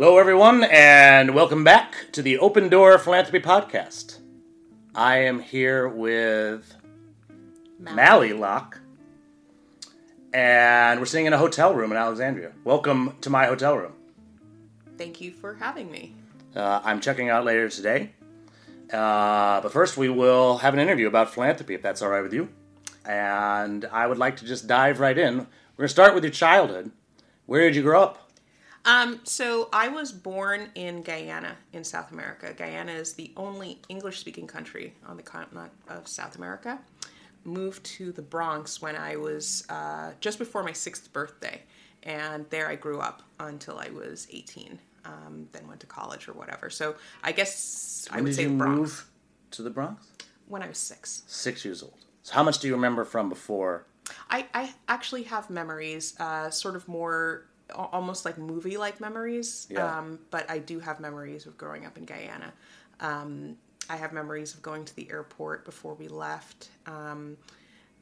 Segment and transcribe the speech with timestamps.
[0.00, 4.20] Hello, everyone, and welcome back to the Open Door Philanthropy Podcast.
[4.94, 6.72] I am here with
[7.80, 8.78] Mali Locke,
[10.32, 12.52] and we're sitting in a hotel room in Alexandria.
[12.62, 13.94] Welcome to my hotel room.
[14.96, 16.14] Thank you for having me.
[16.54, 18.12] Uh, I'm checking out later today,
[18.92, 22.32] uh, but first we will have an interview about philanthropy, if that's all right with
[22.32, 22.48] you.
[23.04, 25.38] And I would like to just dive right in.
[25.38, 25.42] We're
[25.78, 26.92] going to start with your childhood.
[27.46, 28.27] Where did you grow up?
[28.88, 32.54] Um, so I was born in Guyana in South America.
[32.56, 36.78] Guyana is the only English-speaking country on the continent of South America.
[37.44, 41.60] Moved to the Bronx when I was uh, just before my sixth birthday,
[42.04, 44.78] and there I grew up until I was 18.
[45.04, 46.70] Um, then went to college or whatever.
[46.70, 49.10] So I guess I would say the Bronx move
[49.50, 50.06] to the Bronx?
[50.46, 51.24] when I was six.
[51.26, 52.06] Six years old.
[52.22, 53.84] So how much do you remember from before?
[54.30, 59.66] I, I actually have memories, uh, sort of more almost like movie like memories.
[59.70, 59.98] Yeah.
[59.98, 62.52] Um, but I do have memories of growing up in Guyana.
[63.00, 63.56] Um,
[63.90, 66.70] I have memories of going to the airport before we left.
[66.86, 67.36] Um,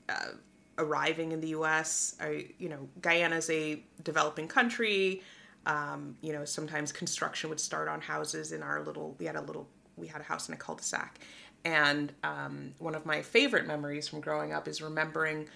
[0.09, 0.33] uh,
[0.79, 2.17] arriving in the U.S.
[2.21, 5.23] I, you know, Guyana is a developing country.
[5.65, 9.17] Um, you know, sometimes construction would start on houses in our little.
[9.19, 9.69] We had a little.
[9.97, 11.21] We had a house in a cul-de-sac,
[11.65, 15.49] and um, one of my favorite memories from growing up is remembering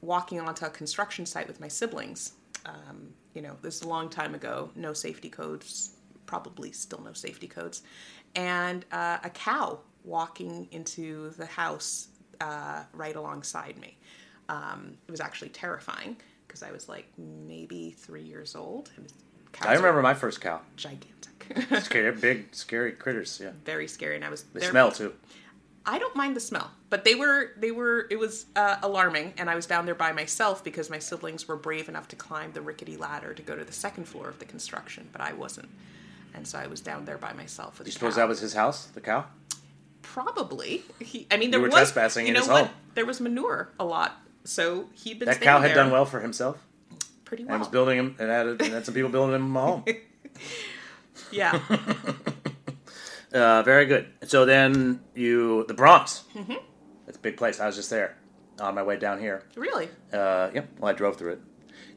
[0.00, 2.32] walking onto a construction site with my siblings.
[2.64, 4.70] Um, you know, this is a long time ago.
[4.74, 5.90] No safety codes.
[6.26, 7.82] Probably still no safety codes,
[8.34, 12.08] and uh, a cow walking into the house
[12.40, 13.96] uh, right alongside me.
[14.48, 18.90] Um, it was actually terrifying because I was like maybe three years old.
[19.52, 20.60] Cows I remember my first cow.
[20.76, 23.38] gigantic, Scary, they're big, scary critters.
[23.42, 24.44] Yeah, very scary, and I was.
[24.54, 25.12] they smell too.
[25.86, 29.50] I don't mind the smell, but they were they were it was uh, alarming, and
[29.50, 32.62] I was down there by myself because my siblings were brave enough to climb the
[32.62, 35.68] rickety ladder to go to the second floor of the construction, but I wasn't,
[36.34, 37.88] and so I was down there by myself with.
[37.88, 38.20] You suppose cow.
[38.20, 39.26] that was his house, the cow?
[40.14, 40.84] probably?
[41.00, 42.66] He, I mean, there were was trespassing you in his what?
[42.66, 42.74] home.
[42.94, 46.20] There was manure a lot, so he'd been That cow had there done well for
[46.20, 46.58] himself
[47.24, 47.58] pretty and well.
[47.58, 49.84] was building him and had, and had some people building him a home.
[51.32, 51.58] yeah,
[53.34, 54.06] Uh, very good.
[54.22, 56.24] So then you, the Bronx.
[56.34, 56.52] Mm-hmm.
[57.08, 57.60] It's a big place.
[57.60, 58.16] I was just there
[58.60, 59.42] on my way down here.
[59.56, 59.88] really.
[60.12, 60.68] Uh, yep.
[60.78, 61.40] Well, I drove through it.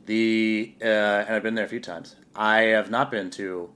[0.08, 2.16] The uh, and I've been there a few times.
[2.36, 3.70] I have not been to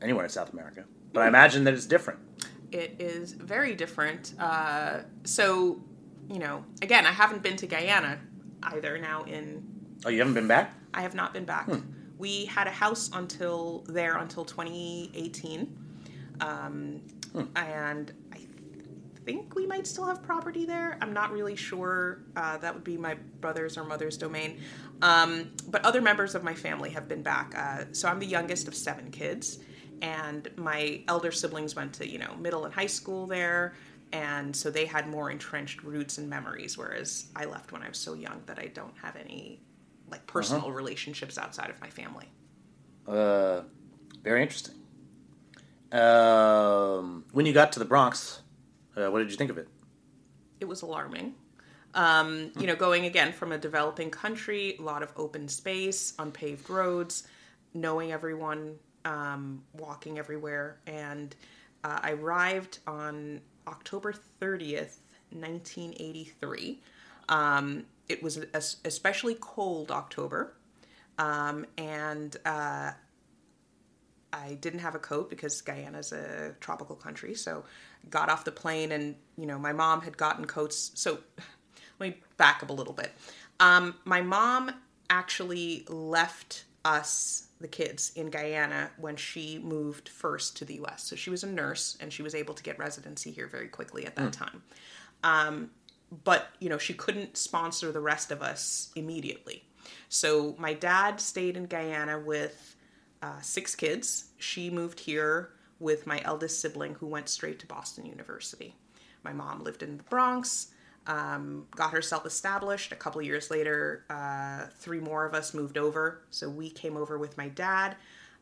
[0.00, 2.20] anywhere in South America, but I imagine that it's different.
[2.70, 4.34] It is very different.
[4.38, 5.80] Uh, so,
[6.28, 8.18] you know, again, I haven't been to Guyana
[8.62, 8.98] either.
[8.98, 9.64] Now in
[10.04, 10.74] Oh, you haven't been back?
[10.92, 11.68] I have not been back.
[12.18, 15.76] We had a house until there until 2018,
[16.40, 17.00] um,
[17.56, 18.40] and I
[19.24, 20.98] think we might still have property there.
[21.00, 22.22] I'm not really sure.
[22.36, 24.60] Uh, that would be my brother's or mother's domain.
[25.02, 27.54] Um, but other members of my family have been back.
[27.56, 29.58] Uh, so I'm the youngest of seven kids,
[30.02, 33.74] and my elder siblings went to you know middle and high school there.
[34.12, 37.98] And so they had more entrenched roots and memories, whereas I left when I was
[37.98, 39.60] so young that I don't have any
[40.08, 42.28] like personal relationships outside of my family.
[43.08, 43.62] Uh,
[44.22, 44.76] very interesting.
[45.92, 48.40] Um, when you got to the Bronx,
[48.96, 49.68] uh, what did you think of it?
[50.60, 51.34] It was alarming.
[51.94, 56.68] Um, you know, going again from a developing country, a lot of open space, unpaved
[56.68, 57.28] roads,
[57.72, 60.78] knowing everyone, um, walking everywhere.
[60.86, 61.34] And
[61.84, 64.98] uh, I arrived on October 30th,
[65.30, 66.80] 1983.
[67.28, 68.44] Um, it was
[68.84, 70.54] especially cold October.
[71.18, 72.92] Um, and uh,
[74.34, 77.34] I didn't have a coat because Guyana's a tropical country.
[77.34, 77.64] So
[78.10, 80.90] got off the plane and, you know, my mom had gotten coats.
[80.94, 81.18] So
[81.98, 83.12] let me back up a little bit.
[83.60, 84.72] Um, my mom
[85.08, 91.04] actually left us, the kids, in Guyana when she moved first to the US.
[91.04, 94.04] So she was a nurse and she was able to get residency here very quickly
[94.04, 94.62] at that time.
[95.22, 95.70] Um,
[96.24, 99.64] but, you know, she couldn't sponsor the rest of us immediately.
[100.08, 102.73] So my dad stayed in Guyana with
[103.24, 104.26] uh, six kids.
[104.36, 105.50] She moved here
[105.80, 108.76] with my eldest sibling, who went straight to Boston University.
[109.22, 110.68] My mom lived in the Bronx,
[111.06, 112.92] um, got herself established.
[112.92, 116.20] A couple years later, uh, three more of us moved over.
[116.30, 117.96] So we came over with my dad.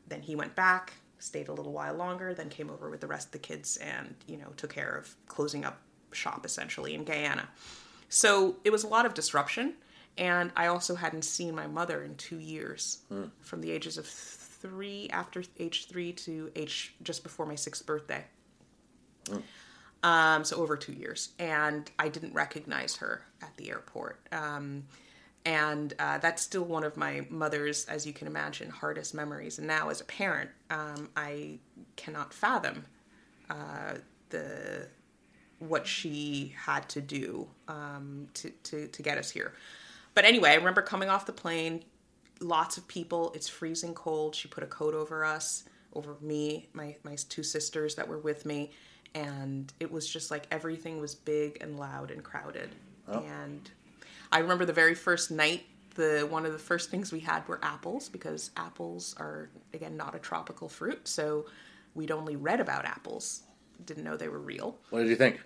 [0.08, 3.28] Then he went back, stayed a little while longer, then came over with the rest
[3.28, 5.80] of the kids and, you know, took care of closing up
[6.10, 7.48] shop essentially in Guyana.
[8.08, 9.74] So it was a lot of disruption.
[10.18, 12.98] And I also hadn't seen my mother in two years
[13.40, 14.06] from the ages of
[14.62, 18.24] three, after age three to age just before my sixth birthday.
[20.02, 21.30] Um, so over two years.
[21.38, 24.16] And I didn't recognize her at the airport.
[24.32, 24.84] Um,
[25.44, 29.58] And uh, that's still one of my mother's, as you can imagine, hardest memories.
[29.58, 31.58] And now, as a parent, um, I
[31.96, 32.84] cannot fathom
[33.50, 33.94] uh,
[34.30, 34.86] the
[35.58, 39.50] what she had to do um, to, to to get us here.
[40.14, 41.82] But anyway, I remember coming off the plane,
[42.42, 43.32] lots of people.
[43.34, 44.34] It's freezing cold.
[44.34, 48.44] She put a coat over us, over me, my my two sisters that were with
[48.46, 48.70] me,
[49.14, 52.70] and it was just like everything was big and loud and crowded.
[53.08, 53.70] And
[54.30, 55.64] I remember the very first night.
[55.94, 60.14] The one of the first things we had were apples because apples are again not
[60.14, 61.44] a tropical fruit, so
[61.94, 63.42] we'd only read about apples,
[63.84, 64.78] didn't know they were real.
[64.90, 65.40] What did you think?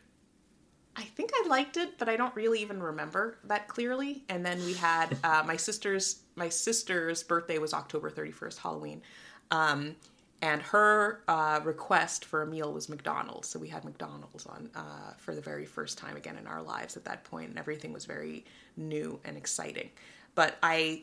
[0.94, 4.24] I think I liked it, but I don't really even remember that clearly.
[4.28, 9.02] And then we had uh, my sister's my sister's birthday was October thirty first, Halloween,
[9.50, 9.96] um,
[10.42, 13.48] and her uh, request for a meal was McDonald's.
[13.48, 16.96] So we had McDonald's on uh, for the very first time again in our lives
[16.96, 18.44] at that point, and everything was very
[18.76, 19.90] new and exciting.
[20.34, 21.02] But I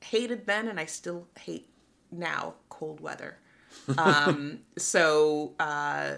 [0.00, 1.68] hated then, and I still hate
[2.10, 3.38] now cold weather.
[3.98, 6.14] Um, so uh,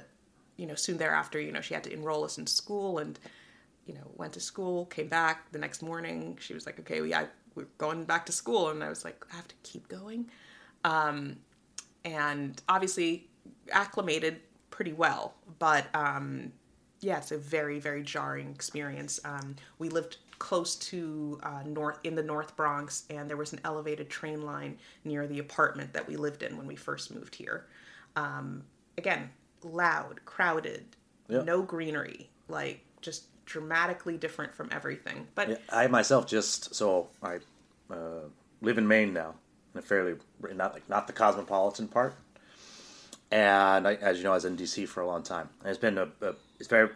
[0.61, 3.19] you know, soon thereafter, you know, she had to enroll us in school and,
[3.87, 6.37] you know, went to school, came back the next morning.
[6.39, 7.29] She was like, okay, we, I,
[7.61, 8.69] we're going back to school.
[8.71, 10.31] And I was like, I have to keep going.
[10.85, 11.37] Um,
[12.05, 13.29] and obviously
[13.71, 14.41] acclimated
[14.71, 16.53] pretty well, but, um,
[17.01, 19.21] yeah, it's a very, very jarring experience.
[19.25, 23.61] Um, we lived close to uh, north in the North Bronx, and there was an
[23.65, 27.67] elevated train line near the apartment that we lived in when we first moved here.
[28.17, 28.65] Um,
[28.99, 29.31] again,
[29.63, 30.85] loud, crowded,
[31.29, 31.43] Yeah.
[31.43, 35.27] no greenery, like just dramatically different from everything.
[35.35, 37.41] But Yeah, I myself just so I
[37.93, 38.29] uh,
[38.61, 39.35] live in Maine now,
[39.75, 40.15] in a fairly
[40.55, 42.15] not like not the cosmopolitan part,
[43.31, 45.49] and I, as you know, I was in DC for a long time.
[45.61, 46.91] And it's been a, a it's very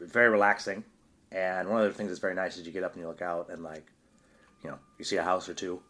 [0.00, 0.84] very relaxing,
[1.32, 3.22] and one of the things that's very nice is you get up and you look
[3.22, 3.90] out and like,
[4.62, 5.80] you know, you see a house or two,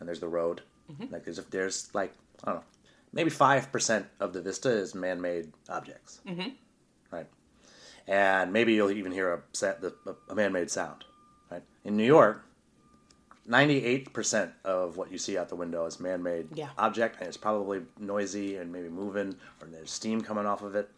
[0.00, 0.62] and there's the road.
[1.10, 2.12] Like there's there's like
[2.42, 2.64] I don't know,
[3.12, 6.50] maybe five percent of the vista is man-made objects, mm-hmm.
[7.10, 7.26] right?
[8.06, 9.94] And maybe you'll even hear a set the,
[10.28, 11.04] a man-made sound,
[11.50, 11.62] right?
[11.84, 12.44] In New York,
[13.46, 16.70] ninety-eight percent of what you see out the window is man-made Yeah.
[16.78, 20.90] object, and it's probably noisy and maybe moving, or there's steam coming off of it,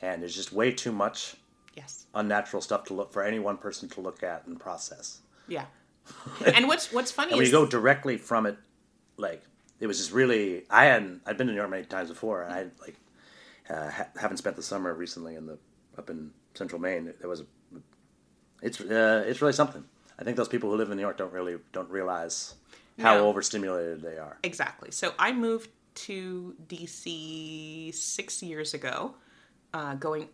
[0.00, 1.36] and there's just way too much
[1.76, 5.20] yes, unnatural stuff to look for any one person to look at and process.
[5.48, 5.66] yeah.
[6.54, 8.56] and what's what's funny And when is you go directly from it,
[9.16, 9.42] like
[9.78, 10.64] it was just really.
[10.70, 11.20] I hadn't.
[11.26, 12.96] I'd been to New York many times before, and I like
[13.68, 15.58] uh, ha- haven't spent the summer recently in the
[15.96, 17.12] up in central Maine.
[17.20, 17.44] There was a.
[18.62, 19.84] It's uh, it's really something.
[20.20, 22.54] I think those people who live in New York don't really don't realize
[22.98, 23.28] how No.
[23.28, 24.36] overstimulated they are.
[24.42, 24.90] exactly.
[24.90, 25.70] So I moved
[26.06, 29.14] to DC six years ago,
[29.72, 30.28] uh, going.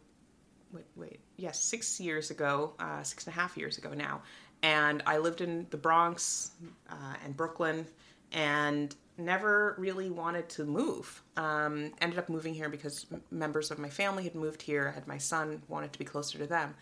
[0.73, 1.21] Wait, wait.
[1.37, 4.23] Yes, six years ago, uh, six and a half years ago now,
[4.63, 6.51] and I lived in the Bronx
[6.91, 7.87] uh, and Brooklyn,
[8.33, 11.23] and never really wanted to move.
[11.37, 14.89] Um, ended up moving here because m- members of my family had moved here.
[14.89, 16.75] I had my son, wanted to be closer to them.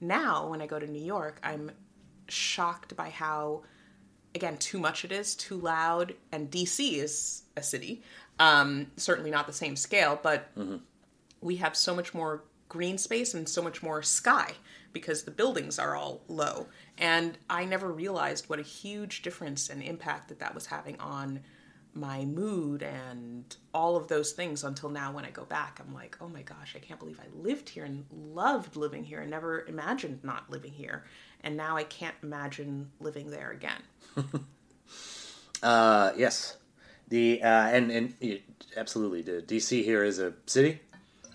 [0.00, 1.70] Now, when I go to New York, I'm
[2.28, 3.62] shocked by how
[4.34, 8.02] again too much it is too loud and dc is a city.
[8.38, 10.50] Um, certainly not the same scale but
[11.40, 14.52] we have so much more green space and so much more sky
[14.92, 16.66] because the buildings are all low.
[16.98, 21.40] And i never realized what a huge difference and impact that that was having on
[21.94, 25.80] my mood and all of those things until now when i go back.
[25.80, 29.20] I'm like oh my gosh i can't believe i lived here and loved living here
[29.20, 31.04] and never imagined not living here
[31.42, 33.82] and now i can't imagine living there again
[35.62, 36.56] Uh, yes,
[37.08, 38.42] the uh, and and it,
[38.76, 40.80] absolutely the DC here is a city.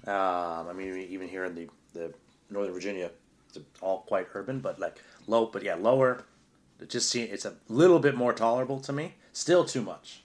[0.07, 2.13] Um, I mean, even here in the the
[2.49, 3.11] Northern Virginia,
[3.49, 6.23] it's all quite urban, but like low, but yeah, lower.
[6.79, 9.15] It just see it's a little bit more tolerable to me.
[9.31, 10.23] Still too much.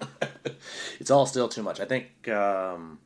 [1.00, 1.80] it's all still too much.
[1.80, 2.98] I think um,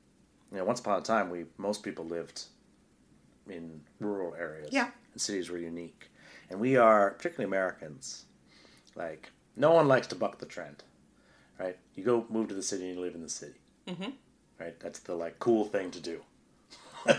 [0.51, 2.45] you know, once upon a time, we most people lived
[3.49, 4.69] in rural areas.
[4.73, 4.91] Yeah.
[5.15, 6.11] And cities were unique,
[6.51, 8.27] and we are particularly Americans.
[8.95, 10.85] Like no one likes to buck the trend,
[11.59, 11.79] right?
[11.95, 14.11] You go move to the city and you live in the city, mm-hmm.
[14.61, 14.79] right?
[14.79, 16.21] That's the like cool thing to do.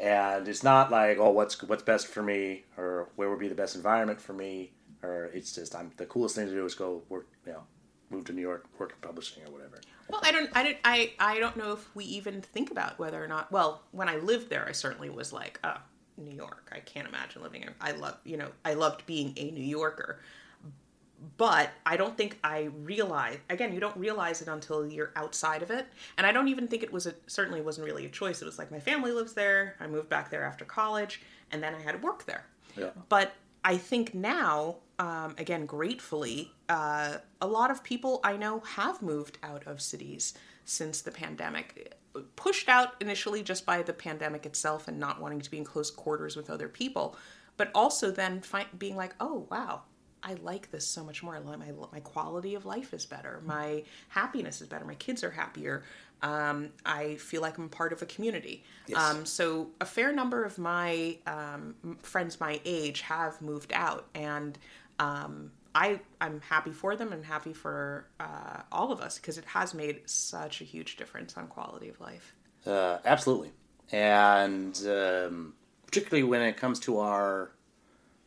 [0.00, 3.54] and it's not like oh what's what's best for me or where would be the
[3.54, 4.70] best environment for me
[5.02, 7.64] or it's just I'm the coolest thing to do is go work you know
[8.08, 9.80] move to New York work in publishing or whatever.
[10.08, 13.22] Well, I don't, I don't, I, I don't know if we even think about whether
[13.22, 13.50] or not.
[13.50, 15.78] Well, when I lived there, I certainly was like, oh,
[16.16, 16.70] New York.
[16.72, 17.62] I can't imagine living.
[17.62, 20.20] in I love, you know, I loved being a New Yorker.
[21.38, 23.38] But I don't think I realized.
[23.48, 25.86] Again, you don't realize it until you're outside of it.
[26.18, 27.14] And I don't even think it was a.
[27.28, 28.42] Certainly, wasn't really a choice.
[28.42, 29.76] It was like my family lives there.
[29.80, 32.44] I moved back there after college, and then I had to work there.
[32.76, 32.90] Yeah.
[33.08, 33.32] But
[33.64, 39.38] I think now um, again, gratefully, uh, a lot of people I know have moved
[39.42, 41.96] out of cities since the pandemic.
[42.36, 45.90] Pushed out initially just by the pandemic itself and not wanting to be in close
[45.90, 47.16] quarters with other people,
[47.56, 49.82] but also then fi- being like, oh, wow,
[50.22, 51.38] I like this so much more.
[51.40, 53.42] My, my quality of life is better.
[53.44, 54.84] My happiness is better.
[54.84, 55.84] My kids are happier.
[56.22, 58.64] Um, I feel like I'm part of a community.
[58.86, 58.98] Yes.
[58.98, 64.58] Um, so a fair number of my um, friends my age have moved out, and
[64.98, 69.44] um, I I'm happy for them and happy for uh, all of us because it
[69.46, 72.34] has made such a huge difference on quality of life.
[72.64, 73.50] Uh, absolutely,
[73.90, 75.54] and um,
[75.86, 77.50] particularly when it comes to our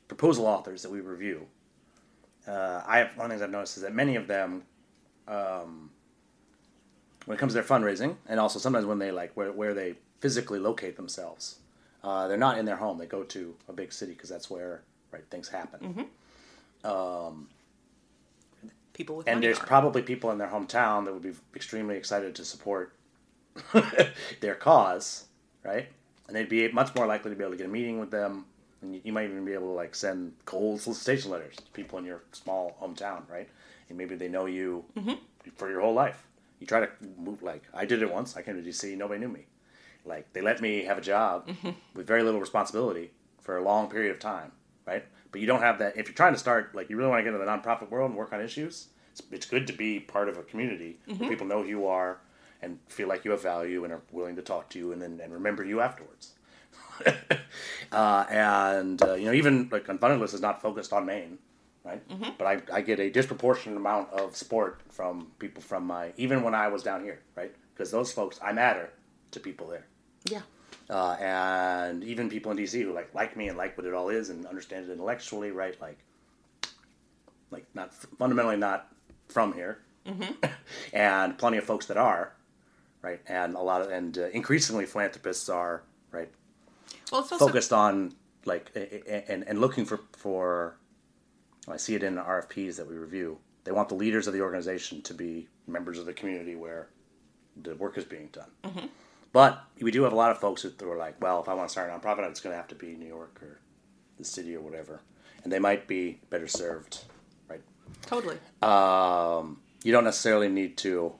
[0.07, 1.47] proposal authors that we review,
[2.47, 4.63] uh, I have one of the things I've noticed is that many of them,
[5.27, 5.89] um,
[7.25, 9.95] when it comes to their fundraising, and also sometimes when they like where where they
[10.19, 11.59] physically locate themselves,
[12.03, 12.97] uh, they're not in their home.
[12.97, 16.07] They go to a big city because that's where right things happen.
[16.87, 17.49] Um,
[18.93, 19.65] people with and there's are.
[19.65, 22.93] probably people in their hometown that would be extremely excited to support
[24.41, 25.25] their cause,
[25.63, 25.87] right?
[26.27, 28.45] And they'd be much more likely to be able to get a meeting with them,
[28.81, 31.99] and you, you might even be able to like send cold solicitation letters to people
[31.99, 33.47] in your small hometown, right?
[33.89, 35.13] And maybe they know you mm-hmm.
[35.55, 36.25] for your whole life.
[36.59, 38.35] You try to move like I did it once.
[38.35, 39.45] I came to DC, nobody knew me.
[40.05, 41.71] Like they let me have a job mm-hmm.
[41.93, 44.51] with very little responsibility for a long period of time,
[44.85, 45.05] right?
[45.31, 45.97] But you don't have that.
[45.97, 48.09] If you're trying to start, like you really want to get into the nonprofit world
[48.09, 51.47] and work on issues, it's, it's good to be part of a community where people
[51.47, 52.19] know who you are
[52.61, 55.19] and feel like you have value and are willing to talk to you and then
[55.21, 56.33] and remember you afterwards.
[57.91, 61.37] uh, and uh, you know, even like Unfunded is not focused on Maine,
[61.83, 62.01] right?
[62.37, 66.55] But I, I get a disproportionate amount of support from people from my even when
[66.55, 67.53] I was down here, right?
[67.73, 68.89] Because those folks, I matter
[69.31, 69.85] to people there
[70.31, 70.41] yeah.
[70.89, 74.09] Uh, and even people in DC who like like me and like what it all
[74.09, 75.79] is and understand it intellectually, right?
[75.81, 75.97] Like,
[77.51, 78.87] like not fundamentally not
[79.27, 79.79] from here,
[80.93, 82.33] and plenty of folks that are,
[83.01, 83.19] right?
[83.27, 86.29] And a lot of and uh, increasingly philanthropists are right
[87.11, 88.13] Well, it's also focused on
[88.45, 90.77] like and and looking for for.
[91.69, 93.39] I see it in the RFPs that we review.
[93.65, 96.87] They want the leaders of the organization to be members of the community where
[97.61, 98.49] the work is being done.
[99.37, 101.69] But we do have a lot of folks who are like, well, if I want
[101.69, 103.59] to start a nonprofit, it's going to have to be New York or
[104.17, 104.99] the city or whatever,
[105.43, 107.03] and they might be better served,
[107.47, 107.61] right?
[108.07, 108.39] totally.
[108.63, 111.13] Um, you don't necessarily need to.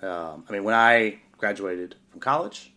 [0.00, 2.72] Um, I mean, when I graduated from college,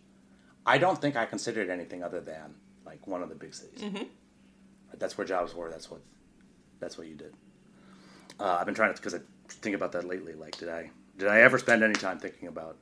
[0.66, 3.82] I don't think I considered anything other than like one of the big cities.
[4.98, 5.70] That's where jobs were.
[5.70, 6.02] That's what.
[6.80, 7.32] That's what you did.
[8.38, 10.34] Uh, I've been trying to because I think about that lately.
[10.34, 12.76] Like, did I did I ever spend any time thinking about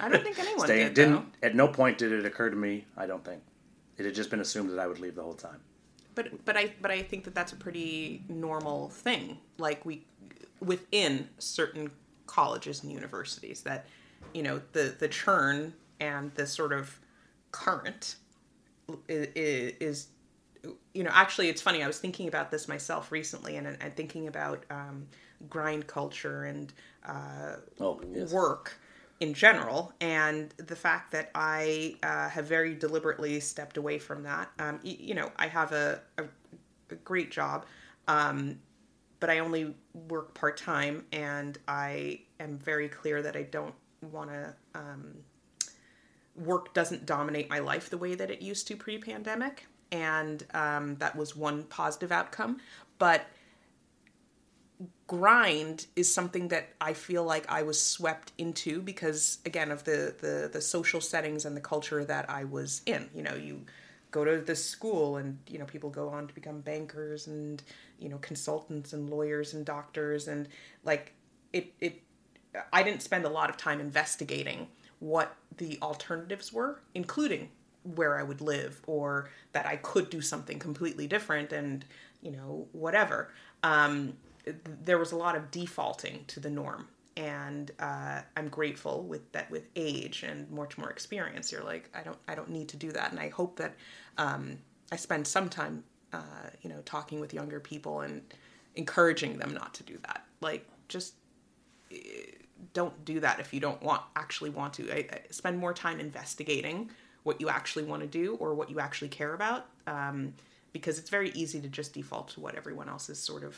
[0.00, 0.86] I don't think anyone staying?
[0.88, 0.94] did.
[0.94, 1.46] Didn't though.
[1.46, 2.84] at no point did it occur to me.
[2.96, 3.42] I don't think
[3.98, 5.60] it had just been assumed that I would leave the whole time.
[6.14, 9.38] But but I but I think that that's a pretty normal thing.
[9.58, 10.04] Like we
[10.60, 11.90] within certain
[12.26, 13.86] colleges and universities that
[14.34, 16.98] you know the the churn and the sort of
[17.52, 18.16] current
[19.08, 19.28] is,
[19.80, 20.08] is
[20.94, 24.26] you know actually it's funny i was thinking about this myself recently and, and thinking
[24.28, 25.06] about um,
[25.48, 26.72] grind culture and
[27.06, 28.32] uh, Oh, yes.
[28.32, 28.78] work
[29.20, 34.50] in general and the fact that i uh, have very deliberately stepped away from that
[34.58, 36.24] um, you know i have a, a,
[36.90, 37.64] a great job
[38.08, 38.58] um,
[39.20, 39.74] but i only
[40.08, 43.74] work part-time and i am very clear that i don't
[44.12, 45.14] want to um,
[46.34, 51.16] work doesn't dominate my life the way that it used to pre-pandemic and um, that
[51.16, 52.58] was one positive outcome.
[52.98, 53.26] But
[55.06, 60.14] grind is something that I feel like I was swept into because again of the
[60.20, 63.08] the the social settings and the culture that I was in.
[63.14, 63.62] You know, you
[64.10, 67.62] go to this school and you know people go on to become bankers and
[67.98, 70.48] you know consultants and lawyers and doctors and
[70.84, 71.12] like
[71.52, 72.02] it it
[72.72, 74.68] I didn't spend a lot of time investigating
[74.98, 77.50] what the alternatives were, including
[77.94, 81.84] where I would live or that I could do something completely different and,
[82.22, 83.32] you know, whatever.
[83.62, 84.14] Um,
[84.84, 86.88] there was a lot of defaulting to the norm.
[87.16, 89.50] And uh, I'm grateful with that.
[89.50, 92.92] With age and much more experience, you're like, I don't, I don't need to do
[92.92, 93.10] that.
[93.10, 93.74] And I hope that
[94.18, 94.58] um,
[94.92, 98.20] I spend some time, uh, you know, talking with younger people and
[98.74, 100.26] encouraging them not to do that.
[100.42, 101.14] Like, just
[102.72, 106.00] don't do that if you don't want actually want to I, I spend more time
[106.00, 106.90] investigating
[107.22, 110.34] what you actually want to do or what you actually care about um,
[110.72, 113.56] because it's very easy to just default to what everyone else is sort of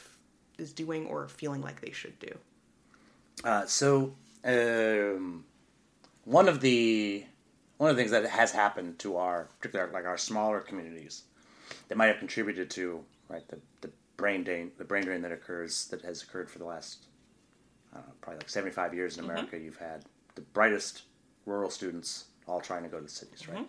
[0.59, 2.33] is doing or feeling like they should do
[3.45, 5.45] Uh, so um,
[6.25, 7.25] one of the
[7.79, 11.23] one of the things that has happened to our particular like our smaller communities
[11.89, 15.87] that might have contributed to right the, the brain drain, the brain drain that occurs
[15.87, 17.07] that has occurred for the last
[17.93, 19.57] I don't know, probably like 75 years in America.
[19.59, 21.03] You've had the brightest
[21.47, 23.67] rural students all trying to go to the cities, right?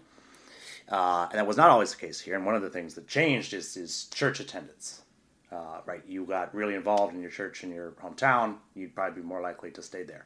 [0.89, 2.35] Uh, and that was not always the case here.
[2.35, 5.03] And one of the things that changed is, is church attendance.
[5.51, 9.27] Uh, right, you got really involved in your church in your hometown, you'd probably be
[9.27, 10.25] more likely to stay there.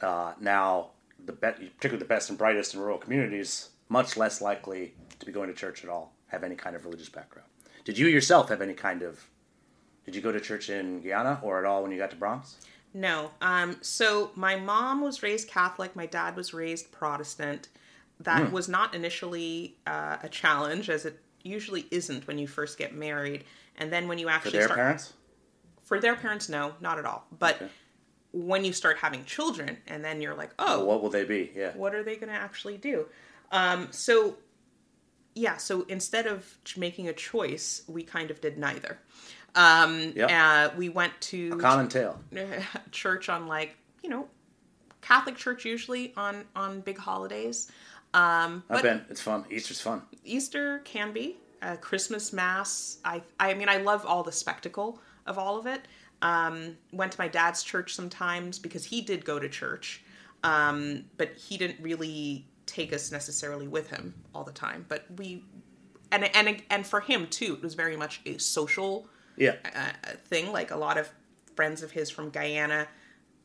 [0.00, 0.90] Uh, now,
[1.24, 1.46] the be-
[1.76, 5.54] particularly the best and brightest in rural communities, much less likely to be going to
[5.54, 7.46] church at all, have any kind of religious background.
[7.84, 9.20] Did you yourself have any kind of?
[10.04, 12.56] Did you go to church in Guyana or at all when you got to Bronx?
[12.94, 13.30] No.
[13.40, 15.94] Um, so my mom was raised Catholic.
[15.94, 17.68] My dad was raised Protestant.
[18.18, 18.52] That Hmm.
[18.52, 23.44] was not initially uh, a challenge, as it usually isn't when you first get married.
[23.76, 25.12] And then when you actually For their start parents?
[25.82, 27.26] for their parents, no, not at all.
[27.38, 27.68] But Okay.
[28.32, 31.50] when you start having children, and then you're like, oh, What will they be?
[31.54, 31.72] Yeah.
[31.72, 33.06] what are they going to actually do?
[33.50, 34.36] Um, so,
[35.34, 38.98] yeah, so instead of making a choice, we kind of did neither.
[39.54, 40.30] Um, Yep.
[40.30, 42.18] uh, we went to Common tale.
[42.90, 44.26] church on like you know
[45.02, 47.70] Catholic church usually on on big holidays.
[48.14, 49.04] Um, I've been.
[49.10, 49.44] It's fun.
[49.50, 50.02] Easter's fun.
[50.24, 52.98] Easter can be uh, Christmas mass.
[53.04, 55.82] I I mean I love all the spectacle of all of it.
[56.22, 60.04] Um, went to my dad's church sometimes because he did go to church,
[60.44, 64.84] um, but he didn't really take us necessarily with him all the time.
[64.88, 65.44] But we
[66.12, 69.56] and and and for him too, it was very much a social Yeah.
[69.74, 70.52] uh, thing.
[70.52, 71.10] Like a lot of
[71.56, 72.86] friends of his from Guyana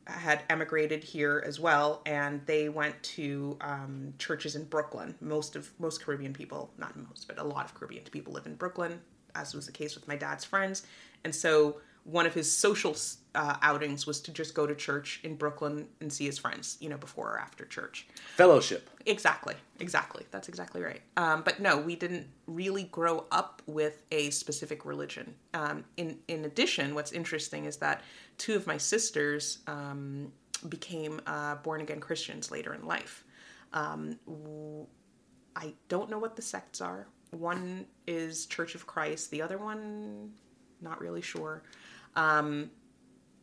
[0.08, 5.14] had emigrated here as well, and they went to um, churches in Brooklyn.
[5.20, 8.54] Most of most Caribbean people, not most, but a lot of Caribbean people live in
[8.54, 9.00] Brooklyn,
[9.34, 10.86] as was the case with my dad's friends.
[11.24, 12.96] And so one of his social
[13.34, 16.88] uh, outings was to just go to church in Brooklyn and see his friends, you
[16.88, 18.06] know, before or after church.
[18.34, 18.88] Fellowship.
[19.04, 20.24] Exactly, exactly.
[20.30, 21.02] That's exactly right.
[21.18, 25.34] Um, but no, we didn't really grow up with a specific religion.
[25.52, 28.02] Um, in in addition, what's interesting is that
[28.38, 30.32] two of my sisters um,
[30.70, 33.22] became uh, born again Christians later in life.
[33.74, 34.86] Um, w-
[35.54, 37.06] I don't know what the sects are.
[37.32, 39.30] One is Church of Christ.
[39.30, 40.30] The other one,
[40.80, 41.62] not really sure.
[42.18, 42.70] Um,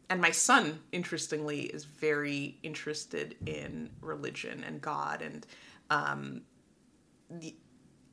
[0.10, 5.46] and my son interestingly is very interested in religion and god and
[5.90, 6.42] um,
[7.30, 7.56] the,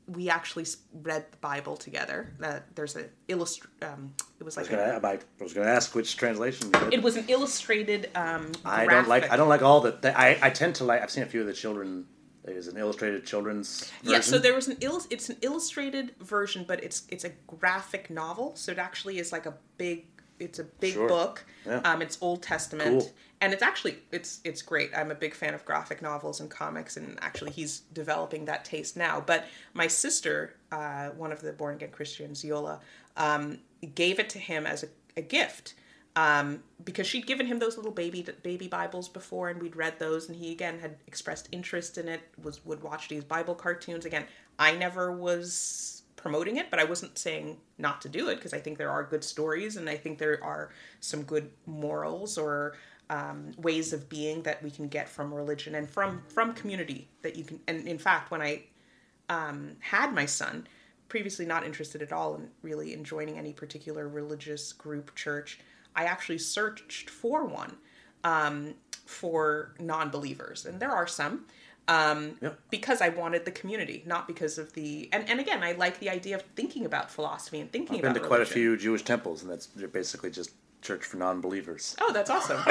[0.07, 0.65] we actually
[1.01, 4.99] read the bible together uh, there's a illustr um, it was I was like gonna.
[4.99, 5.07] a,
[5.41, 6.69] I was gonna ask which translation.
[6.91, 9.31] It was an illustrated um, I don't like.
[9.31, 9.91] I don't like all the.
[9.91, 11.01] the- I I tend to like.
[11.01, 12.05] I've seen a few of the children.
[12.43, 13.89] There's an illustrated children's.
[14.01, 14.41] yeah so version.
[14.41, 18.73] there was an il- it's an illustrated version but it's it's a graphic novel so
[18.73, 20.07] it actually is like a big
[20.43, 21.07] it's a big Sure.
[21.07, 21.77] book Yeah.
[21.85, 23.11] um, it's old testament Cool.
[23.41, 26.97] and it's actually it's it's great i'm a big fan of graphic novels and comics
[26.97, 31.75] and actually he's developing that taste now but my sister uh, one of the born
[31.75, 32.79] again christians yola
[33.17, 33.59] um,
[33.95, 35.75] gave it to him as a, a gift
[36.15, 40.27] um, because she'd given him those little baby baby Bibles before, and we'd read those,
[40.29, 42.21] and he again had expressed interest in it.
[42.43, 44.25] Was would watch these Bible cartoons again.
[44.59, 48.59] I never was promoting it, but I wasn't saying not to do it because I
[48.59, 50.69] think there are good stories, and I think there are
[51.01, 52.77] some good morals or
[53.09, 57.35] um, ways of being that we can get from religion and from from community that
[57.35, 57.59] you can.
[57.67, 58.63] And in fact, when I
[59.27, 60.65] um, had my son,
[61.09, 65.59] previously not interested at all in really in joining any particular religious group, church,
[65.93, 67.75] I actually searched for one
[68.23, 70.65] um, for non believers.
[70.65, 71.47] And there are some.
[71.87, 72.59] Um, Yep.
[72.69, 76.09] because I wanted the community, not because of the and, and again I like the
[76.09, 79.03] idea of thinking about philosophy and thinking I've been about to quite a few Jewish
[79.03, 81.95] temples, and that's they're basically just church for non-believers.
[81.99, 82.61] Oh, that's awesome.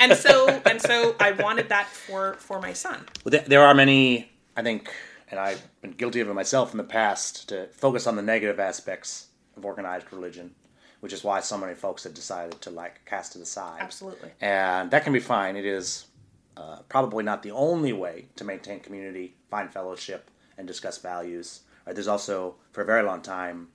[0.00, 3.04] and so and so I wanted that for for my son.
[3.24, 4.90] Well, there, there are many, I think,
[5.30, 8.58] and I've been guilty of it myself in the past, to focus on the negative
[8.60, 10.54] aspects of organized religion,
[11.00, 13.80] which is why so many folks have decided to like cast it aside.
[13.80, 14.30] Absolutely.
[14.40, 15.56] And that can be fine.
[15.56, 16.06] It is
[16.56, 21.60] uh, probably not the only way to maintain community, find fellowship, and discuss values.
[21.86, 23.68] Right, there's also, for a very long time,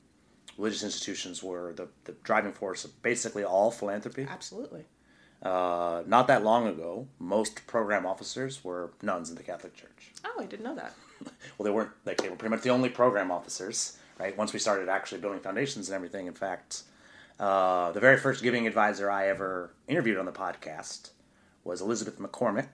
[0.58, 4.28] religious institutions were the, the driving force of basically all philanthropy.
[4.30, 4.86] Absolutely.
[5.42, 10.12] Uh, not that long ago, most program officers were nuns in the Catholic Church.
[10.26, 10.94] Oh, I didn't know that.
[11.58, 14.38] Well, they weren't like they were pretty much the only program officers, right?
[14.38, 16.28] Once we started actually building foundations and everything.
[16.28, 16.84] In fact,
[17.38, 21.10] uh, the very first giving advisor I ever interviewed on the podcast
[21.70, 22.70] was Elizabeth McCormick,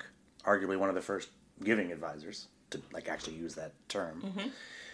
[0.45, 1.29] arguably one of the first
[1.63, 4.21] giving advisors to like actually use that term.
[4.25, 4.47] Mm-hmm.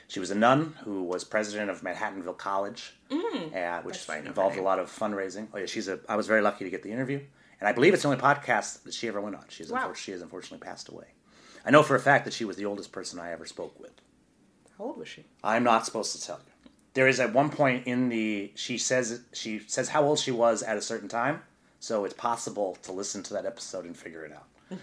[0.08, 3.52] She was a nun who was president of Manhattanville College, uh, which Mm.
[3.54, 5.48] That's why I know her involved a lot of fundraising.
[5.54, 6.00] Oh yeah, she's a.
[6.10, 7.20] I was very lucky to get the interview,
[7.60, 9.46] and I believe it's the only podcast that she ever went on.
[9.48, 9.94] She's Wow.
[9.94, 11.08] she has unfortunately passed away.
[11.66, 13.94] I know for a fact that she was the oldest person I ever spoke with.
[14.78, 15.26] How old was she?
[15.44, 16.72] I'm not supposed to tell you.
[16.94, 20.62] there is at one point in the she says she says how old she was
[20.64, 21.42] at a certain time,
[21.82, 24.80] so it's possible to listen to that episode and figure it out.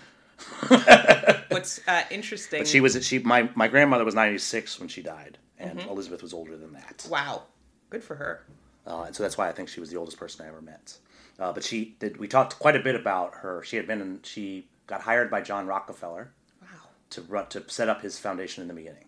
[1.50, 2.64] What's uh, interesting?
[2.64, 6.32] She was she my my grandmother was ninety six when she died, and Elizabeth was
[6.34, 7.06] older than that.
[7.10, 7.42] wow,
[7.90, 8.44] good for her.
[8.86, 10.98] uh, and so that's why I think she was the oldest person I ever met.
[11.38, 12.18] Uh, but she did.
[12.18, 13.62] We talked quite a bit about her.
[13.64, 14.00] She had been.
[14.00, 16.32] In, she got hired by John Rockefeller
[16.62, 16.68] Wow.
[17.10, 19.04] to run, to set up his foundation in the beginning.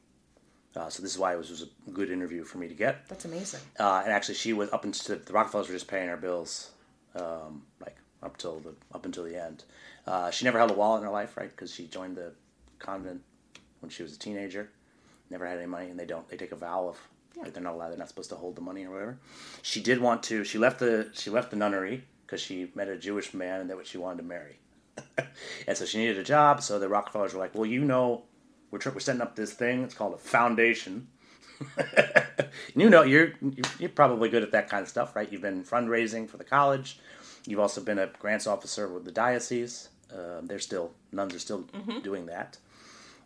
[0.76, 3.08] Uh, so this is why it was, was a good interview for me to get.
[3.08, 3.60] That's amazing.
[3.78, 6.70] Uh, and actually, she was up until the Rockefellers were just paying her bills,
[7.14, 9.64] um, like up till the up until the end.
[10.06, 11.50] Uh, she never held a wallet in her life, right?
[11.50, 12.32] Because she joined the
[12.78, 13.22] convent
[13.80, 14.70] when she was a teenager.
[15.30, 16.28] Never had any money, and they don't.
[16.28, 16.98] They take a vow of
[17.36, 17.90] like, they're not allowed.
[17.90, 19.18] They're not supposed to hold the money or whatever.
[19.62, 20.44] She did want to.
[20.44, 23.76] She left the she left the nunnery because she met a Jewish man and that
[23.76, 24.58] what she wanted to marry.
[25.66, 26.62] and so she needed a job.
[26.62, 28.24] So the Rockefellers were like, "Well, you know,
[28.70, 29.84] we're we're setting up this thing.
[29.84, 31.08] It's called a foundation."
[32.74, 33.32] you know, you're
[33.78, 35.30] you're probably good at that kind of stuff, right?
[35.30, 36.98] You've been fundraising for the college.
[37.46, 39.88] You've also been a grants officer with the diocese.
[40.12, 41.64] Um, they're still nuns are still
[42.02, 42.58] doing that,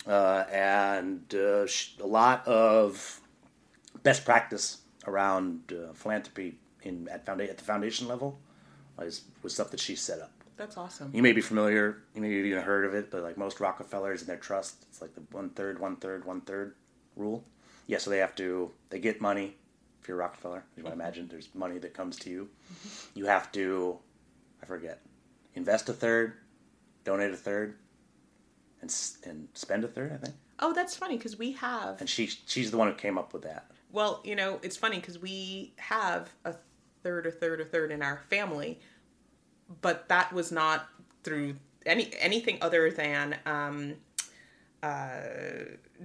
[0.06, 3.20] uh, and uh, sh- a lot of
[4.02, 8.38] best practice around uh, philanthropy in at founda- at the foundation level
[9.00, 10.30] is was stuff that she set up.
[10.56, 11.10] That's awesome.
[11.12, 14.20] You may be familiar, you may have even heard of it, but like most Rockefellers
[14.20, 16.74] and their trust, it's like the one third, one third, one third
[17.16, 17.44] rule.
[17.86, 19.56] Yeah, so they have to they get money.
[20.00, 22.50] If you're a Rockefeller, you might imagine, there's money that comes to you.
[23.14, 23.98] You have to,
[24.62, 25.00] I forget,
[25.54, 26.34] invest a third,
[27.04, 27.78] donate a third,
[28.82, 28.94] and
[29.24, 30.12] and spend a third.
[30.12, 30.34] I think.
[30.60, 32.00] Oh, that's funny because we have.
[32.00, 33.70] And she she's the one who came up with that.
[33.92, 36.54] Well, you know, it's funny because we have a
[37.02, 38.80] third, a third, a third in our family,
[39.80, 40.86] but that was not
[41.22, 41.54] through
[41.86, 43.94] any anything other than um,
[44.82, 45.20] uh,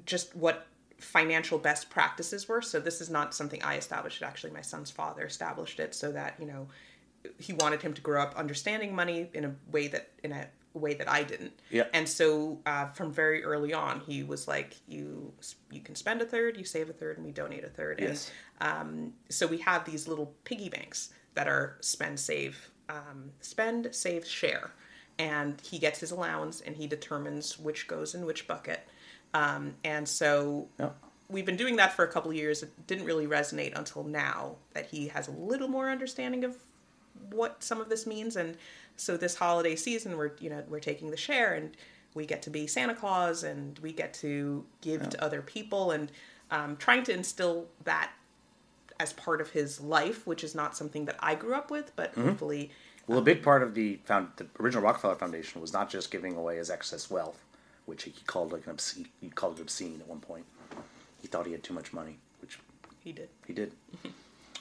[0.05, 0.67] just what
[0.99, 2.61] financial best practices were.
[2.61, 4.21] So this is not something I established.
[4.21, 6.67] Actually, my son's father established it so that you know
[7.37, 10.93] he wanted him to grow up understanding money in a way that in a way
[10.93, 11.53] that I didn't.
[11.69, 11.85] Yeah.
[11.93, 15.33] And so uh, from very early on, he was like, "You
[15.71, 17.99] you can spend a third, you save a third, and we donate a third.
[17.99, 18.31] Yes.
[18.61, 23.89] And um, so we have these little piggy banks that are spend, save, um, spend,
[23.91, 24.71] save, share,
[25.17, 28.87] and he gets his allowance and he determines which goes in which bucket.
[29.33, 30.89] Um, and so Yeah.
[31.29, 32.63] we've been doing that for a couple of years.
[32.63, 36.57] It didn't really resonate until now that he has a little more understanding of
[37.31, 38.35] what some of this means.
[38.35, 38.57] And
[38.95, 41.75] so this holiday season, we're you know we're taking the share, and
[42.13, 46.11] we get to be Santa Claus, and we get to give to other people, and
[46.51, 48.11] um, trying to instill that
[48.99, 52.13] as part of his life, which is not something that I grew up with, but
[52.15, 52.71] hopefully.
[53.07, 56.35] Well, a big part of the found the original Rockefeller Foundation was not just giving
[56.35, 57.43] away his excess wealth,
[57.89, 59.07] which he called like an obscene.
[59.19, 60.45] He called it obscene at one point.
[61.21, 62.59] He thought he had too much money, which
[63.03, 63.29] He did.
[63.45, 63.73] he did.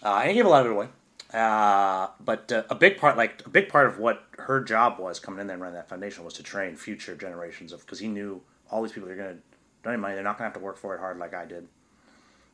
[0.03, 0.89] Uh, and he gave a lot of it away.
[1.33, 5.21] Uh, but uh, a big part, like a big part of what her job was
[5.21, 8.09] coming in there and running that foundation was to train future generations of because he
[8.09, 9.41] knew all these people are going to
[9.83, 10.15] donate money.
[10.15, 11.69] They're not going to have to work for it hard like I did,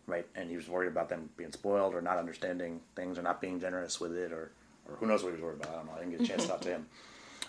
[0.08, 0.26] right?
[0.34, 3.60] And he was worried about them being spoiled or not understanding things or not being
[3.60, 4.50] generous with it or
[4.88, 5.72] or who knows what he was worried about.
[5.72, 5.92] I don't know.
[5.96, 6.86] I didn't get a chance to talk to him.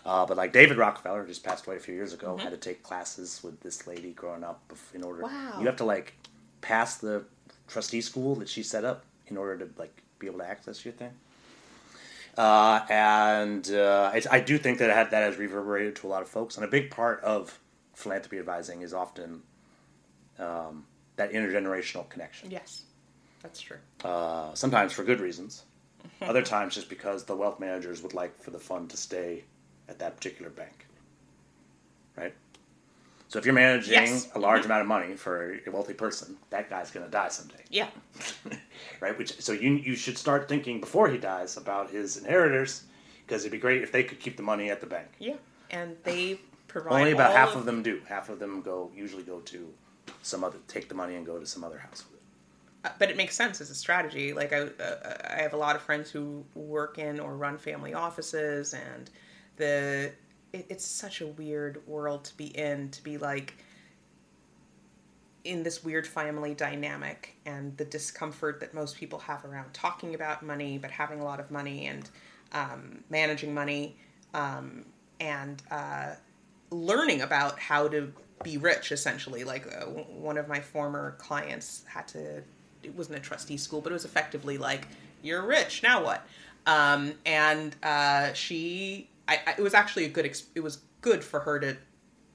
[0.05, 2.83] Uh, but like David Rockefeller, just passed away a few years ago, had to take
[2.83, 4.61] classes with this lady growing up
[4.93, 5.23] in order.
[5.23, 5.57] Wow.
[5.59, 6.13] You have to like
[6.61, 7.23] pass the
[7.67, 10.93] trustee school that she set up in order to like be able to access your
[10.93, 11.11] thing.
[12.37, 16.09] Uh, and uh, it's, I do think that it had, that has reverberated to a
[16.09, 16.57] lot of folks.
[16.57, 17.57] And a big part of
[17.93, 19.41] philanthropy advising is often
[20.37, 22.51] um, that intergenerational connection.
[22.51, 22.83] Yes,
[23.41, 23.77] that's true.
[24.03, 25.63] Uh, sometimes for good reasons,
[26.21, 29.43] other times just because the wealth managers would like for the fund to stay
[29.89, 30.88] at that particular bank.
[32.15, 32.34] Right?
[33.28, 34.30] So if you're managing Yes.
[34.36, 37.63] a large amount of money for a wealthy person, that guy's going to die someday.
[37.69, 37.89] Yeah.
[39.02, 39.17] right?
[39.17, 42.84] Which so you you should start thinking before he dies about his inheritors
[43.26, 45.08] because it'd be great if they could keep the money at the bank.
[45.19, 45.36] Yeah.
[45.71, 48.02] And they provide Only about half of them do.
[48.08, 49.74] Half of them go usually go to
[50.21, 52.21] some other take the money and go to some other house with it.
[52.86, 54.34] Uh, but it makes sense as a strategy.
[54.34, 57.93] Like I, uh, I have a lot of friends who work in or run family
[57.95, 59.10] offices, and
[59.57, 60.11] the
[60.53, 62.89] it, it's such a weird world to be in.
[62.89, 63.55] To be like
[65.43, 70.43] in this weird family dynamic and the discomfort that most people have around talking about
[70.43, 72.09] money, but having a lot of money and
[72.51, 73.95] um, managing money,
[74.33, 74.85] um,
[75.19, 76.13] and uh,
[76.71, 78.11] learning about how to
[78.43, 82.43] be rich essentially like uh, one of my former clients had to
[82.83, 84.87] it wasn't a trustee school but it was effectively like
[85.23, 86.27] you're rich now what
[86.67, 91.23] um, and uh, she I, I, it was actually a good ex- it was good
[91.23, 91.77] for her to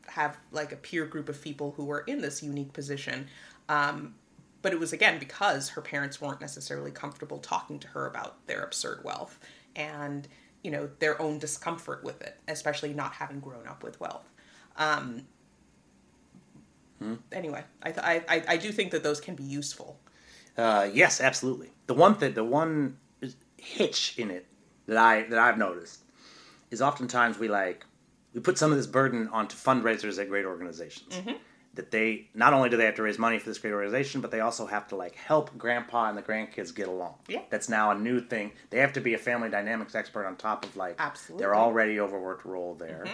[0.09, 3.29] have like a peer group of people who were in this unique position
[3.69, 4.15] um,
[4.63, 8.63] but it was again because her parents weren't necessarily comfortable talking to her about their
[8.63, 9.39] absurd wealth
[9.77, 10.29] and
[10.63, 14.29] you know their own discomfort with it, especially not having grown up with wealth.
[14.77, 15.23] Um,
[17.01, 17.15] Hmm.
[17.33, 19.99] Anyway, I, th- I I I do think that those can be useful.
[20.57, 21.71] Uh, yes, absolutely.
[21.87, 22.99] The one thing, the one
[23.57, 24.47] hitch in it
[24.87, 26.01] that I that I've noticed
[26.71, 27.85] is oftentimes we like
[28.35, 31.15] we put some of this burden onto fundraisers at great organizations.
[31.75, 34.33] That they not only do they have to raise money for this great organization, but
[34.33, 37.15] they also have to like help grandpa and the grandkids get along.
[37.29, 37.43] Yeah.
[37.49, 38.53] that's now a new thing.
[38.71, 41.43] They have to be a family dynamics expert on top of like Absolutely.
[41.43, 43.07] their already overworked role there.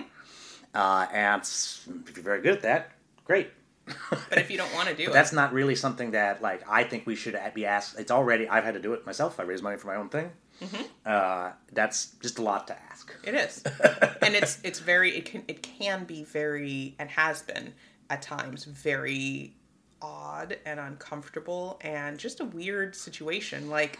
[0.74, 2.92] Uh, and if you're very good at that,
[3.24, 3.50] great.
[4.10, 6.82] But if you don't want to do it, that's not really something that like I
[6.84, 7.98] think we should be asked.
[7.98, 9.38] It's already I've had to do it myself.
[9.38, 10.30] I raise money for my own thing.
[10.62, 10.82] Mm-hmm.
[11.04, 13.12] Uh, that's just a lot to ask.
[13.24, 13.62] It is,
[14.22, 17.74] and it's it's very it can it can be very and has been
[18.08, 19.54] at times very
[20.00, 23.68] odd and uncomfortable and just a weird situation.
[23.68, 23.98] Like,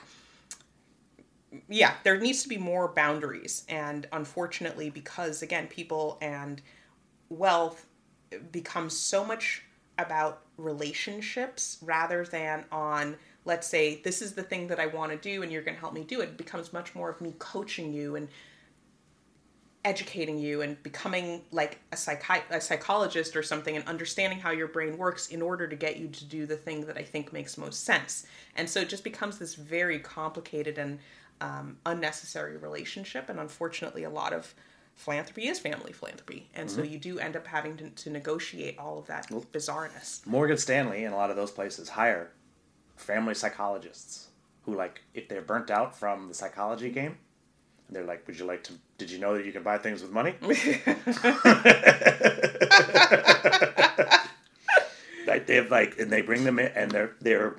[1.68, 6.62] yeah, there needs to be more boundaries, and unfortunately, because again, people and
[7.28, 7.86] wealth
[8.50, 9.62] becomes so much
[9.98, 13.16] about relationships rather than on
[13.46, 15.80] let's say this is the thing that I want to do and you're going to
[15.80, 16.30] help me do it.
[16.30, 18.28] it becomes much more of me coaching you and
[19.85, 24.66] educating you and becoming like a, psychi- a psychologist or something and understanding how your
[24.66, 27.56] brain works in order to get you to do the thing that I think makes
[27.56, 28.26] most sense.
[28.56, 30.98] And so it just becomes this very complicated and
[31.40, 33.28] um, unnecessary relationship.
[33.28, 34.52] And unfortunately, a lot of
[34.96, 36.48] philanthropy is family philanthropy.
[36.54, 40.26] And so you do end up having to, to negotiate all of that bizarreness.
[40.26, 42.32] Morgan Stanley and a lot of those places hire
[42.96, 44.28] family psychologists
[44.62, 47.18] who like if they're burnt out from the psychology game.
[47.88, 48.72] They're like, "Would you like to?
[48.98, 50.35] Did you know that you can buy things with money?"
[55.26, 57.56] like they have like, and they bring them in, and they're they're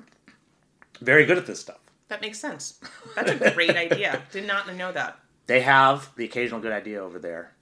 [1.00, 1.78] very good at this stuff.
[2.08, 2.80] That makes sense.
[3.14, 4.22] That's a great idea.
[4.32, 5.18] Did not know that.
[5.46, 7.52] They have the occasional good idea over there,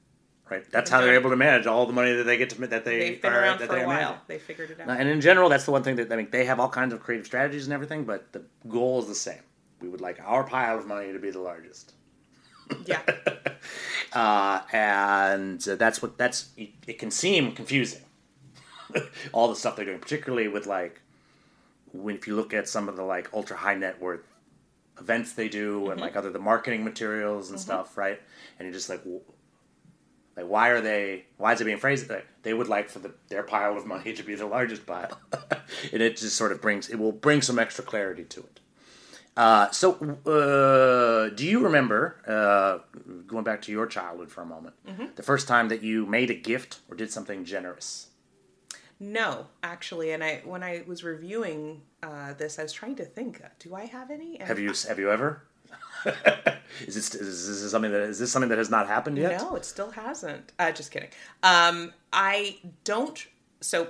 [0.50, 0.64] right?
[0.70, 2.98] That's how they're able to manage all the money that they get to that they
[2.98, 3.96] They've been are, around that for they a are while.
[3.96, 4.20] managing.
[4.28, 4.88] They figured it out.
[5.00, 6.28] And in general, that's the one thing that I mean.
[6.30, 9.40] They have all kinds of creative strategies and everything, but the goal is the same.
[9.80, 11.92] We would like our pile of money to be the largest.
[12.84, 13.00] Yeah.
[14.12, 16.50] uh, and uh, that's what that's.
[16.56, 18.02] It, it can seem confusing.
[19.32, 21.00] All the stuff they're doing, particularly with like,
[21.92, 24.22] when if you look at some of the like ultra high net worth
[24.98, 28.20] events they do, and like other the marketing materials and stuff, right?
[28.58, 29.02] And you're just like,
[30.36, 31.24] like why are they?
[31.38, 34.12] Why is it being phrased that they would like for the their pile of money
[34.12, 35.18] to be the largest pile?
[35.92, 38.60] and it just sort of brings it will bring some extra clarity to it.
[39.36, 39.92] Uh, so,
[40.24, 42.78] uh, do you remember uh,
[43.26, 44.74] going back to your childhood for a moment?
[45.16, 48.08] The first time that you made a gift or did something generous?
[48.98, 53.42] No, actually, and I when I was reviewing uh, this, I was trying to think:
[53.58, 54.38] Do I have any?
[54.38, 55.42] And Have you have you ever?
[56.86, 59.40] Is this is this something that is this something that has not happened yet?
[59.40, 60.52] No, it still hasn't.
[60.58, 61.10] Uh, just kidding.
[61.42, 63.26] Um, I don't.
[63.60, 63.88] So,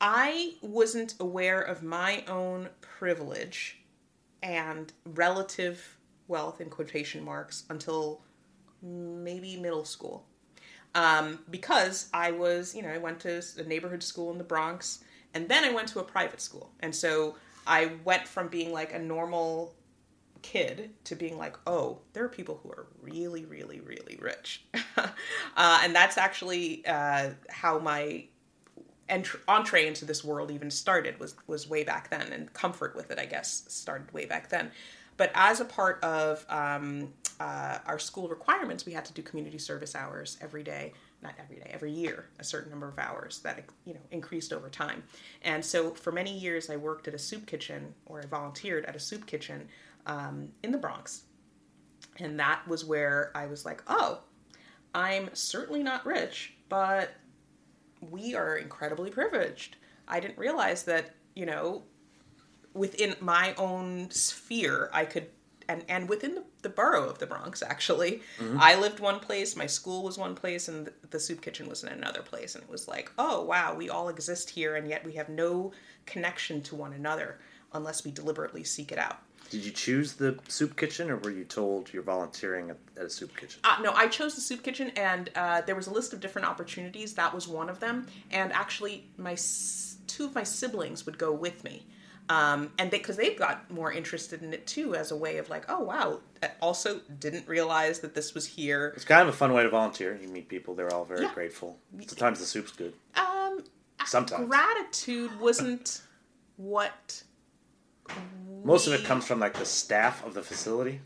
[0.00, 3.78] I wasn't aware of my own privilege
[4.42, 5.96] and relative
[6.28, 8.20] wealth in quotation marks until
[8.82, 10.24] maybe middle school.
[10.94, 15.02] Um, because I was, you know, I went to a neighborhood school in the Bronx,
[15.32, 18.92] and then I went to a private school, and so I went from being like
[18.92, 19.74] a normal
[20.44, 24.62] kid to being like, oh, there are people who are really, really, really rich,
[24.96, 25.08] uh,
[25.82, 28.24] and that's actually uh, how my
[29.08, 33.10] entr- entree into this world even started was was way back then, and comfort with
[33.10, 34.70] it, I guess, started way back then.
[35.16, 39.58] But as a part of um, uh, our school requirements, we had to do community
[39.58, 40.92] service hours every day.
[41.22, 44.68] Not every day, every year, a certain number of hours that you know increased over
[44.68, 45.02] time.
[45.40, 48.94] And so, for many years, I worked at a soup kitchen, or I volunteered at
[48.94, 49.68] a soup kitchen
[50.06, 51.22] um, in the Bronx,
[52.18, 54.20] and that was where I was like, oh,
[54.94, 57.14] I'm certainly not rich, but
[58.00, 59.76] we are incredibly privileged.
[60.06, 61.82] I didn't realize that, you know,
[62.74, 65.28] within my own sphere, I could,
[65.68, 68.20] and, and within the, the borough of the Bronx, actually,
[68.58, 71.82] I lived one place, my school was one place, and the, the soup kitchen was
[71.82, 72.54] in another place.
[72.54, 75.72] And it was like, oh, wow, we all exist here, and yet we have no
[76.04, 77.38] connection to one another
[77.72, 79.18] unless we deliberately seek it out.
[79.54, 83.10] Did you choose the soup kitchen, or were you told you're volunteering at, at a
[83.10, 83.60] soup kitchen?
[83.62, 86.48] Uh, no, I chose the soup kitchen, and uh, there was a list of different
[86.48, 87.14] opportunities.
[87.14, 88.06] That was one of them.
[88.32, 91.86] And actually, my s- two of my siblings would go with me,
[92.28, 95.48] um, and because they, have got more interested in it too, as a way of
[95.48, 96.18] like, oh wow.
[96.42, 98.92] I also, didn't realize that this was here.
[98.96, 100.18] It's kind of a fun way to volunteer.
[100.20, 101.32] You meet people; they're all very Yeah.
[101.32, 101.78] grateful.
[102.08, 102.92] Sometimes the soup's good.
[103.14, 103.62] Um,
[104.04, 104.48] Sometimes.
[104.48, 106.02] gratitude wasn't
[106.56, 107.22] what
[108.64, 111.00] Most of it comes from like the staff of the facility.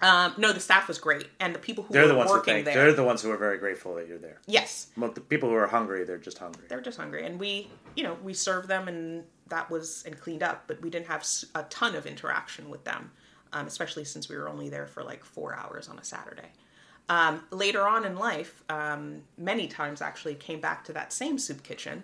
[0.00, 2.36] um, no the staff was great and the people who They're were the ones who
[2.36, 4.40] working think there they're the ones who are very grateful that you're there.
[4.46, 6.64] yes Well, the people who are hungry, they're just hungry.
[6.68, 10.42] They're just hungry and we you know we served them and that was and cleaned
[10.42, 13.10] up but we didn't have a ton of interaction with them
[13.52, 16.50] um, especially since we were only there for like four hours on a saturday
[17.08, 21.62] um, later on in life um, many times actually came back to that same soup
[21.62, 22.02] kitchen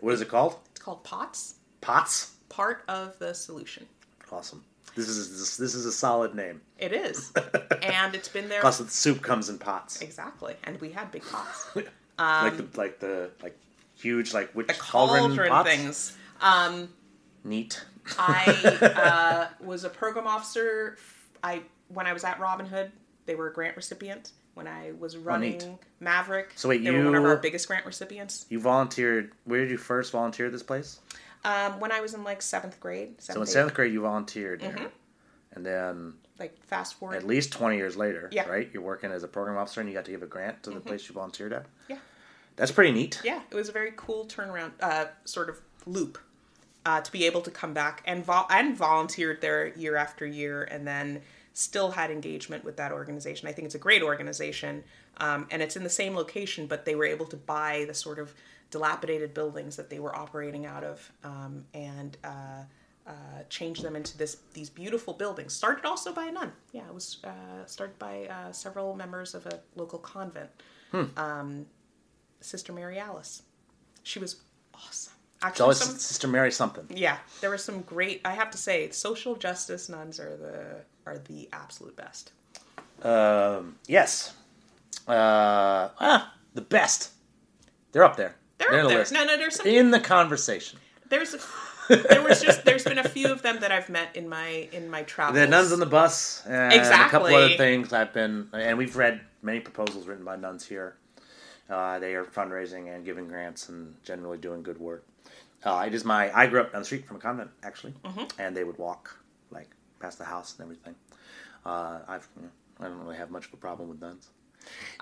[0.00, 0.56] What is it called?
[0.70, 2.32] it's called POTS Pots.
[2.48, 3.86] part of the solution
[4.32, 4.64] Awesome.
[4.96, 6.60] This is this, this is a solid name.
[6.78, 7.32] it is
[7.82, 11.22] and it's been there Plus, the soup comes in pots, exactly and we had big
[11.24, 11.68] pots
[12.18, 13.56] like the like the like
[13.94, 15.68] huge like which the cauldron pots?
[15.68, 16.88] things um,
[17.44, 17.84] Neat.
[18.18, 20.96] I uh, was a program officer.
[21.42, 22.90] I when I was at Robin Hood,
[23.26, 24.32] they were a grant recipient.
[24.56, 25.78] When I was running Oh.
[26.00, 28.46] Maverick, So wait, they were one of our biggest grant recipients.
[28.48, 29.32] You volunteered.
[29.44, 30.98] Where did you first volunteer at this place?
[31.44, 34.62] Um, when I was in like seventh grade, So in seventh, seventh grade, you volunteered
[34.62, 34.76] Mm-hmm.
[34.78, 34.88] there,
[35.52, 38.48] and then like fast forward, at least twenty years later, Yeah.
[38.48, 38.70] right?
[38.72, 40.80] You're working as a program officer, and you got to give a grant to the
[40.80, 41.66] place you volunteered at.
[41.88, 41.98] yeah,
[42.56, 43.20] That's pretty neat.
[43.24, 46.16] yeah, it was a very cool turnaround, uh, sort of loop,
[46.86, 50.62] uh, to be able to come back and vol- and volunteered there year after year,
[50.62, 51.20] and then
[51.56, 53.48] still had engagement with that organization.
[53.48, 54.84] I think it's a great organization,
[55.16, 58.18] um, and it's in the same location, but they were able to buy the sort
[58.18, 58.34] of
[58.70, 62.16] dilapidated buildings that they were operating out of, um, and.
[62.22, 62.64] Uh,
[63.08, 63.12] uh,
[63.48, 65.52] change them into this these beautiful buildings.
[65.52, 66.50] Started also by a nun.
[66.72, 70.50] Yeah, it was uh, started by uh, several members of a local convent.
[71.16, 71.66] Um,
[72.40, 73.42] Sister Mary Alice.
[74.02, 74.42] She was
[74.74, 75.12] awesome.
[75.36, 76.84] It's Actually, always some, Sister Mary something.
[76.96, 78.22] yeah, there were some great.
[78.24, 82.32] I have to say, social justice nuns are the are the absolute best.
[83.02, 84.34] Um, yes.
[85.06, 87.12] Uh, ah, the best.
[87.92, 88.34] They're up there.
[88.58, 88.98] They're in up the there.
[88.98, 89.12] list.
[89.12, 89.66] No, no, there's some.
[89.66, 90.78] In the conversation.
[91.08, 91.34] There's
[91.88, 94.90] there was just there's been a few of them that I've met in my in
[94.90, 95.38] my travels.
[95.38, 96.76] The nuns on the bus and a
[97.08, 97.34] couple Exactly.
[97.34, 100.96] other things I've been and we've read many proposals written by nuns here.
[101.70, 105.04] Uh, they are fundraising and giving grants and generally doing good work.
[105.62, 108.24] Uh, it is my I grew up down the street from a convent actually, Mm-hmm.
[108.40, 109.16] and they would walk
[109.52, 110.94] like past the house and everything.
[111.64, 114.30] Uh, I've you know, I don't really have much of a problem with nuns.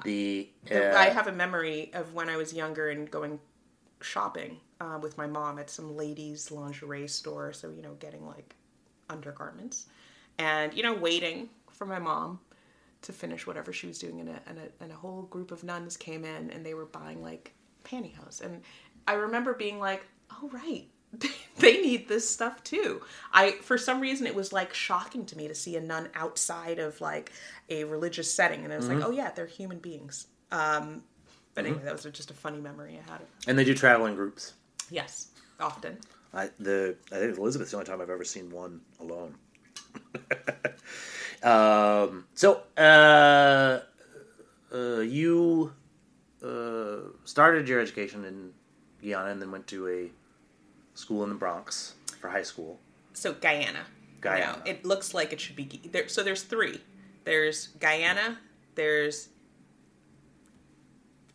[0.04, 3.38] The uh, I have a memory of when I was younger and going
[4.00, 7.52] shopping uh, with my mom at some ladies' lingerie store.
[7.52, 8.54] So you know, getting like
[9.08, 9.86] undergarments,
[10.38, 12.40] and you know, waiting for my mom
[13.02, 15.64] to finish whatever she was doing, and a, and a, and a whole group of
[15.64, 17.52] nuns came in, and they were buying like
[17.84, 18.62] pantyhose, and
[19.06, 20.86] I remember being like, "Oh right."
[21.58, 23.02] they need this stuff too.
[23.32, 26.78] I for some reason it was like shocking to me to see a nun outside
[26.78, 27.32] of like
[27.68, 31.02] a religious setting and I was like, "Oh yeah, they're human beings." Um
[31.54, 33.20] but anyway, that was just a funny memory I had.
[33.46, 34.54] and they do travel in groups.
[34.90, 35.28] Yes,
[35.60, 35.98] often.
[36.32, 39.36] I the I think Elizabeth's the only time I've ever seen one alone.
[41.42, 43.80] um, so uh,
[44.72, 45.72] uh, you
[46.44, 48.52] uh, started your education in
[49.00, 50.10] Guyana and then went to a
[50.94, 52.80] school in the Bronx for high school.
[53.12, 53.86] So Guyana.
[54.20, 54.58] Guyana.
[54.58, 56.08] Now, it looks like it should be there.
[56.08, 56.80] So there's three.
[57.24, 58.38] There's Guyana.
[58.74, 59.28] There's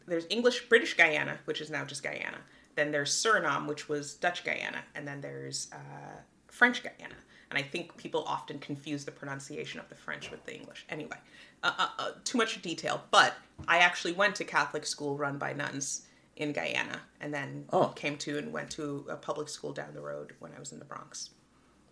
[0.08, 2.40] there's English British Guyana, which is now just Guyana.
[2.76, 7.16] Then there's Suriname, which was Dutch Guyana, and then there's uh, French Guyana.
[7.50, 10.86] And I think people often confuse the pronunciation of the French with the English.
[10.90, 11.18] Anyway,
[11.64, 13.04] uh, uh, uh, too much detail.
[13.12, 13.34] But
[13.68, 16.06] I actually went to Catholic school run by nuns
[16.40, 17.90] in Guyana, and then Oh.
[17.90, 20.80] came to and went to a public school down the road when I was in
[20.80, 21.30] the Bronx.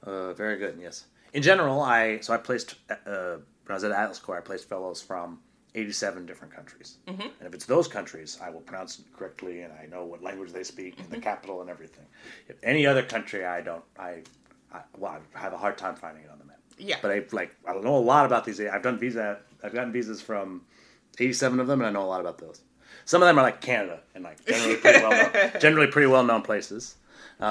[0.01, 0.79] Uh, very good.
[0.81, 1.05] Yes.
[1.33, 2.95] In general, I so I placed uh,
[3.65, 5.39] when I was at Atlas Corps, I placed fellows from
[5.75, 7.21] eighty-seven different countries, mm-hmm.
[7.21, 10.51] and if it's those countries, I will pronounce it correctly, and I know what language
[10.53, 12.05] they speak, and the capital, and everything.
[12.47, 13.83] If any other country, I don't.
[13.99, 14.23] I,
[14.71, 16.59] I well, I have a hard time finding it on the map.
[16.77, 16.97] Yeah.
[17.01, 18.61] But I like I don't know a lot about these.
[18.61, 19.39] I've done visa.
[19.61, 20.61] I've gotten visas from
[21.19, 22.61] eighty-seven of them, and I know a lot about those.
[23.07, 26.23] Some of them are like Canada and like generally pretty well known, generally pretty well
[26.25, 26.97] known places.
[27.39, 27.47] Um,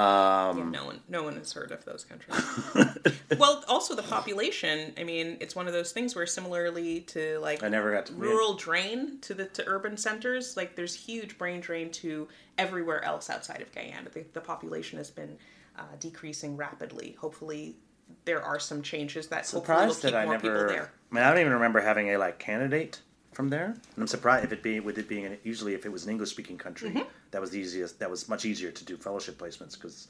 [0.57, 3.19] Yeah, no one, no one has heard of those countries.
[3.39, 4.93] well, also the population.
[4.99, 8.13] I mean, it's one of those things where similarly to like I never got to
[8.13, 12.27] rural drain to the to urban centers, like there's huge brain drain to
[12.59, 14.09] everywhere else outside of Guyana.
[14.13, 15.39] The, the population has been
[15.75, 17.17] uh, decreasing rapidly.
[17.19, 17.77] Hopefully,
[18.25, 20.67] there are some changes that surprised that I never.
[20.67, 20.91] there.
[21.11, 23.01] I mean, I don't even remember having a like candidate
[23.37, 23.65] from there.
[23.93, 26.09] And I'm surprised if it being with it being an, usually if it was an
[26.11, 27.07] English speaking country, Mm-hmm.
[27.31, 27.93] that was the easiest.
[28.01, 30.07] That was much easier to do fellowship placements because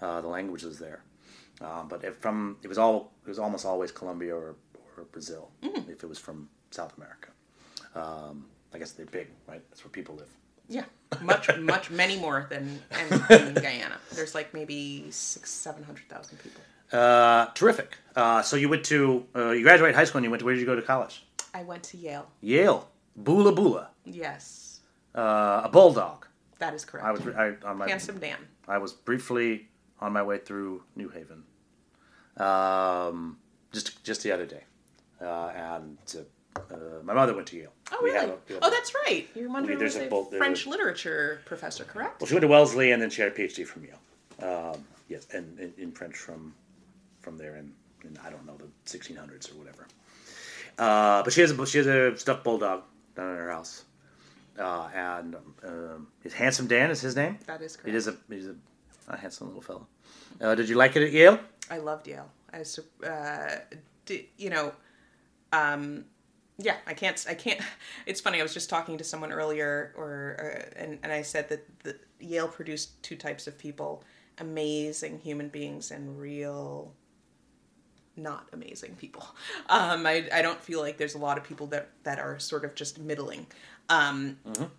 [0.00, 1.00] uh, the language was there.
[1.60, 4.50] Um, but if from it was all it was almost always Colombia or,
[4.96, 5.88] or Brazil Mm.
[5.94, 7.30] if it was from South America.
[8.02, 9.62] Um, I guess they're big, right?
[9.70, 10.30] That's where people live.
[10.76, 10.84] Yeah,
[11.22, 12.64] much, much, many more than
[13.30, 13.96] in Guyana.
[14.16, 14.78] There's like maybe
[15.10, 16.60] six, seven hundred thousand people.
[16.92, 17.90] Uh, terrific.
[18.14, 20.54] Uh, so you went to uh, you graduated high school and you went to where
[20.54, 21.24] did you go to college?
[21.54, 22.26] I went to Yale.
[22.40, 22.88] Yale.
[23.20, 23.88] Boola Boola.
[24.04, 24.80] Yes,
[25.14, 26.26] Uh, a bulldog.
[26.58, 27.06] that is correct.
[27.06, 28.38] I was I, on my Handsome Dan.
[28.68, 29.68] I was briefly
[30.00, 31.42] on my way through New Haven,
[32.36, 33.38] um,
[33.72, 34.64] just just the other day,
[35.20, 37.72] uh, and uh, uh, my mother went to Yale.
[37.92, 38.30] Oh, We really?
[38.30, 39.26] a- we oh, that's right.
[39.34, 42.20] Your mother We- was a a, French a- literature professor, correct?
[42.20, 44.00] Well, she went to Wellesley and then she had a PhD from Yale.
[44.48, 46.54] Um, yes, and in, in French from
[47.20, 47.72] from there in,
[48.04, 49.86] in I don't know the 1600s or whatever.
[50.78, 52.82] Uh, but she has a she has a stuffed bulldog
[53.16, 53.84] down in her house,
[54.58, 57.38] uh, and um, is handsome Dan is his name.
[57.46, 57.88] That is correct.
[57.88, 58.54] He is a he's a,
[59.08, 59.86] a handsome little fellow.
[60.40, 61.40] Uh, did you like it at Yale?
[61.70, 62.30] I loved Yale.
[62.52, 62.64] I
[63.06, 63.56] uh,
[64.06, 64.72] di- you know,
[65.52, 66.04] um,
[66.58, 67.60] yeah, I can't, I can't.
[68.06, 68.40] It's funny.
[68.40, 71.96] I was just talking to someone earlier, or uh, and and I said that the
[72.20, 74.02] Yale produced two types of people:
[74.38, 76.92] amazing human beings and real,
[78.18, 79.26] not amazing people.
[79.68, 82.64] Um, I I don't feel like there's a lot of people that that are sort
[82.64, 83.46] of just middling.
[83.90, 84.36] Um,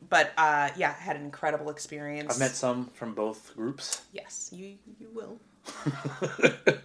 [0.09, 2.33] but uh, yeah, had an incredible experience.
[2.33, 4.03] I've met some from both groups.
[4.13, 5.39] Yes, you you will.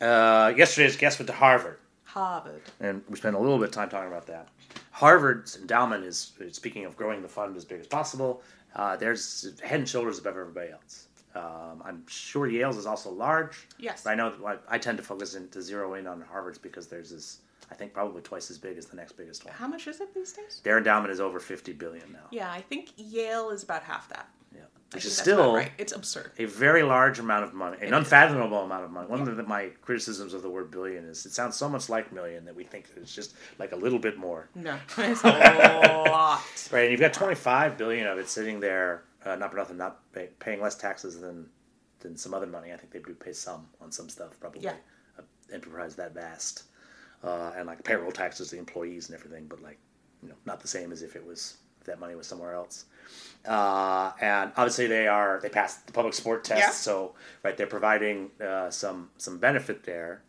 [0.00, 1.78] Uh, yesterday's guest went to Harvard.
[2.04, 2.62] Harvard.
[2.80, 4.48] and we spent a little bit of time talking about that.
[4.92, 8.42] Harvard's endowment is, speaking of growing the fund as big as possible,
[8.76, 11.07] uh, there's head and shoulders above everybody else.
[11.34, 13.66] Um, I'm sure Yale's is also large.
[13.78, 14.02] Yes.
[14.04, 16.58] But I know that I, I tend to focus in to zero in on Harvard's
[16.58, 17.38] because there's this,
[17.70, 19.54] I think, probably twice as big as the next biggest one.
[19.54, 20.60] How much is it these days?
[20.64, 22.26] Their endowment is over 50 billion now.
[22.30, 24.28] Yeah, I think Yale is about half that.
[24.54, 24.62] Yeah.
[24.92, 25.70] Which is still right.
[25.76, 26.32] It's absurd.
[26.38, 29.06] a very large amount of money, an unfathomable amount of money.
[29.06, 32.10] One of the, my criticisms of the word billion is it sounds so much like
[32.10, 34.48] million that we think it's just like a little bit more.
[34.54, 36.42] No, it's a lot.
[36.72, 40.00] Right, and you've got 25 billion of it sitting there, uh, not for nothing, not
[40.12, 41.46] pay, paying less taxes than
[42.00, 42.72] than some other money.
[42.72, 44.62] I think they do pay some on some stuff, probably.
[44.62, 44.74] Yeah.
[45.18, 46.64] An enterprise that vast,
[47.24, 49.78] uh, and like payroll taxes, the employees and everything, but like,
[50.22, 52.84] you know, not the same as if it was if that money was somewhere else.
[53.46, 56.70] Uh, and obviously they are they passed the public support test, Yeah.
[56.70, 60.22] so right they're providing uh, some some benefit there.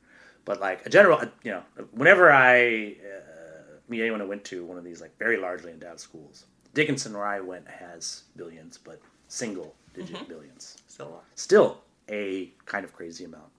[0.46, 4.78] But like a general, you know, whenever I uh, meet anyone I went to one
[4.80, 9.76] of these like very largely endowed schools, Dickinson where I went has billions, but single
[9.94, 10.78] digit billions.
[10.86, 11.24] It's a lot.
[11.36, 13.52] Still a kind of crazy amount.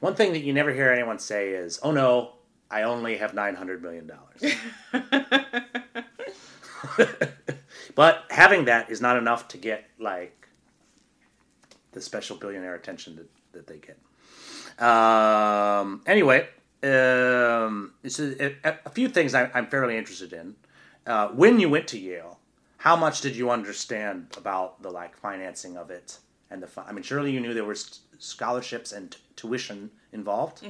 [0.00, 2.34] One thing that you never hear anyone say is, "Oh no,
[2.70, 4.54] I only have nine hundred million dollars."
[7.94, 10.48] but having that is not enough to get like
[11.92, 13.98] the special billionaire attention that, that they get.
[14.84, 16.48] Um, anyway,
[16.82, 18.54] um, this is a,
[18.86, 20.54] a few things I, I'm fairly interested in.
[21.06, 22.38] Uh, when you went to Yale,
[22.78, 26.18] how much did you understand about the like financing of it
[26.50, 26.68] and the?
[26.86, 27.76] I mean, surely you knew there were
[28.18, 30.62] scholarships and t- tuition involved.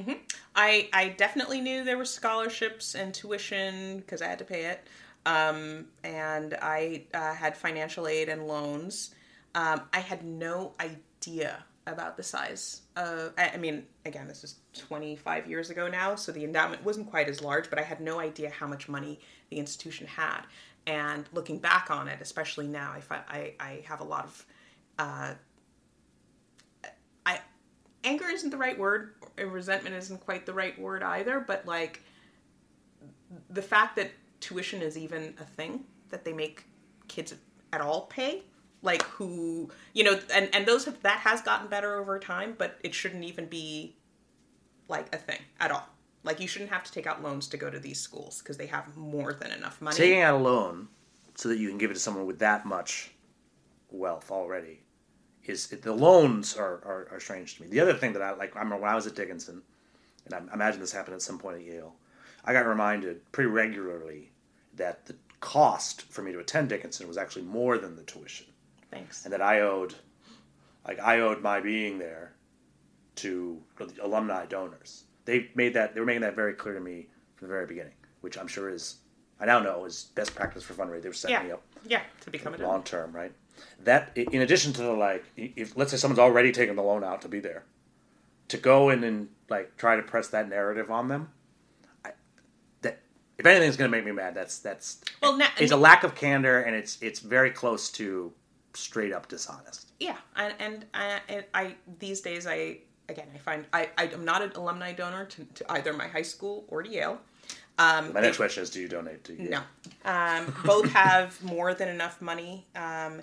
[0.55, 4.87] I I definitely knew there were scholarships and tuition because I had to pay it,
[5.25, 9.13] um, and I uh, had financial aid and loans.
[9.53, 12.81] Um, I had no idea about the size.
[12.95, 17.09] Of, I, I mean, again, this is 25 years ago now, so the endowment wasn't
[17.09, 20.41] quite as large, but I had no idea how much money the institution had.
[20.87, 24.45] And looking back on it, especially now, I I, I have a lot of
[24.97, 25.33] uh,
[27.25, 27.39] I
[28.03, 32.01] anger isn't the right word, resentment isn't quite the right word either, but like
[33.49, 36.65] the fact that tuition is even a thing that they make
[37.07, 37.35] kids
[37.71, 38.43] at all pay
[38.81, 42.77] like who you know and and those have that has gotten better over time but
[42.83, 43.95] it shouldn't even be
[44.87, 45.87] like a thing at all
[46.23, 48.67] like you shouldn't have to take out loans to go to these schools because they
[48.67, 50.87] have more than enough money Taking out a loan
[51.35, 53.11] so that you can give it to someone with that much
[53.91, 54.81] wealth already
[55.45, 57.67] is the loans are, are, are strange to me.
[57.69, 59.61] The other thing that I like, I remember when I was at Dickinson,
[60.25, 61.95] and I imagine this happened at some point at Yale,
[62.45, 64.31] I got reminded pretty regularly
[64.75, 68.45] that the cost for me to attend Dickinson was actually more than the tuition,
[68.91, 69.95] thanks and that I owed,
[70.87, 72.33] like I owed my being there,
[73.15, 73.61] to
[74.01, 75.05] alumni donors.
[75.29, 77.05] They made that they were making that very clear to me
[77.35, 78.95] from the very beginning, which I'm sure is
[79.39, 81.03] I now know is best practice for fundraising.
[81.03, 83.31] They were setting yeah me up yeah to become a long term, right?
[83.83, 87.21] That in addition to the like, if let's say someone's already taken the loan out
[87.21, 87.63] to be there,
[88.47, 91.29] to go in and like try to press that narrative on them,
[92.03, 92.13] I,
[92.81, 92.99] that
[93.37, 96.15] if anything's going to make me mad, that's that's well now it's a lack of
[96.15, 98.33] candor and it's it's very close to
[98.73, 99.91] straight up dishonest.
[99.99, 102.77] yeah and and I, and I these days i
[103.09, 106.63] again i find i i'm not an alumni donor to, to either my high school
[106.69, 107.17] or to yale
[107.79, 109.51] Um, My next question is: Do you donate to Yale?
[109.55, 109.61] No.
[110.13, 112.67] Um, both have more than enough money.
[112.75, 113.21] Um,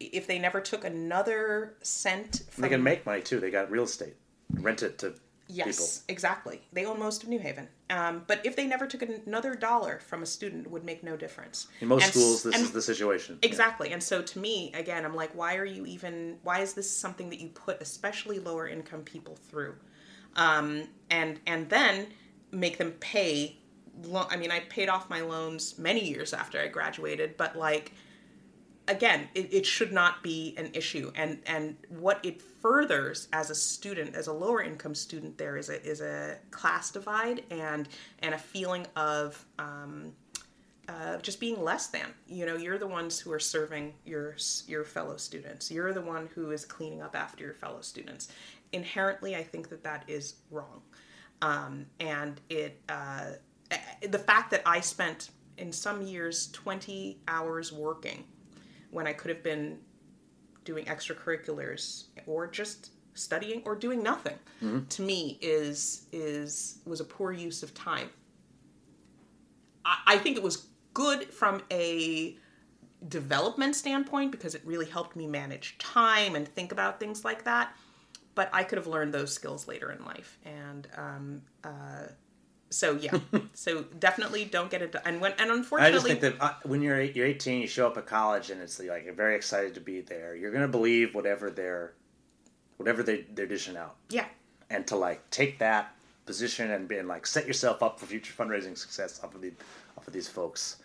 [0.00, 2.62] if they never took another cent, from...
[2.62, 3.38] they can make money too.
[3.38, 4.16] They got real estate,
[4.54, 5.12] rent it to
[5.48, 5.88] Yes, people.
[6.14, 6.62] exactly.
[6.72, 7.68] They own most of New Haven.
[7.90, 11.16] Um, but if they never took another dollar from a student, it would make no
[11.16, 11.68] difference.
[11.80, 13.38] In most and, schools, this is the situation.
[13.42, 13.88] Exactly.
[13.88, 13.94] Yeah.
[13.94, 17.30] And so to me, again, I'm like, why are you even, why is this something
[17.30, 19.74] that you put especially lower income people through?
[20.36, 22.08] Um, and, and then
[22.52, 23.56] make them pay.
[24.04, 27.92] Lo- I mean, I paid off my loans many years after I graduated, but like,
[28.88, 31.12] again, it, it, should not be an issue.
[31.14, 35.68] And and what it furthers as a student, as a lower income student, there is
[35.68, 37.88] a is a class divide and
[38.20, 40.12] and a feeling of um,
[40.88, 42.06] uh, just being less than.
[42.26, 44.36] You know, you're the ones who are serving your
[44.66, 45.70] your fellow students.
[45.70, 48.28] You're the one who is cleaning up after your fellow students.
[48.72, 50.82] Inherently, I think that that is wrong.
[51.42, 53.32] Um, and it uh,
[54.08, 58.24] the fact that I spent in some years 20 hours working
[58.90, 59.78] when I could have been
[60.64, 64.38] doing extracurriculars or just studying or doing nothing.
[64.62, 64.86] Mm-hmm.
[64.86, 68.10] to me is is was a poor use of time.
[69.84, 72.36] I, I think it was good from a
[73.08, 77.72] development standpoint because it really helped me manage time and think about things like that
[78.34, 80.38] but i could have learned those skills later in life.
[80.44, 82.06] And um, uh,
[82.70, 83.18] so yeah,
[83.54, 84.92] so definitely don't get it.
[84.92, 85.02] Done.
[85.04, 87.86] And when and unfortunately, I just think that uh, when you're you're 18, you show
[87.86, 90.34] up at college and it's like you're very excited to be there.
[90.36, 91.94] You're gonna believe whatever they're,
[92.76, 93.96] whatever they they're dishing out.
[94.10, 94.26] Yeah.
[94.70, 95.94] And to like take that
[96.26, 99.52] position and be and like set yourself up for future fundraising success off of the
[99.96, 100.76] off of these folks,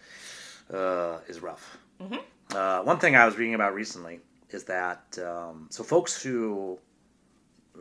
[0.73, 1.77] uh, is rough.
[2.01, 2.55] Mm-hmm.
[2.55, 4.19] Uh, one thing I was reading about recently
[4.51, 6.77] is that um, so folks who
[7.75, 7.79] uh,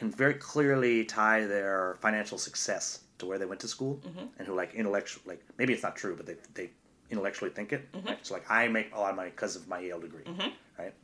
[0.00, 4.24] can very clearly tie their financial success to where they went to school mm-hmm.
[4.38, 6.70] and who like intellectual like maybe it's not true but they, they
[7.10, 8.08] intellectually think it mm-hmm.
[8.08, 8.18] right?
[8.22, 10.48] so like i make a lot of money because of my yale degree mm-hmm.
[10.78, 10.94] right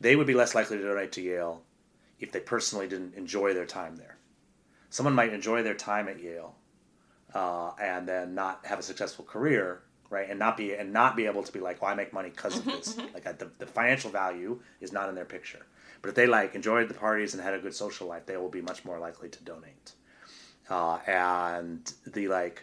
[0.00, 1.62] they would be less likely to donate to yale
[2.20, 4.16] if they personally didn't enjoy their time there
[4.88, 6.54] someone might enjoy their time at yale
[7.34, 11.26] uh, and then not have a successful career right and not be and not be
[11.26, 13.12] able to be like well i make money because of mm-hmm, this mm-hmm.
[13.14, 15.66] like I, the, the financial value is not in their picture
[16.00, 18.48] but if they like enjoyed the parties and had a good social life, they will
[18.48, 19.92] be much more likely to donate.
[20.70, 22.62] Uh, and the like,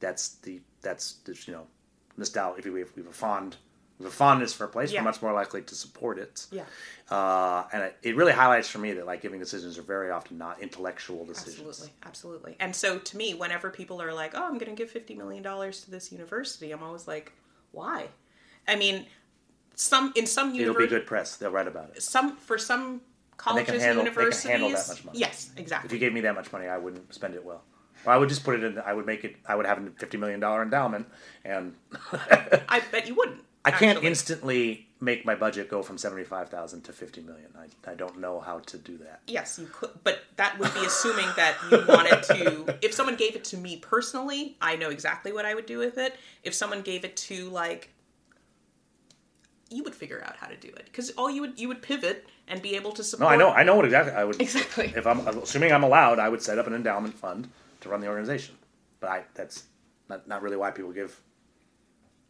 [0.00, 1.66] that's the that's the, you know,
[2.16, 2.58] nostalgia.
[2.58, 3.56] If we have, we have a fond
[3.98, 5.00] we have a fondness for a place, yeah.
[5.00, 6.46] we're much more likely to support it.
[6.50, 6.64] Yeah.
[7.10, 10.36] Uh, and it, it, really highlights for me that like giving decisions are very often
[10.36, 11.60] not intellectual decisions.
[11.68, 12.56] Absolutely, absolutely.
[12.58, 15.42] And so to me, whenever people are like, "Oh, I'm going to give fifty million
[15.42, 17.32] dollars to this university," I'm always like,
[17.70, 18.08] "Why?"
[18.66, 19.06] I mean,
[19.74, 21.36] some in some It'll be good press.
[21.36, 22.02] They'll write about it.
[22.02, 23.00] Some for some
[23.36, 24.42] colleges and, handle, universities.
[24.44, 25.18] They can handle that much money.
[25.18, 25.88] Yes, exactly.
[25.88, 27.62] If you gave me that much money, I wouldn't spend it well.
[28.06, 28.78] I would just put it in.
[28.78, 29.36] I would make it.
[29.46, 31.06] I would have a fifty million dollar endowment,
[31.44, 31.74] and
[32.12, 33.40] I bet you wouldn't.
[33.64, 37.48] I can't instantly make my budget go from seventy five thousand to fifty million.
[37.58, 39.22] I, I don't know how to do that.
[39.26, 42.78] Yes, you could, but that would be assuming that you wanted to.
[42.82, 45.96] If someone gave it to me personally, I know exactly what I would do with
[45.96, 46.16] it.
[46.42, 47.93] If someone gave it to like
[49.70, 52.26] you would figure out how to do it because all you would you would pivot
[52.48, 53.28] and be able to support.
[53.28, 54.92] No, I know, I know what exactly I would exactly.
[54.94, 57.48] If I'm assuming I'm allowed, I would set up an endowment fund
[57.80, 58.56] to run the organization.
[59.00, 59.64] But I that's
[60.08, 61.20] not not really why people give.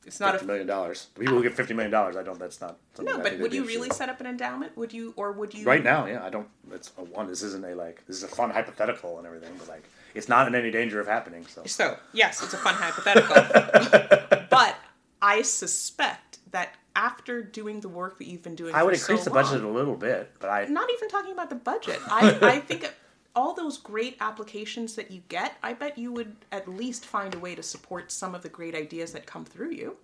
[0.06, 1.06] It's not a million dollars.
[1.18, 2.38] People who give fifty million dollars, I don't.
[2.38, 2.78] That's not.
[3.00, 4.76] No, but would you really set up an endowment?
[4.76, 5.64] Would you, or would you?
[5.64, 6.48] Right now, yeah, I don't.
[6.72, 7.26] It's a one.
[7.26, 8.06] This isn't a like.
[8.06, 11.06] This is a fun hypothetical and everything, but like, it's not in any danger of
[11.06, 11.46] happening.
[11.46, 11.62] So.
[11.64, 14.76] So yes, it's a fun hypothetical, but
[15.22, 19.24] I suspect that after doing the work that you've been doing, I would increase so
[19.24, 22.00] the budget long, a little bit, but I not even talking about the budget.
[22.06, 22.92] I I think
[23.34, 27.38] all those great applications that you get, I bet you would at least find a
[27.38, 29.96] way to support some of the great ideas that come through you.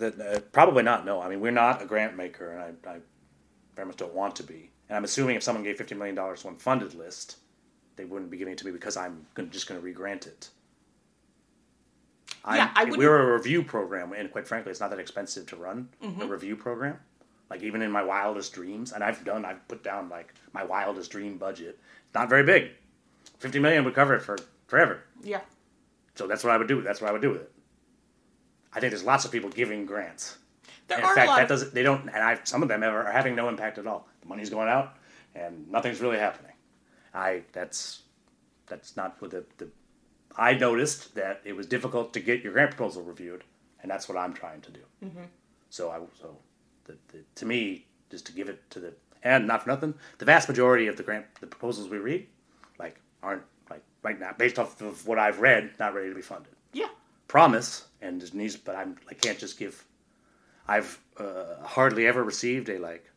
[0.00, 1.04] Uh, probably not.
[1.04, 2.98] No, I mean we're not a grant maker, and I, I
[3.74, 4.70] very much don't want to be.
[4.88, 7.38] And I'm assuming if someone gave fifty million dollars to Unfunded List,
[7.96, 10.50] they wouldn't be giving it to me because I'm just going to regrant it.
[12.46, 12.98] Yeah, I would.
[12.98, 16.22] We're a review program, and quite frankly, it's not that expensive to run mm-hmm.
[16.22, 16.98] a review program.
[17.50, 21.10] Like even in my wildest dreams, and I've done, I've put down like my wildest
[21.10, 21.78] dream budget.
[22.06, 22.70] It's not very big.
[23.38, 24.36] Fifty million would cover it for
[24.66, 25.00] forever.
[25.22, 25.40] Yeah.
[26.14, 26.82] So that's what I would do.
[26.82, 27.52] That's what I would do with it.
[28.72, 30.38] I think there's lots of people giving grants.
[30.88, 31.74] There in are fact, a lot that doesn't.
[31.74, 34.06] They don't, and I some of them are having no impact at all.
[34.20, 34.96] The money's going out,
[35.34, 36.52] and nothing's really happening.
[37.14, 38.02] I that's
[38.66, 39.68] that's not what the, the
[40.36, 43.44] I noticed that it was difficult to get your grant proposal reviewed,
[43.82, 44.80] and that's what I'm trying to do.
[45.04, 45.24] Mm-hmm.
[45.70, 46.36] So I so
[46.84, 50.24] the, the, to me just to give it to the and not for nothing, the
[50.24, 52.26] vast majority of the grant the proposals we read
[52.78, 56.22] like aren't like right now based off of what I've read not ready to be
[56.22, 56.52] funded.
[56.72, 56.88] Yeah,
[57.28, 59.84] promise, and it needs, but I'm I can't just give.
[60.66, 63.10] I've uh, hardly ever received a like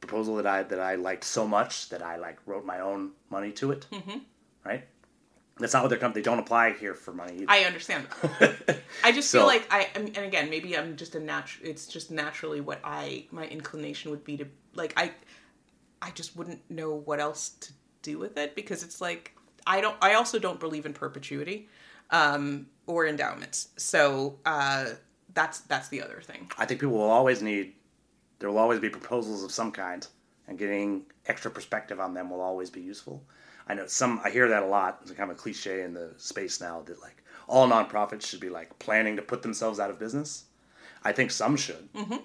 [0.00, 3.52] proposal that I that I liked so much that I like wrote my own money
[3.52, 3.86] to it.
[3.92, 4.18] Mm-hmm.
[4.64, 4.84] Right.
[5.58, 6.14] That's not what they're coming.
[6.14, 7.34] They don't apply here for money.
[7.36, 7.46] Either.
[7.48, 8.06] I understand.
[9.02, 11.68] I just So- feel like I and and again maybe I'm just a natural.
[11.68, 15.12] It's just naturally what I my inclination would be to like I
[16.02, 19.34] I just wouldn't know what else to do with it because it's like
[19.66, 19.96] I don't.
[20.02, 21.68] I also don't believe in perpetuity
[22.10, 23.68] um, or endowments.
[23.76, 24.90] So uh,
[25.34, 26.50] that's that's the other thing.
[26.58, 27.72] I think people will always need.
[28.38, 30.06] There will always be proposals of some kind,
[30.46, 33.24] and getting extra perspective on them will always be useful.
[33.66, 34.20] I know some.
[34.24, 35.00] I hear that a lot.
[35.02, 38.48] It's kind of a cliche in the space now that like all nonprofits should be
[38.48, 40.44] like planning to put themselves out of business.
[41.02, 42.16] I think some should, mm-hmm.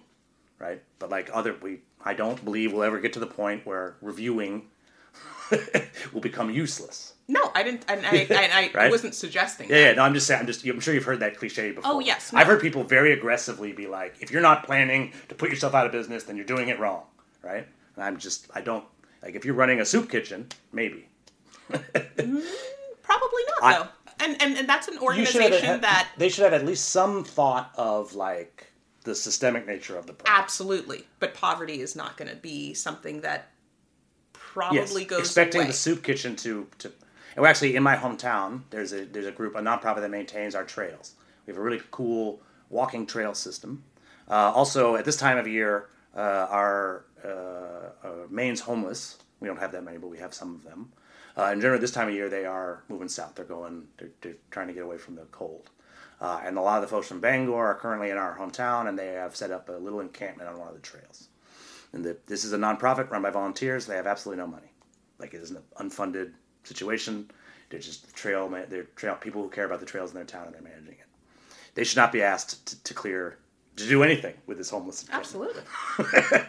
[0.60, 0.82] right?
[1.00, 4.70] But like other, we I don't believe we'll ever get to the point where reviewing
[6.14, 7.14] will become useless.
[7.28, 7.86] No, I didn't.
[7.88, 8.92] And I, and I Right?
[8.92, 9.70] wasn't suggesting.
[9.70, 9.94] Yeah, yeah.
[9.94, 10.42] No, I'm just saying.
[10.42, 10.66] I'm just.
[10.66, 11.92] I'm sure you've heard that cliche before.
[11.92, 15.50] Oh, yes, I've heard people very aggressively be like, "If you're not planning to put
[15.50, 17.04] yourself out of business, then you're doing it wrong."
[17.42, 17.68] Right?
[17.96, 18.48] And I'm just.
[18.54, 18.86] I don't
[19.24, 21.08] like if you're running a soup kitchen, maybe.
[21.70, 23.88] Probably not I- though.
[24.24, 26.64] And, and and that's an You should have- organization have- that they should have at
[26.64, 28.72] least some thought of like
[29.04, 30.40] the systemic nature of the problem.
[30.44, 33.50] absolutely, but poverty is not going to be something that
[34.34, 35.68] probably yes, goes expecting away.
[35.68, 36.92] the soup kitchen to to.
[37.36, 38.62] And actually in my hometown.
[38.70, 41.16] There's a there's a group, a nonprofit that maintains our trails.
[41.48, 43.84] We have a really cool walking trail system.
[44.30, 47.28] Uh, also, at this time of year, uh, our uh,
[48.08, 49.18] uh, Maine's homeless.
[49.40, 50.92] We don't have that many, but we have some of them.
[51.38, 53.36] Uh, and generally, this time of year, they are moving south.
[53.36, 53.88] They're going.
[53.98, 55.70] They're, they're trying to get away from the cold.
[56.20, 58.98] Uh, and a lot of the folks from Bangor are currently in our hometown, and
[58.98, 61.30] they have set up a little encampment on one of the trails.
[61.94, 63.86] And the, this is a nonprofit run by volunteers.
[63.86, 64.72] They have absolutely no money.
[65.20, 66.32] Like it is an unfunded
[66.64, 67.32] situation.
[67.70, 68.50] They're just trail.
[68.50, 71.08] They're trail people who care about the trails in their town, and they're managing it.
[71.74, 73.38] They should not be asked to, to clear
[73.78, 75.06] to do anything with this homeless.
[75.12, 75.64] Absolutely.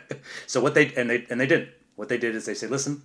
[0.46, 1.72] So what they and they and they did.
[1.96, 3.02] What they did is they said, "Listen,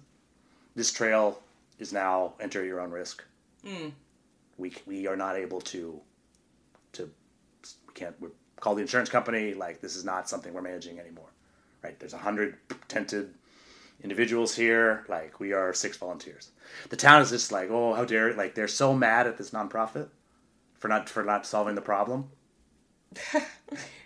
[0.76, 1.42] this trail
[1.80, 3.24] is now enter your own risk.
[3.66, 3.90] Hmm.
[4.58, 6.02] We we are not able to
[6.94, 7.10] to
[7.88, 9.54] we can't we call the insurance company.
[9.54, 11.30] Like this is not something we're managing anymore.
[11.84, 12.00] Right?
[12.00, 12.58] There's a hundred
[12.88, 13.34] tented
[14.04, 15.06] individuals here.
[15.08, 16.52] Like we are six volunteers.
[16.90, 18.34] The town is just like, oh, how dare!
[18.34, 20.10] Like they're so mad at this nonprofit
[20.78, 22.30] for not for not solving the problem.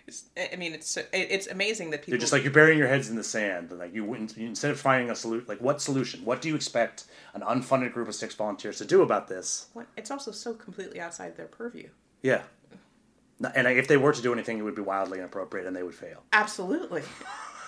[0.04, 2.88] It's- I mean, it's it- it's amazing that people They're just like you're burying your
[2.88, 3.70] heads in the sand.
[3.70, 6.24] And like you wouldn't instead of finding a solution, like what solution?
[6.24, 9.66] What do you expect an unfunded group of six volunteers to do about this?
[9.74, 11.88] What- It's also so completely outside their purview.
[12.22, 12.42] Yeah,
[13.54, 15.82] and uh, if they were to do anything, it would be wildly inappropriate, and they
[15.82, 16.22] would fail.
[16.32, 17.02] Absolutely.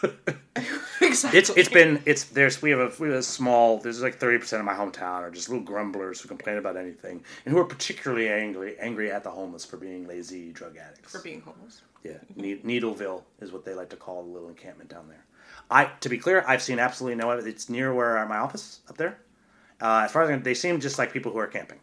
[1.01, 1.39] exactly.
[1.39, 4.39] It's it's been it's there's we have a we have a small there's like thirty
[4.39, 7.65] percent of my hometown are just little grumblers who complain about anything and who are
[7.65, 11.13] particularly angry angry at the homeless for being lazy drug addicts.
[11.13, 11.83] for being homeless.
[12.03, 15.25] Yeah, Ne- Needleville is what they like to call the little encampment down there.
[15.71, 17.31] I, to be clear, I've seen absolutely no.
[17.31, 19.19] It's near where my office up there.
[19.81, 21.79] Uh, as far as I can, they seem just like people who are camping.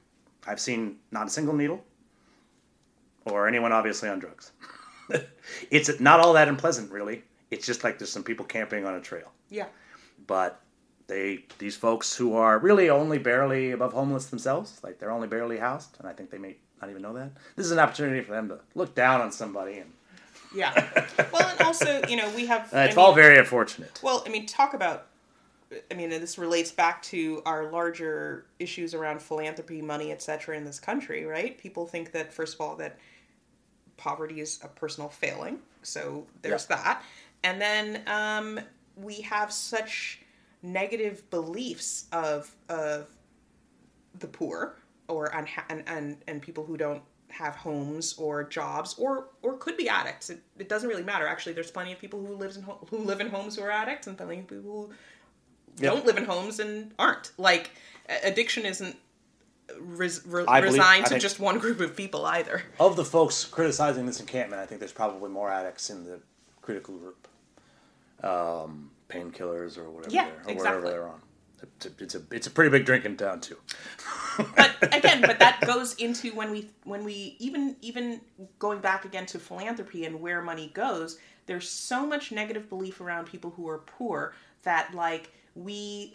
[0.48, 1.84] I've seen not a single needle,
[3.26, 4.52] or anyone obviously on drugs.
[5.72, 7.24] it's not all that unpleasant, really.
[7.52, 9.68] It's just like there's some people camping on a trail, Yeah.
[10.28, 10.62] but
[11.08, 15.58] they these folks who are really only barely above homeless themselves, like they're only barely
[15.58, 17.32] housed, and I think they may not even know that.
[17.58, 19.92] This is an opportunity for them to look down on somebody and
[20.56, 20.74] Yeah.
[21.34, 22.70] well, and also, you know, we have.
[22.74, 24.00] Uh, I it's mean- all very unfortunate.
[24.02, 25.08] Well, I mean, talk about.
[25.90, 30.58] I mean, and this relates back to our larger issues around philanthropy, money, etc.
[30.58, 31.58] in this country, right?
[31.58, 32.98] People think that first of all that
[33.96, 36.76] poverty is a personal failing, so there's Yeah.
[36.76, 37.04] that,
[37.44, 38.60] and then um,
[38.96, 40.22] we have such
[40.64, 43.08] negative beliefs of of
[44.20, 44.76] the poor
[45.08, 49.78] or unha- and, and and people who don't have homes or jobs or or could
[49.78, 50.30] be addicts.
[50.30, 51.26] It, it doesn't really matter.
[51.28, 53.72] Actually, there's plenty of people who lives in ho- who live in homes who are
[53.72, 54.90] addicts, and plenty of people who
[55.78, 55.94] Yep.
[55.94, 57.32] don't live in homes and aren't.
[57.38, 57.72] Like
[58.24, 58.98] addiction isn't
[59.80, 62.62] res- re- believe- resigned I to just one group of people either.
[62.78, 66.20] Of the folks criticizing this encampment, I think there's probably more addicts in the
[66.62, 67.26] critical group.
[68.24, 70.56] Um, painkillers or whatever, Yeah, they're, or exactly.
[70.56, 71.22] whatever they're on.
[71.62, 73.58] It's a, it's a it's a pretty big drink drinking town too.
[74.56, 78.22] but again, but that goes into when we when we even even
[78.58, 81.20] going back again to philanthropy and where money goes.
[81.46, 86.14] There's so much negative belief around people who are poor that like we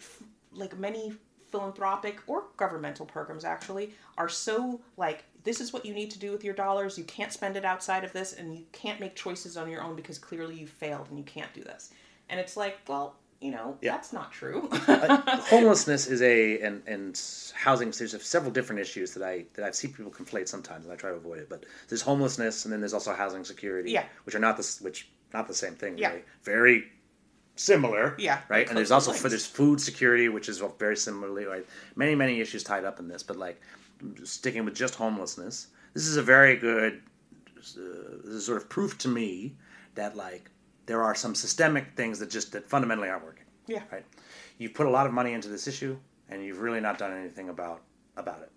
[0.51, 1.13] like many
[1.49, 6.31] philanthropic or governmental programs actually are so like this is what you need to do
[6.31, 9.57] with your dollars you can't spend it outside of this and you can't make choices
[9.57, 11.91] on your own because clearly you failed and you can't do this
[12.29, 13.91] and it's like well you know, Yeah.
[13.91, 14.67] that's not true.
[14.87, 17.21] Uh, homelessness is a and and
[17.53, 17.91] housing.
[17.91, 21.11] There's several different issues that I that I've seen people conflate sometimes, and I try
[21.11, 21.47] to avoid it.
[21.47, 24.05] But there's homelessness, and then there's also housing security, Yeah.
[24.23, 25.99] which are not the which not the same thing.
[25.99, 26.09] Yeah.
[26.09, 26.23] Really.
[26.41, 26.91] Very
[27.57, 28.15] similar.
[28.17, 28.67] Yeah, Right.
[28.67, 31.65] And there's also for there's food security, which is very similarly right.
[31.95, 33.61] Many many issues tied up in this, but like
[34.23, 37.01] sticking with just homelessness, this is a very good.
[37.57, 39.55] Uh, this is sort of proof to me
[39.95, 40.49] that like
[40.85, 43.81] there are some systemic things that just that fundamentally aren't working yeah.
[43.91, 44.05] right?
[44.57, 45.97] You've put a lot of money into this issue,
[46.29, 47.81] and you've really not done anything about
[48.15, 48.51] about it.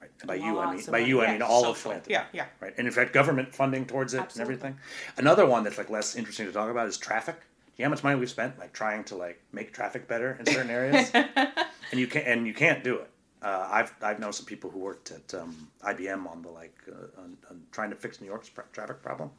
[0.00, 0.10] Right?
[0.26, 1.90] By you, I mean by you, I Yeah, mean all of social.
[1.90, 2.12] philanthropy.
[2.12, 2.46] Yeah, yeah.
[2.60, 4.54] Right, and in fact, government funding towards it Absolutely.
[4.54, 4.80] and everything.
[5.16, 7.36] Another one that's like less interesting to talk about is traffic.
[7.40, 10.36] Do you know how much money we've spent like trying to like make traffic better
[10.40, 13.10] in certain areas, and you can't and you can't do it.
[13.44, 17.20] Uh, I've I've known some people who worked at um, IBM on the like uh,
[17.20, 19.30] on, on trying to fix New York's tra- traffic problem,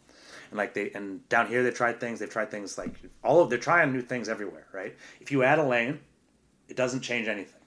[0.51, 2.19] and like they and down here they tried things.
[2.19, 2.93] They've tried things like
[3.23, 4.67] all of they're trying new things everywhere.
[4.71, 4.95] Right?
[5.19, 5.99] If you add a lane,
[6.69, 7.61] it doesn't change anything.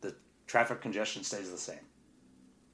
[0.00, 0.14] The
[0.46, 1.84] traffic congestion stays the same.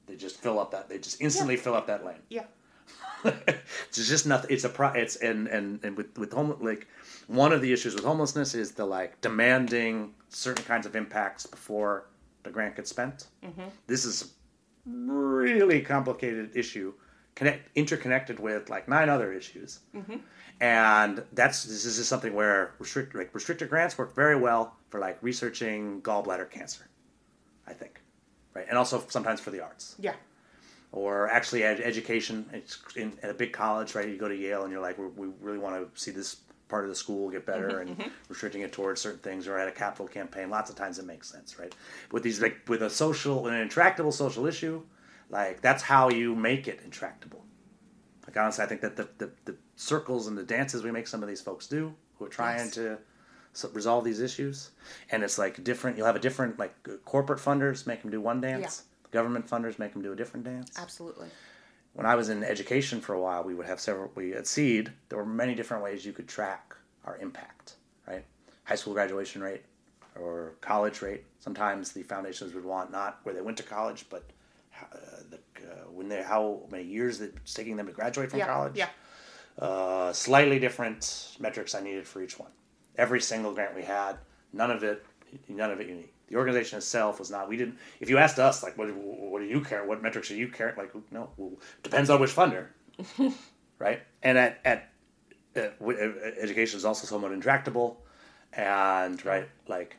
[0.05, 0.87] They just fill up that.
[0.87, 2.21] They just instantly fill up that lane.
[2.29, 2.45] Yeah.
[3.23, 4.51] it's just nothing.
[4.51, 4.89] It's a pro.
[4.89, 6.87] It's and and and with with home like
[7.25, 12.05] one of the issues with homelessness is the like demanding certain kinds of impacts before
[12.43, 13.27] the grant gets spent.
[13.43, 13.63] Mm-hmm.
[13.87, 14.33] This is
[14.85, 16.93] a really complicated issue,
[17.35, 20.17] connect interconnected with like nine other issues, mm-hmm.
[20.61, 24.99] and that's this is just something where restrict like restricted grants work very well for
[24.99, 26.87] like researching gallbladder cancer,
[27.67, 28.01] I think,
[28.53, 30.13] right, and also sometimes for the arts Yeah.
[30.93, 32.45] or actually ed- education.
[32.53, 34.07] It's in, at a big college, right?
[34.07, 36.37] You go to Yale and you're like, we, we really want to see this
[36.67, 38.09] part of the school get better mm-hmm, and mm-hmm.
[38.29, 40.49] restricting it towards certain things, or at a capital campaign.
[40.49, 41.73] Lots of times it makes sense, right?
[42.11, 44.83] With these, like, with a social, an intractable social issue,
[45.29, 47.43] like that's how you make it intractable.
[48.25, 51.23] Like honestly, I think that the, the, the circles and the dances we make some
[51.23, 52.73] of these folks do, who are trying Yes.
[52.75, 52.97] to
[53.53, 54.71] so resolve these issues,
[55.09, 55.97] and it's like different.
[55.97, 58.83] You'll have a different like corporate funders make them do one dance.
[59.11, 61.27] Government funders make them do a different dance Absolutely.
[61.97, 64.11] When I was in education for a while, we would have several.
[64.13, 66.75] We at Seed, there were many different ways you could track
[67.05, 67.73] our impact.
[68.07, 68.23] Right,
[68.65, 69.63] high school graduation rate
[70.15, 71.23] or college rate.
[71.39, 74.23] Sometimes the foundations would want not where they went to college, but
[74.79, 74.97] uh,
[75.31, 75.37] the,
[75.67, 78.45] uh, when they how many years it's taking them to graduate from Yeah.
[78.45, 78.75] college.
[78.75, 78.89] Yeah.
[79.57, 82.51] Uh, slightly different metrics I needed for each one.
[82.95, 84.17] Every single grant we had,
[84.53, 85.03] none of it,
[85.49, 86.13] none of it unique.
[86.27, 87.47] The organization itself was not.
[87.47, 87.77] We didn't.
[87.99, 89.85] If you asked us, like, what, what do you care?
[89.85, 90.73] What metrics are you care?
[90.77, 91.51] Like, no, well,
[91.83, 92.67] depends on which funder,
[93.79, 94.01] right?
[94.23, 94.89] And at at,
[95.55, 98.03] at w- uh, education is also somewhat intractable,
[98.53, 99.97] and right, like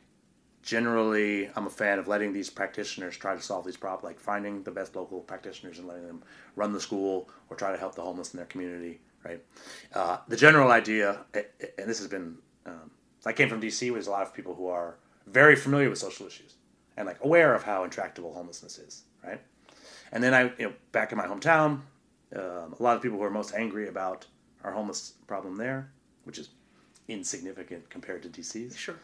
[0.61, 4.61] generally i'm a fan of letting these practitioners try to solve these problems like finding
[4.63, 6.21] the best local practitioners and letting them
[6.55, 9.41] run the school or try to help the homeless in their community right
[9.93, 12.91] uh, the general idea and this has been um,
[13.25, 14.97] i came from dc where there's a lot of people who are
[15.31, 16.55] very familiar with social issues
[16.97, 19.41] and like aware of how intractable homelessness is right
[20.11, 21.79] and then i you know back in my hometown
[22.35, 24.25] um, a lot of people who are most angry about
[24.63, 25.91] our homeless problem there
[26.23, 26.49] which is
[27.07, 28.95] insignificant compared to dc's Sure.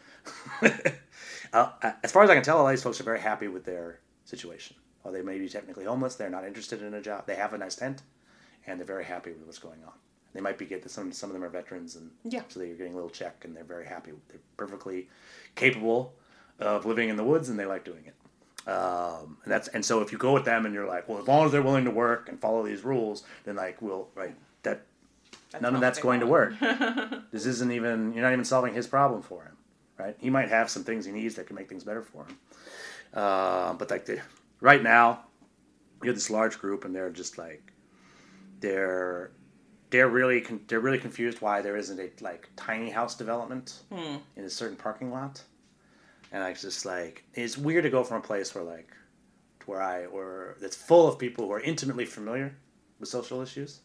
[1.54, 1.72] uh,
[2.04, 3.66] as far as I can tell, a lot of these folks are very happy with
[3.66, 4.76] their situation.
[5.02, 7.28] While they may be technically homeless, they're not interested in a job.
[7.28, 8.02] They have a nice tent,
[8.66, 9.94] and they're very happy with what's going on.
[10.36, 11.12] They might be getting some.
[11.14, 12.44] Some of them are veterans, and Yeah.
[12.50, 14.12] so they're getting a little check, and they're very happy.
[14.28, 15.08] They're perfectly
[15.56, 16.14] capable
[16.60, 18.16] of living in the woods, and they like doing it.
[18.70, 21.28] Um, and that's and so if you go with them and you're like, well, as
[21.28, 24.82] long as they're willing to work and follow these rules, then like we'll right that
[25.52, 27.22] That's none of that's what they going to work.
[27.32, 29.56] this isn't even you're not even solving his problem for him,
[29.98, 30.16] right?
[30.20, 32.38] He might have some things he needs that can make things better for him.
[33.14, 34.20] Uh, but like the,
[34.60, 35.22] right now,
[36.04, 37.72] you have this large group, and they're just like
[38.60, 39.32] they're
[39.96, 44.18] they're really con- they're really confused why there isn't a like tiny house development hmm.
[44.36, 45.42] in a certain parking lot,
[46.34, 48.90] and I just like it's weird to go from a place where like
[49.66, 52.58] where I or that's full of people who are intimately familiar
[53.00, 53.80] with social issues,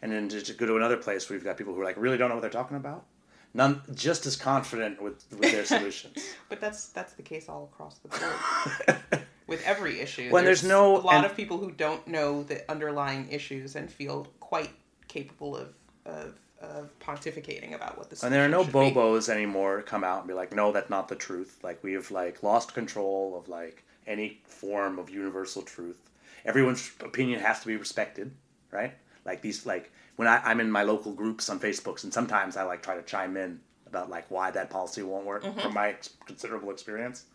[0.00, 2.30] and then to, go to another place where you've got people who like really don't
[2.30, 3.04] know what they're talking about,
[3.52, 6.16] none just as confident with with their solutions.
[6.48, 9.22] But that's that's the case all across the board.
[9.48, 12.70] With every issue, When there's no- a lot and- of people who don't know the
[12.70, 14.70] underlying issues and feel quite
[15.12, 15.74] capable of
[16.06, 18.78] of, of pontificating about what the And there are no should be.
[18.78, 21.58] bobos anymore to come out and be like, no, that's not the truth.
[21.62, 26.10] Like we have like lost control of like any form of universal truth.
[26.44, 28.32] Everyone's opinion has to be respected,
[28.70, 28.94] right?
[29.24, 32.64] Like these like when I, I'm in my local groups on Facebooks and sometimes I
[32.64, 35.60] like try to chime in about like why that policy won't work mm-hmm.
[35.60, 35.94] from my
[36.26, 37.26] considerable experience,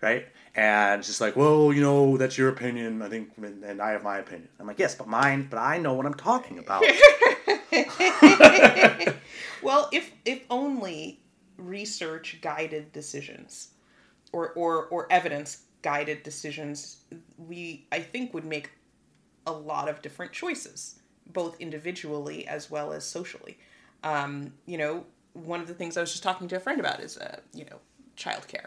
[0.00, 0.26] right?
[0.54, 3.02] And it's just like, well, you know, that's your opinion.
[3.02, 4.48] I think, and, and I have my opinion.
[4.60, 6.84] I'm like, yes, but mine, but I know what I'm talking about.
[9.64, 11.20] Well, if if only
[11.56, 13.70] research guided decisions
[14.30, 16.98] or, or, or evidence guided decisions,
[17.38, 18.72] we, I think, would make
[19.46, 21.00] a lot of different choices,
[21.32, 23.56] both individually as well as socially.
[24.02, 27.00] Um, you know, one of the things I was just talking to a friend about
[27.00, 27.78] is, uh, you know,
[28.18, 28.66] childcare.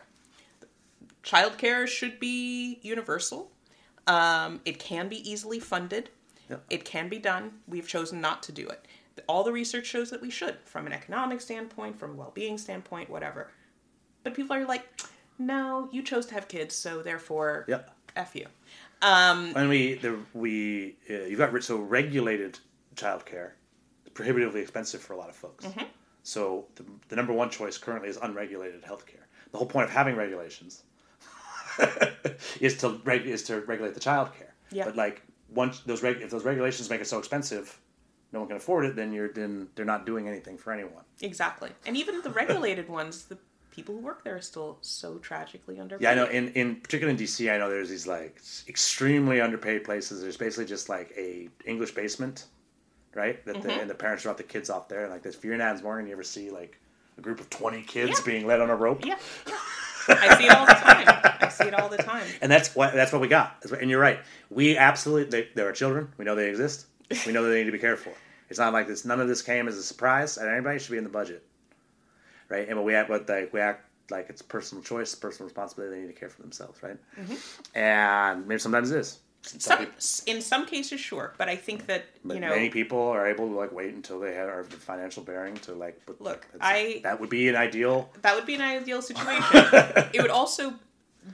[1.28, 3.51] Childcare should be universal.
[4.07, 6.09] Um, it can be easily funded.
[6.49, 6.63] Yep.
[6.69, 7.51] It can be done.
[7.67, 8.86] We've chosen not to do it.
[9.28, 13.09] All the research shows that we should, from an economic standpoint, from a well-being standpoint,
[13.09, 13.51] whatever.
[14.23, 14.88] But people are like,
[15.38, 17.91] no, you chose to have kids, so therefore, Yep.
[18.15, 18.47] f you.
[19.01, 22.57] Um, And we the we uh, you've got so regulated
[22.95, 23.51] childcare
[24.05, 25.65] is prohibitively expensive for a lot of folks.
[25.65, 25.86] Mm-hmm.
[26.23, 29.25] So the, the number one choice currently is unregulated healthcare.
[29.51, 30.84] The whole point of having regulations
[32.59, 34.51] is to reg- is to regulate the childcare.
[34.71, 34.86] Yeah.
[34.86, 37.80] But like once those reg- if those regulations make it so expensive,
[38.34, 38.95] no one can afford it.
[38.95, 41.03] Then you're then they're not doing anything for anyone.
[41.21, 41.71] exactly.
[41.86, 43.38] And even the regulated ones, the
[43.71, 46.03] people who work there are still so tragically underpaid.
[46.03, 46.25] Yeah, I know.
[46.25, 50.21] In in particular in DC, I know there's these like extremely underpaid places.
[50.21, 52.45] There's basically just like a English basement,
[53.15, 53.43] right?
[53.45, 53.80] That the, mm-hmm.
[53.82, 55.03] and the parents drop the kids off there.
[55.03, 56.80] And like this, if you're in Adams Morgan, you ever see like
[57.17, 58.25] a group of twenty kids Yeah.
[58.25, 59.05] being led on a rope?
[59.05, 59.15] Yeah,
[59.47, 59.53] yeah.
[60.08, 61.05] I see it all the time.
[61.41, 62.26] I see it all the time.
[62.41, 63.64] And that's what that's what we got.
[63.80, 64.20] And you're right.
[64.49, 66.12] We absolutely they, there are children.
[66.18, 66.88] We know they exist.
[67.26, 68.14] We know that they need to be cared for.
[68.49, 69.05] It's not like this.
[69.05, 71.43] None of this came as a surprise, and anybody should be in the budget,
[72.49, 72.68] right?
[72.68, 75.95] And but we act, but like we act like it's personal choice, personal responsibility.
[75.95, 76.97] They need to care for themselves, right?
[77.20, 77.78] Mm-hmm.
[77.78, 79.20] And maybe sometimes it is.
[79.47, 82.99] Some Some, in some cases, sure, but I think that but you know, many people
[82.99, 86.01] are able to like wait until they have the financial bearing to like.
[86.19, 88.09] Look, I- that would be an ideal.
[88.23, 89.43] that would be an ideal situation.
[90.13, 90.73] it would also,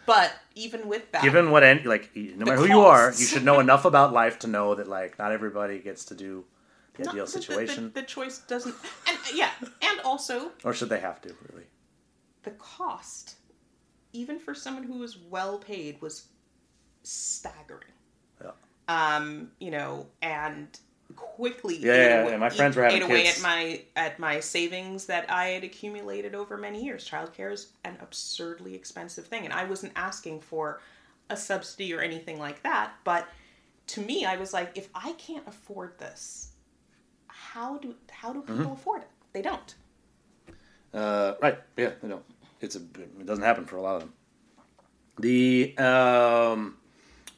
[0.05, 3.43] but even with that, Given what any like, no matter who you are, you should
[3.43, 6.45] know enough about life to know that like not everybody gets to do
[6.95, 8.76] the not- ideal the- the- situation, the, the choice doesn't,
[9.07, 9.49] and uh, yeah,
[9.82, 11.66] and also or should they have to really?
[12.43, 13.36] the cost,
[14.11, 16.28] even for someone who was well paid, was
[17.03, 17.93] staggering.
[18.88, 20.68] Um, you know, and
[21.16, 23.38] quickly Yeah, yeah, away- yeah, my friends were having ate away kids.
[23.38, 27.08] at my at my savings that I had accumulated over many years.
[27.10, 30.82] Childcare is an absurdly expensive thing, and I wasn't asking for
[31.30, 32.94] a subsidy or anything like that.
[33.04, 33.28] But
[33.88, 36.50] to me, I was like, if I can't afford this,
[37.28, 38.72] how do how do people Mm-hmm.
[38.74, 39.10] afford it?
[39.34, 39.76] They don't.
[40.94, 41.58] Uh, right.
[41.78, 41.92] Yeah.
[42.02, 42.22] You know,
[42.62, 42.80] it's a.
[42.80, 44.14] It doesn't happen for a lot of them.
[45.20, 46.78] The um,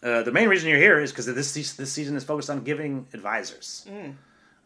[0.06, 3.08] uh, the main reason you're here is because this this season is focused on giving
[3.14, 3.88] advisors.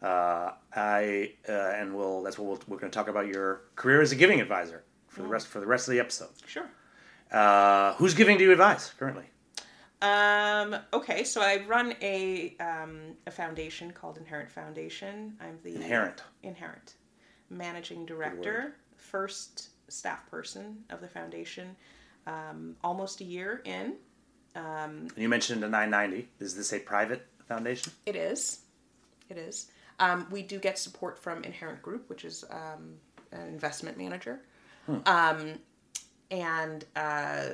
[0.02, 4.02] Uh, I uh, and we'll that's what we'll, we're going to talk about your career
[4.02, 6.28] as a giving advisor for the rest for the rest of the episode.
[6.46, 6.68] Sure.
[7.32, 9.24] Uh, who's giving do you advise currently?
[10.02, 15.36] Um, okay, so I run a um, a foundation called Inherent Foundation.
[15.40, 16.22] I'm the Inherent.
[16.42, 16.94] Inherent
[17.50, 21.76] managing director, first staff person of the foundation.
[22.26, 23.94] Um, almost a year in.
[24.54, 26.28] And you mentioned a 990.
[26.40, 27.92] Is this a private foundation?
[28.06, 28.60] It is.
[29.28, 29.70] It is.
[29.98, 32.94] Um, we do get support from Inherent Group, which is um,
[33.32, 34.40] an investment manager,
[35.06, 35.58] um,
[36.30, 37.48] and uh,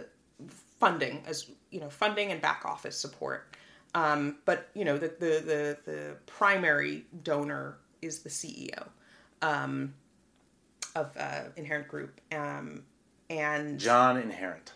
[0.78, 3.54] funding as you know, funding and back office support.
[3.94, 8.88] Um, but you know, the, the the the primary donor is the CEO
[9.42, 9.94] um,
[10.94, 12.84] of uh, Inherent Group, um,
[13.28, 14.72] and John Inherent.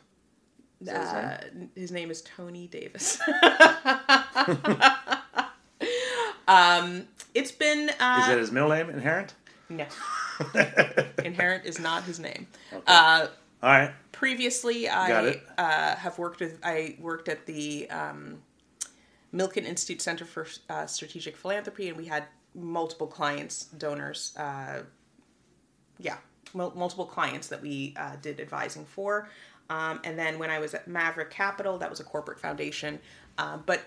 [0.81, 1.71] Is that his name?
[1.77, 3.19] uh, his name is Tony Davis.
[6.49, 9.35] um, it's been uh, Is that his middle name, Inherent?
[9.69, 9.87] no.
[11.25, 12.47] Inherent is not his name.
[12.87, 13.27] Uh,
[13.63, 13.93] All right.
[14.13, 16.59] previously, I uh, have worked with.
[16.65, 18.41] I worked at the um,
[19.35, 22.25] Milken Institute Center for uh, Strategic Philanthropy, and we had
[22.55, 24.35] multiple clients, donors.
[24.37, 24.81] Uh,
[25.99, 26.17] yeah,
[26.55, 29.29] mul- multiple clients that we uh, did advising for.
[29.71, 32.99] Um, and then when I was at Maverick Capital, that was a corporate foundation,
[33.39, 33.81] uh, but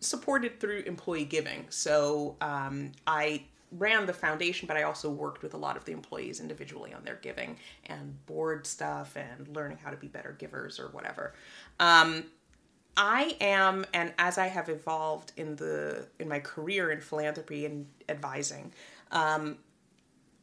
[0.00, 1.66] supported through employee giving.
[1.70, 5.92] So um, I ran the foundation, but I also worked with a lot of the
[5.92, 7.56] employees individually on their giving
[7.86, 11.34] and board stuff and learning how to be better givers or whatever.
[11.80, 12.24] Um,
[12.96, 17.86] I am, and as I have evolved in the in my career in philanthropy and
[18.08, 18.72] advising,
[19.10, 19.58] um,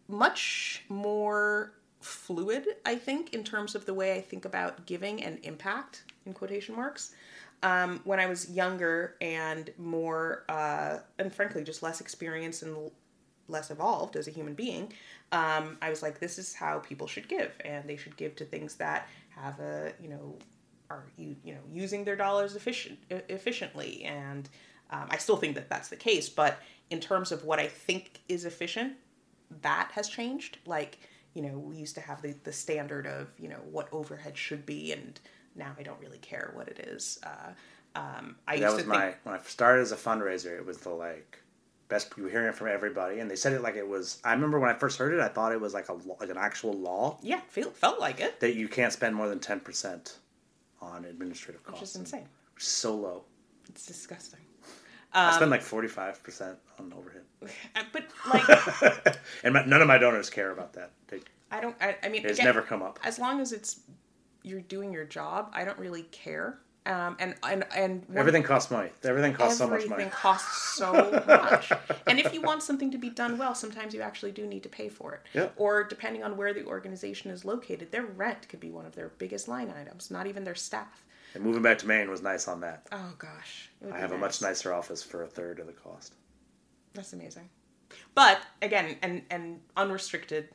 [0.10, 1.72] much more
[2.02, 2.66] fluid.
[2.86, 6.76] I think in terms of the way I think about giving and impact in quotation
[6.76, 7.14] marks.
[7.64, 12.90] Um, when I was younger and more, uh, and frankly, just less experienced and
[13.48, 14.92] less evolved as a human being,
[15.32, 18.46] um, I was like, this is how people should give, and they should give to
[18.46, 20.36] things that have a, you know,
[20.90, 24.50] are you you know using their dollars efficient efficiently, and
[24.90, 26.30] um, I still think that that's the case.
[26.30, 28.94] But in terms of what I think is efficient,
[29.62, 30.58] that has changed.
[30.66, 31.00] Like
[31.34, 34.66] you know, we used to have the, the standard of, you know, what overhead should
[34.66, 35.20] be, and
[35.56, 37.20] now I don't really care what it is.
[37.24, 37.52] Uh,
[37.96, 40.58] um, I That used was to my think, when I started as a fundraiser.
[40.58, 41.40] It was the like
[41.88, 42.12] best.
[42.18, 44.20] You were hearing it from everybody, and they said it like it was.
[44.24, 46.38] I remember when I first heard it, I thought it was like a like an
[46.38, 50.18] actual law yeah, feel, felt like it, that you can't spend more than ten percent
[50.82, 51.82] on administrative costs.
[51.82, 52.28] which is insane.
[52.56, 53.24] Which is so low.
[53.70, 54.40] It's disgusting.
[55.14, 57.24] I Um, spend like forty five percent on overhead,
[57.76, 60.92] Uh, But like, and my, none of my donors care about that.
[61.08, 61.20] They,
[61.52, 61.76] I don't.
[61.82, 63.00] I, I mean, it's again, never come up.
[63.04, 63.82] as long as it's
[64.44, 66.60] you're doing your job, I don't really care.
[66.86, 68.90] Um, and and and one- Everything costs money.
[69.04, 70.10] Everything costs so much everything money.
[70.10, 70.94] costs so
[71.28, 71.72] much.
[72.08, 74.70] and if you want something to be done well, sometimes you actually do need to
[74.70, 75.22] pay for it.
[75.34, 75.50] Yeah.
[75.58, 79.10] Or depending on where the organization is located, their rent could be one of their
[79.10, 81.04] biggest line items, not even their staff.
[81.34, 82.88] And moving back to Maine was nice on that.
[82.92, 83.70] Oh gosh.
[83.92, 86.16] I have a much nicer office for a third of the cost.
[86.94, 87.50] That's amazing.
[88.16, 90.50] But again, and and unrestricted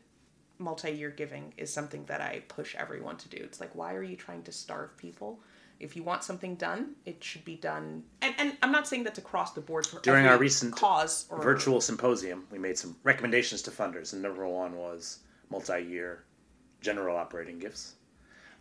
[0.59, 3.39] multi-year giving is something that I push everyone to do.
[3.39, 5.41] It's like why are you trying to starve people?
[5.79, 8.03] If you want something done, it should be done.
[8.23, 11.41] And and I'm not saying that's across the board for During our recent cause or
[11.43, 15.19] virtual symposium, we made some recommendations to funders, and number one was
[15.51, 16.25] multi-year
[16.81, 17.96] general operating gifts.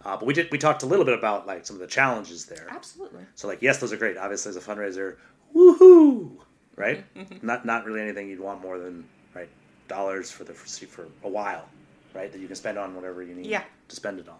[0.06, 2.45] Uh, but we did we talked a little bit about like some of the challenges
[2.45, 2.68] there.
[2.70, 3.24] Absolutely.
[3.36, 4.18] So like yes, those are great.
[4.18, 5.16] Obviously, as a fundraiser,
[5.56, 6.38] woohoo,
[6.76, 7.03] right?
[7.16, 7.45] Mm-hmm.
[7.45, 9.49] Not not really anything you'd want more than right
[9.88, 11.68] dollars for the for, for a while,
[12.14, 12.32] right?
[12.32, 13.64] That you can spend on whatever you need Yeah.
[13.89, 14.38] to spend it on.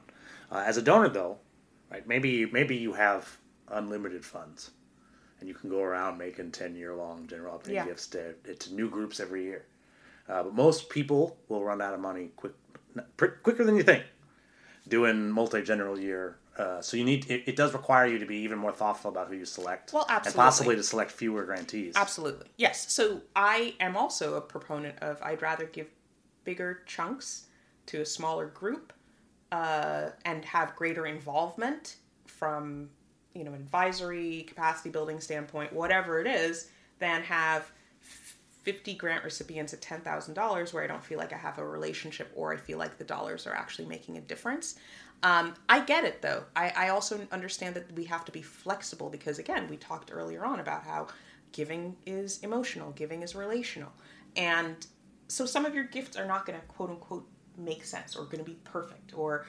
[0.52, 1.38] Uh, as a donor, though,
[1.92, 2.08] right?
[2.08, 3.38] Maybe maybe you have
[3.70, 4.72] unlimited funds,
[5.40, 7.86] and you can go around making ten year long general operating Yeah.
[7.86, 9.66] gifts to to new groups every year.
[10.30, 12.54] Uh, but most people will run out of money quick,
[13.44, 14.04] quicker than you think
[14.88, 16.38] doing multi general year.
[16.58, 19.28] Uh, so you need it, it does require you to be even more thoughtful about
[19.28, 19.92] who you select.
[19.92, 21.94] Well, absolutely, and possibly to select fewer grantees.
[21.96, 22.48] Absolutely.
[22.58, 22.92] Yes.
[22.92, 25.88] So I am also a proponent of I'd rather give
[26.46, 27.48] bigger chunks
[27.88, 28.94] to a smaller group
[29.52, 32.90] uh, and have greater involvement from
[33.34, 36.70] you know an advisory capacity building standpoint whatever it is
[37.00, 37.72] than have
[38.66, 42.52] 50 grant recipients at $10,000 where I don't feel like I have a relationship or
[42.52, 44.76] I feel like the dollars are actually making a difference.
[45.22, 46.44] Um, I get it though.
[46.56, 50.44] I, I also understand that we have to be flexible because, again, we talked earlier
[50.44, 51.08] on about how
[51.52, 53.92] giving is emotional, giving is relational.
[54.36, 54.86] And
[55.28, 58.40] so some of your gifts are not going to quote unquote make sense or going
[58.40, 59.46] to be perfect or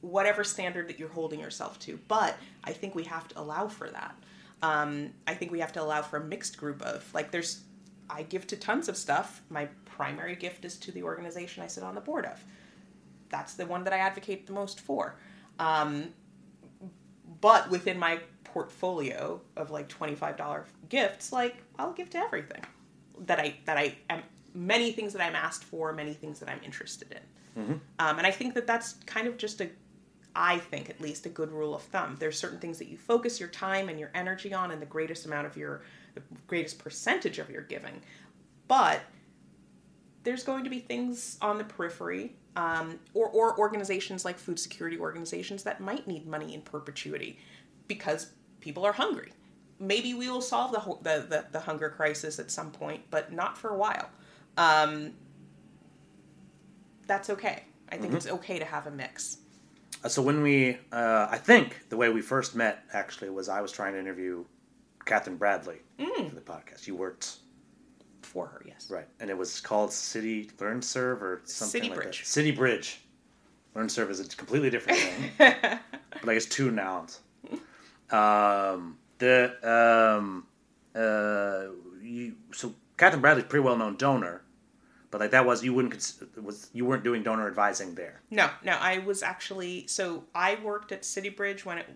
[0.00, 2.00] whatever standard that you're holding yourself to.
[2.08, 4.16] But I think we have to allow for that.
[4.62, 7.62] Um, I think we have to allow for a mixed group of, like, there's
[8.08, 9.42] I give to tons of stuff.
[9.50, 12.42] My primary gift is to the organization I sit on the board of.
[13.28, 15.16] That's the one that I advocate the most for.
[15.58, 16.08] Um,
[17.40, 22.62] but within my portfolio of like $25 gifts, like I'll give to everything
[23.26, 24.22] that I that I am
[24.54, 27.62] many things that I'm asked for, many things that I'm interested in.
[27.98, 29.70] Um, and I think that that's kind of just a
[30.34, 32.16] I think at least a good rule of thumb.
[32.18, 35.24] There's certain things that you focus your time and your energy on and the greatest
[35.24, 35.82] amount of your
[36.16, 38.02] the greatest percentage of your giving.
[38.66, 39.02] But
[40.24, 44.98] there's going to be things on the periphery um, or, or organizations like food security
[44.98, 47.38] organizations that might need money in perpetuity
[47.86, 49.32] because people are hungry.
[49.78, 53.56] Maybe we will solve the, the, the, the hunger crisis at some point, but not
[53.56, 54.08] for a while.
[54.56, 55.12] Um,
[57.06, 57.62] that's okay.
[57.92, 59.36] I think it's okay to have a mix.
[60.02, 63.60] Uh, So when we, uh, I think the way we first met actually was I
[63.60, 64.44] was trying to interview
[65.06, 66.28] Catherine Bradley Mm.
[66.28, 66.86] for the podcast.
[66.86, 67.36] You worked
[68.22, 68.90] For her, yes.
[68.90, 72.18] right, and it was called City Learn Serve or something City like Bridge.
[72.20, 72.26] that.
[72.26, 73.00] City Bridge.
[73.74, 77.20] Learn Serve is a completely different thing, but I guess two nouns.
[78.10, 80.46] Um, the um,
[80.94, 84.42] uh, you, so Catherine Bradley's a pretty well known donor,
[85.10, 88.22] but like that was you wouldn't cons- was you weren't doing donor advising there.
[88.30, 91.86] No, no, I was actually so I worked at City Bridge when it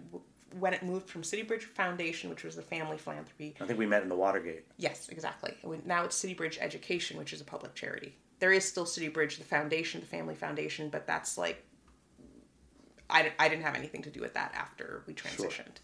[0.58, 3.54] when it moved from City Bridge Foundation, which was the family philanthropy.
[3.60, 4.64] I think we met in the Watergate.
[4.78, 5.54] Yes, exactly.
[5.84, 8.16] Now it's City Bridge Education, which is a public charity.
[8.40, 11.64] There is still City Bridge, the foundation, the family foundation, but that's like
[13.08, 15.76] I, I didn't have anything to do with that after we transitioned.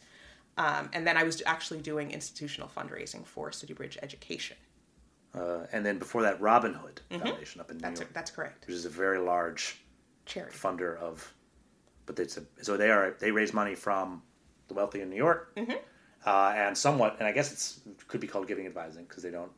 [0.59, 4.57] Um, and then I was actually doing institutional fundraising for City Bridge Education.
[5.35, 7.89] Uh, and then before that, Robin Hood Foundation up in New Mm-hmm.
[7.91, 8.67] That's York, that's correct.
[8.67, 9.79] which is a very large
[10.25, 10.57] Charity.
[10.57, 11.31] funder of,
[12.07, 14.23] but it's a, so they are they raise money from
[14.69, 15.73] the wealthy in New York, Mm-hmm.
[16.27, 19.51] uh, and somewhat, and I guess it's could be called giving advising because they don't.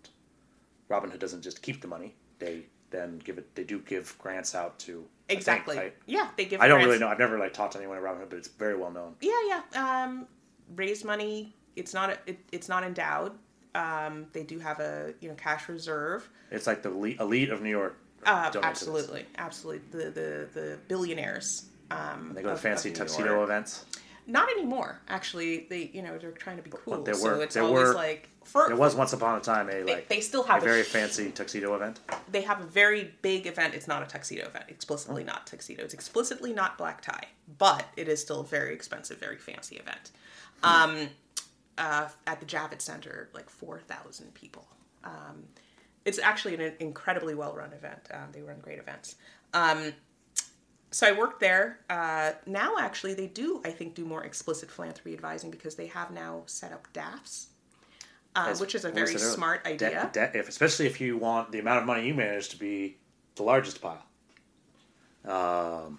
[0.89, 3.55] Robin Hood doesn't just keep the money; they then give it.
[3.55, 5.77] They do give grants out to think, Exactly.
[5.77, 5.95] right?
[6.07, 6.61] Yeah, they give.
[6.61, 6.87] I don't grants.
[6.89, 7.09] really know.
[7.09, 9.15] I've never like talked to anyone at Robin Hood, but it's very well known.
[9.21, 10.05] Yeah, yeah.
[10.05, 10.27] Um,
[10.77, 11.55] raise money.
[11.77, 12.11] It's not.
[12.11, 13.33] A, it, it's not endowed.
[13.75, 16.29] Um, they do have a you know cash reserve.
[16.51, 17.99] It's like the elite, of New York.
[18.25, 18.67] Uh, donate to this?
[18.67, 19.83] absolutely, absolutely.
[19.99, 21.67] The the the billionaires.
[21.91, 23.85] Um, They go to of- fancy of tuxedo events.
[24.31, 25.01] Not anymore.
[25.09, 27.03] Actually, they you know they're trying to be cool.
[27.03, 29.69] there so were- it's there always were- like for, There was once upon a time
[29.69, 32.01] a They- like they still have a very sh- fancy tuxedo event.
[32.31, 33.75] they have a very big event.
[33.75, 34.67] It's not a tuxedo event.
[34.69, 35.83] Explicitly not tuxedo.
[35.83, 40.11] It's explicitly not black tie, but it is still a very expensive, very fancy event.
[40.63, 41.09] Um,
[41.79, 44.67] uh, at the Javits Center, like four thousand people.
[45.05, 45.45] Um,
[46.05, 48.01] it's actually an incredibly well run event.
[48.13, 49.17] Um, they run great events.
[49.55, 49.93] Um,
[50.91, 51.81] so I worked there.
[51.91, 56.11] Uh, now, actually, they do, I think, do more explicit philanthropy advising because they have
[56.11, 57.47] now set up DAFs,
[58.35, 60.11] uh, which is a very smart idea.
[60.13, 62.97] de- if, especially if you want the amount of money you manage to be
[63.37, 64.05] the largest pile.
[65.27, 65.99] Um,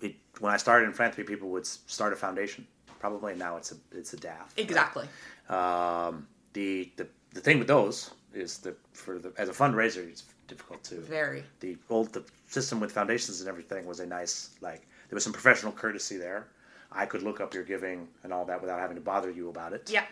[0.00, 2.66] it, when I started in philanthropy, people would start a foundation.
[2.98, 4.48] Probably now it's a it's a DAF.
[4.56, 5.06] exactly.
[5.48, 10.24] Um, the, the the thing with those is that for the as a fundraiser, it's
[10.48, 11.44] difficult to Very.
[11.60, 15.32] the old the system with foundations and everything was a nice like there was some
[15.32, 16.48] professional courtesy there.
[16.90, 19.72] I could look up your giving and all that without having to bother you about
[19.74, 19.90] it.
[19.92, 20.04] Yeah.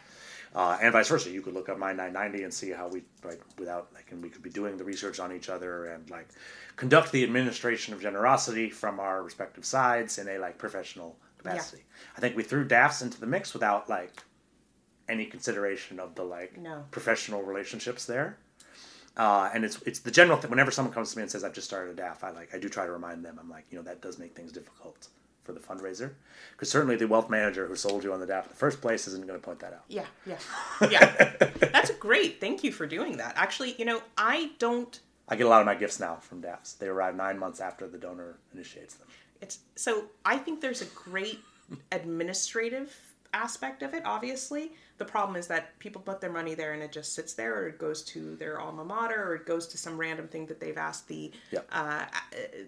[0.54, 3.40] Uh, and vice versa, you could look up my 990 and see how we like
[3.58, 6.28] without like, and we could be doing the research on each other and like
[6.76, 11.82] conduct the administration of generosity from our respective sides in a like professional capacity.
[12.16, 14.22] I think we threw DAFs into the mix without like
[15.08, 16.84] any consideration of the like No.
[16.90, 18.38] professional relationships there.
[19.16, 20.50] Uh, and it's it's the general thing.
[20.50, 22.58] Whenever someone comes to me and says I've just started a DAF, I like I
[22.58, 23.38] do try to remind them.
[23.40, 25.08] I'm like, you know, that does make things difficult
[25.42, 26.10] for the fundraiser,
[26.52, 29.06] because certainly the wealth manager who sold you on the DAF in the first place
[29.06, 29.84] isn't going to point that out.
[29.88, 30.38] Yeah, yeah,
[30.90, 31.32] yeah.
[31.72, 32.40] That's great.
[32.40, 33.34] Thank you for doing that.
[33.36, 34.98] Actually, you know, I don't.
[35.28, 36.76] I get a lot of my gifts now from DAFs.
[36.78, 39.08] They arrive nine months after the donor initiates them.
[39.40, 40.06] It's so.
[40.24, 41.40] I think there's a great
[41.90, 42.94] administrative
[43.32, 44.02] aspect of it.
[44.04, 47.54] Obviously, the problem is that people put their money there and it just sits there,
[47.58, 50.60] or it goes to their alma mater, or it goes to some random thing that
[50.60, 51.68] they've asked the Yep.
[51.72, 52.04] uh,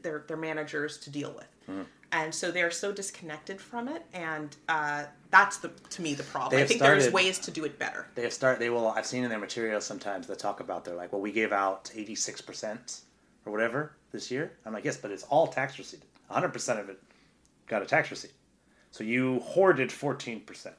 [0.03, 1.49] their their managers to deal with.
[1.71, 1.83] Mm-hmm.
[2.11, 6.61] And so they're so disconnected from it, and uh, that's the to me the problem.
[6.61, 8.07] I think there's ways to do it better.
[8.15, 8.59] They have start.
[8.59, 8.89] They will.
[8.89, 10.85] I've seen in their materials sometimes they talk about.
[10.85, 13.01] They're like, well, we gave out eighty six percent
[13.45, 14.53] or whatever this year.
[14.65, 15.79] I'm like, yes, but it's all tax
[16.31, 16.99] hundred percent of it
[17.67, 18.33] got a tax receipt.
[18.91, 20.77] So you hoarded fourteen percent.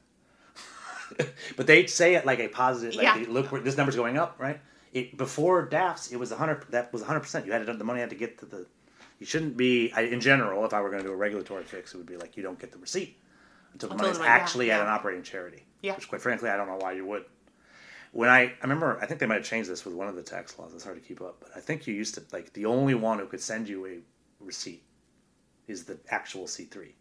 [1.57, 2.95] but they say it like a positive.
[2.95, 3.17] Like, Yeah.
[3.17, 4.59] they look, this number's going up, right?
[4.93, 6.65] It before DAFs, it was hundred.
[6.71, 7.45] That was hundred percent.
[7.45, 8.65] You had to, the money had to get to the.
[9.19, 9.91] You shouldn't be.
[9.93, 12.17] I, in general, if I were going to do a regulatory fix, it would be
[12.17, 13.17] like you don't get the receipt
[13.73, 15.65] until the Until money's the money- yeah, actually at an operating charity.
[15.81, 15.95] Yeah.
[15.95, 17.25] Which, quite frankly, I don't know why you would.
[18.11, 20.23] When I, I remember, I think they might have changed this with one of the
[20.23, 20.73] tax laws.
[20.73, 23.19] It's hard to keep up, but I think you used to like the only one
[23.19, 23.97] who could send you a
[24.43, 24.81] receipt
[25.67, 26.95] is the actual C three.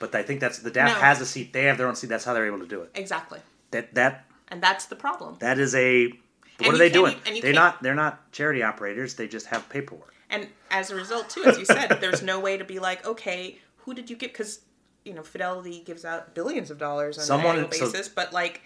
[0.00, 0.94] But I think that's the DAF No.
[0.94, 1.52] has a seat.
[1.52, 2.08] They have their own seat.
[2.08, 2.90] That's how they're able to do it.
[2.94, 3.40] Exactly,
[3.70, 5.36] That that and that's the problem.
[5.40, 6.08] that is a.
[6.58, 7.16] What And are they doing?
[7.32, 7.82] you They're not.
[7.82, 9.14] They're not charity operators.
[9.14, 10.14] They just have paperwork.
[10.30, 13.58] And as a result, too, as you said, there's no way to be like, okay,
[13.78, 14.32] who did you get?
[14.32, 14.60] Because
[15.04, 18.32] you know, Fidelity gives out billions of dollars on Someone- an annual so- basis, but
[18.32, 18.62] like,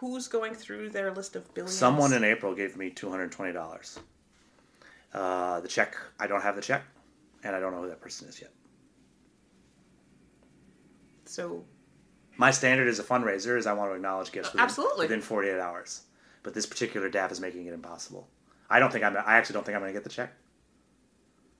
[0.00, 1.76] who's going through their list of billions?
[1.76, 3.98] Someone in April gave me two hundred twenty dollars.
[5.14, 5.96] Uh, the check.
[6.18, 6.82] I don't have the check,
[7.44, 8.50] and I don't know who that person is yet.
[11.32, 11.64] So
[12.36, 15.04] My standard as a fundraiser is I want to acknowledge gifts uh, within, Absolutely.
[15.06, 16.02] within 48 hours.
[16.42, 18.28] But this particular DAF is making it impossible.
[18.68, 19.16] I don't think I'm.
[19.16, 20.32] I actually don't think I'm going to get the check.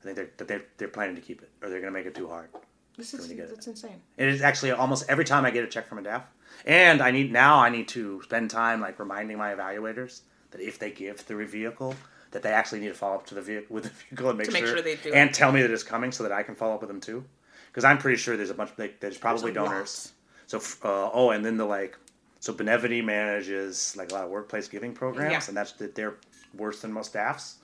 [0.00, 2.06] I think they're that they're, they're planning to keep it, or they're going to make
[2.06, 2.48] it too hard.
[2.96, 3.66] this is get it.
[3.66, 4.00] insane.
[4.16, 6.22] It is actually almost every time I get a check from a DAF,
[6.66, 10.78] and I need now I need to spend time like reminding my evaluators that if
[10.78, 11.94] they give through a vehicle,
[12.32, 14.46] that they actually need to follow up to the vehicle with the vehicle and make,
[14.48, 15.14] To make sure, sure they do it.
[15.14, 17.24] and tell me that it's coming so that I can follow up with them too.
[17.72, 18.70] Because I'm pretty sure there's a bunch.
[18.76, 20.12] Like, there's probably There's donors.
[20.46, 21.96] So uh, oh, and then the like.
[22.40, 25.40] So Benevity manages like a lot of workplace giving programs, Yeah.
[25.48, 26.16] and that's that they're
[26.56, 27.56] worse than most staffs.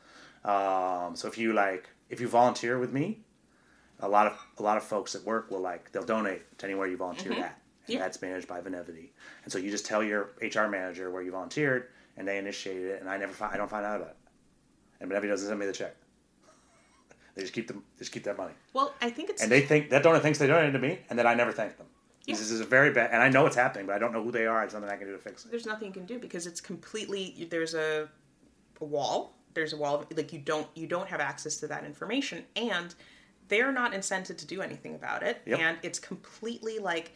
[0.45, 3.21] Um, so if you like, if you volunteer with me,
[4.01, 6.87] a lot of a lot of folks at work will like they'll donate to anywhere
[6.87, 7.93] you volunteered at, and Mm-hmm.
[7.93, 7.99] Yeah.
[8.01, 9.09] that's managed by Benevity.
[9.45, 13.01] And so you just tell your HR manager where you volunteered, and they initiate it,
[13.01, 14.17] and I never find, I don't find out about it,
[15.01, 15.97] and Benevity doesn't send me the check.
[17.39, 19.91] They just keep them just keep that money, Well, I think it's and they think
[19.91, 21.87] that donor thinks they donated to me, and that I never thank them.
[22.27, 22.35] Yeah.
[22.35, 24.31] This is a very bad, and I know it's happening, but I don't know who
[24.33, 24.63] they are.
[24.65, 25.51] It's nothing I can do to fix it.
[25.51, 28.09] there's nothing you can do because it's completely there's a,
[28.81, 31.85] a wall there's a wall of, like you don't you don't have access to that
[31.85, 32.95] information and
[33.49, 35.59] they're not incented to do anything about it Yep.
[35.61, 37.13] and it's completely like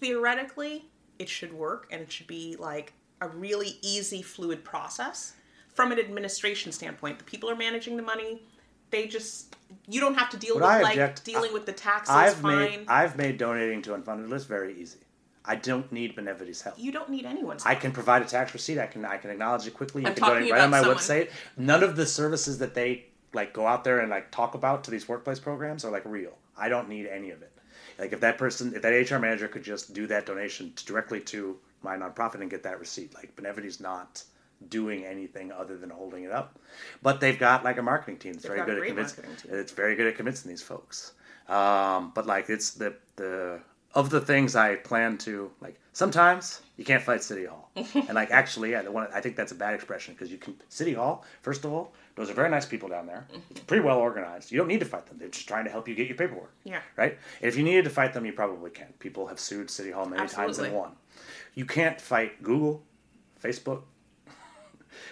[0.00, 0.86] theoretically
[1.18, 5.34] it should work and it should be like a really easy fluid process
[5.74, 8.42] from an administration standpoint the people are managing the money
[8.90, 9.56] they just
[9.86, 12.58] you don't have to deal with I like object- dealing with the taxes I've fine
[12.58, 15.00] made I've made donating to unfunded lists very easy.
[15.44, 16.78] I don't need Benevity's help.
[16.78, 17.76] You don't need anyone's Help.
[17.76, 18.78] I can provide a tax receipt.
[18.78, 20.02] I can I can acknowledge it quickly.
[20.02, 21.30] You I'm can go talking right on my about website.
[21.56, 24.90] None of the services that they like go out there and like talk about to
[24.90, 26.36] these workplace programs are like real.
[26.56, 27.52] I don't need any of it.
[27.98, 31.56] Like if that person, if that HR manager could just do that donation directly to
[31.82, 34.22] my nonprofit and get that receipt, like Benevity's not
[34.68, 36.58] doing anything other than holding it up.
[37.02, 39.24] But they've got like a marketing team that's They've very good at convincing.
[39.48, 41.12] It's very good at convincing these folks.
[41.48, 43.60] Um, but like it's the the
[43.94, 45.80] of the things I plan to like.
[45.92, 49.10] Sometimes you can't fight City Hall, and like actually, I want.
[49.12, 51.24] I think that's a bad expression because you can City Hall.
[51.42, 53.26] First of all, those are very nice people down there.
[53.50, 54.52] It's pretty well organized.
[54.52, 55.18] You don't need to fight them.
[55.18, 56.52] They're just trying to help you get your paperwork.
[56.64, 56.80] Yeah.
[56.96, 57.16] Right.
[57.40, 58.92] And if you needed to fight them, you probably can.
[58.98, 60.92] People have sued City Hall many times and won.
[61.54, 62.82] You can't fight Google,
[63.42, 63.82] Facebook.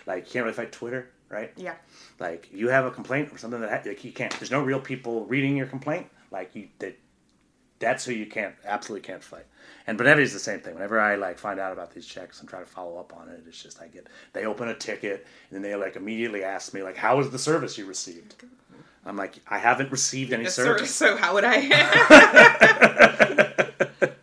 [0.07, 1.53] Like you can't really fight Twitter, right?
[1.57, 1.75] Yeah.
[2.19, 4.33] Like you have a complaint or something that ha- like you can't.
[4.39, 6.07] There's no real people reading your complaint.
[6.31, 6.99] Like you that.
[7.79, 9.45] That's who you can't absolutely can't fight.
[9.87, 10.73] And Benevity's the same thing.
[10.73, 13.43] Whenever I like find out about these checks and try to follow up on it,
[13.47, 16.83] it's just I get they open a ticket and then they like immediately ask me
[16.83, 18.37] like, "How was the service you received?"
[19.05, 22.73] I'm like, "I haven't received any service." so how would I?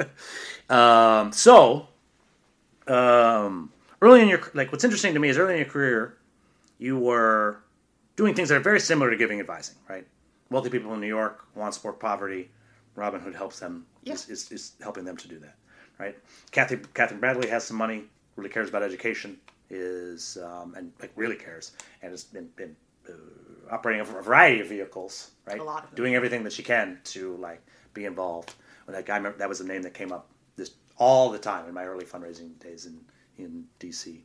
[0.69, 1.87] Um, so,
[2.87, 3.71] um,
[4.03, 6.17] early in your like, what's interesting to me is early in your career,
[6.77, 7.59] you were
[8.15, 10.05] doing things that are very similar to giving advising, right?
[10.49, 12.51] Wealthy people in New York want to support poverty.
[12.95, 14.13] Robin Hood helps them Yeah.
[14.13, 15.55] is, is, is helping them to do that,
[15.97, 16.17] right?
[16.51, 18.03] Kathy Catherine Bradley has some money,
[18.35, 19.39] really cares about education,
[19.69, 21.71] is um, and like really cares,
[22.01, 22.75] and has been, been
[23.09, 23.13] uh,
[23.71, 25.59] operating a variety of vehicles, right?
[25.59, 25.95] A lot of them.
[25.95, 27.61] Doing everything that she can to like
[27.93, 28.53] be involved.
[28.87, 30.27] That guy, remember, that was a name that came up
[30.57, 32.99] this all the time in my early fundraising days in
[33.37, 34.19] in DC.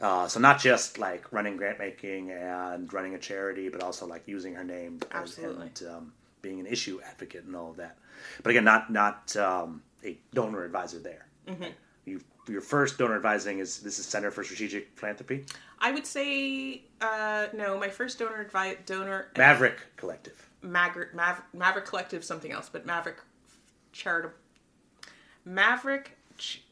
[0.00, 4.26] Uh, so not just like running grant making and running a charity, but also like
[4.26, 5.66] using her name Absolutely.
[5.66, 7.98] and um, being an issue advocate and all of that.
[8.42, 11.26] But again, not not um, a donor advisor there.
[11.46, 11.70] Mm-hmm.
[12.06, 15.44] You, your first donor advising is this is Center for Strategic Philanthropy,
[15.80, 17.78] I would say uh, no.
[17.78, 20.48] My first donor advi- donor Maverick Collective.
[20.62, 23.16] Maverick, Maverick, Maverick Collective, something else, but Maverick
[23.92, 24.34] Charitable,
[25.46, 26.18] Maverick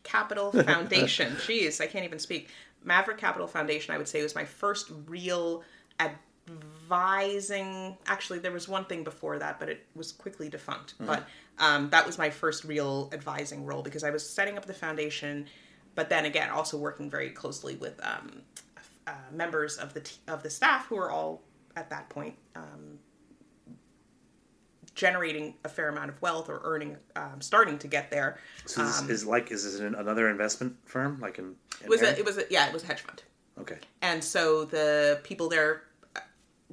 [0.03, 1.32] Capital Foundation.
[1.36, 2.49] Jeez, I can't even speak.
[2.85, 5.62] Maverick Capital Foundation, I would say, was my first real
[6.01, 7.97] advising.
[8.07, 10.95] Actually, there was one thing before that, but it was quickly defunct.
[10.99, 11.27] But
[11.59, 15.47] um, that was my first real advising role because I was setting up the foundation,
[15.95, 18.43] but then again, also working very closely with um,
[19.07, 21.43] uh, members of the t- of the staff who are all
[21.77, 22.98] at that point um,
[24.99, 28.39] generating a fair amount of wealth or earning, um, starting to get there.
[28.66, 31.45] So this is like is this an, another investment firm like in?
[31.45, 33.23] in Um, It was a, it was a, yeah, it was a hedge fund,
[33.62, 33.79] okay.
[34.03, 35.85] and so the people there
[36.16, 36.20] uh,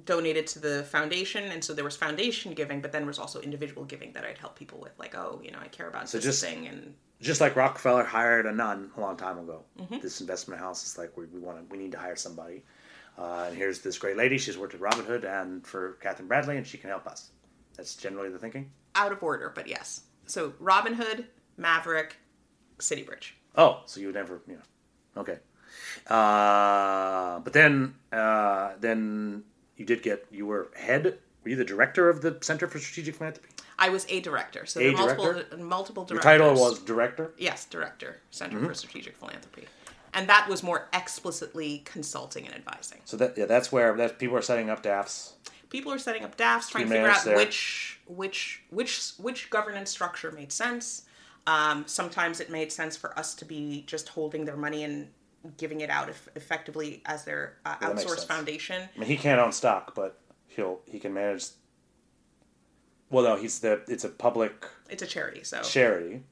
[0.05, 3.39] donated to the foundation, and so there was foundation giving, but then there was also
[3.41, 6.17] individual giving that I'd help people with, like oh, you know, I care about So
[6.17, 9.63] this just- thing, and just like Rockefeller hired a nun a long time ago.
[9.79, 9.99] Mm-hmm.
[10.01, 12.63] This investment house is like we, we want to we need to hire somebody.
[13.17, 14.37] Uh, and here's this great lady.
[14.37, 17.29] She's worked at Robin Hood and for Catherine Bradley, and she can help us.
[17.75, 18.71] That's generally the thinking.
[18.95, 20.01] out of order, but yes.
[20.25, 21.25] So Robin Hood,
[21.57, 22.17] Maverick,
[22.79, 23.35] City Bridge.
[23.55, 25.37] Oh, so you would never, you know, okay.
[26.07, 29.43] Uh, but then, uh, then
[29.77, 31.17] you did get you were head.
[31.43, 33.49] Were you the director of the Center for Strategic Philanthropy?
[33.77, 35.57] I was a director, so A there were multiple director?
[35.57, 36.23] multiple Your directors.
[36.23, 37.33] title was director.
[37.37, 38.67] Yes, director, Center Mm-hmm.
[38.67, 39.65] for Strategic Philanthropy.
[40.13, 43.01] And that was more explicitly consulting and advising.
[43.03, 45.33] So that yeah, that's where that people are setting up DAFs.
[45.69, 47.35] People are setting up DAFs, trying to figure out there.
[47.35, 51.03] which which which which governance structure made sense.
[51.47, 55.09] Um, sometimes it made sense for us to be just holding their money and
[55.57, 58.89] giving it out eff- effectively as their uh, that makes outsourced foundation.
[58.95, 61.45] I mean, he can't own stock, but he'll he can manage.
[63.09, 66.23] Well, no, he's the it's a public It's a charity, so charity,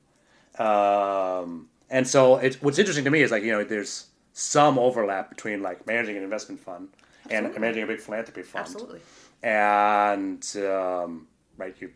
[0.58, 5.30] um, and so it's what's interesting to me is like you know there's some overlap
[5.30, 6.90] between like managing an investment fund
[7.30, 9.00] and managing a big philanthropy fund, absolutely.
[9.44, 11.92] And um, right you're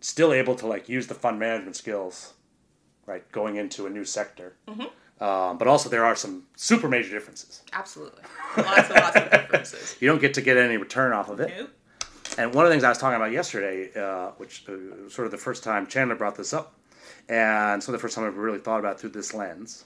[0.00, 2.34] still able to like use the fund management skills,
[3.06, 4.56] right, going into a new sector.
[4.68, 5.22] Mm-hmm.
[5.22, 7.62] Um, but also there are some super major differences.
[7.74, 8.22] Absolutely.
[8.56, 9.96] Lots and lots of differences.
[10.00, 11.52] You don't get to get any return off of it.
[11.54, 11.70] Nope.
[12.38, 14.72] And one of the things I was talking about yesterday, uh, which uh,
[15.04, 16.74] was sort of the first time Chandler brought this up,
[17.28, 19.84] and so the first time I've really thought about it through this lens.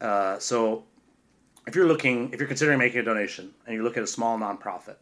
[0.00, 0.84] Uh, so,
[1.66, 4.38] if you're looking, if you're considering making a donation, and you look at a small
[4.38, 4.96] nonprofit,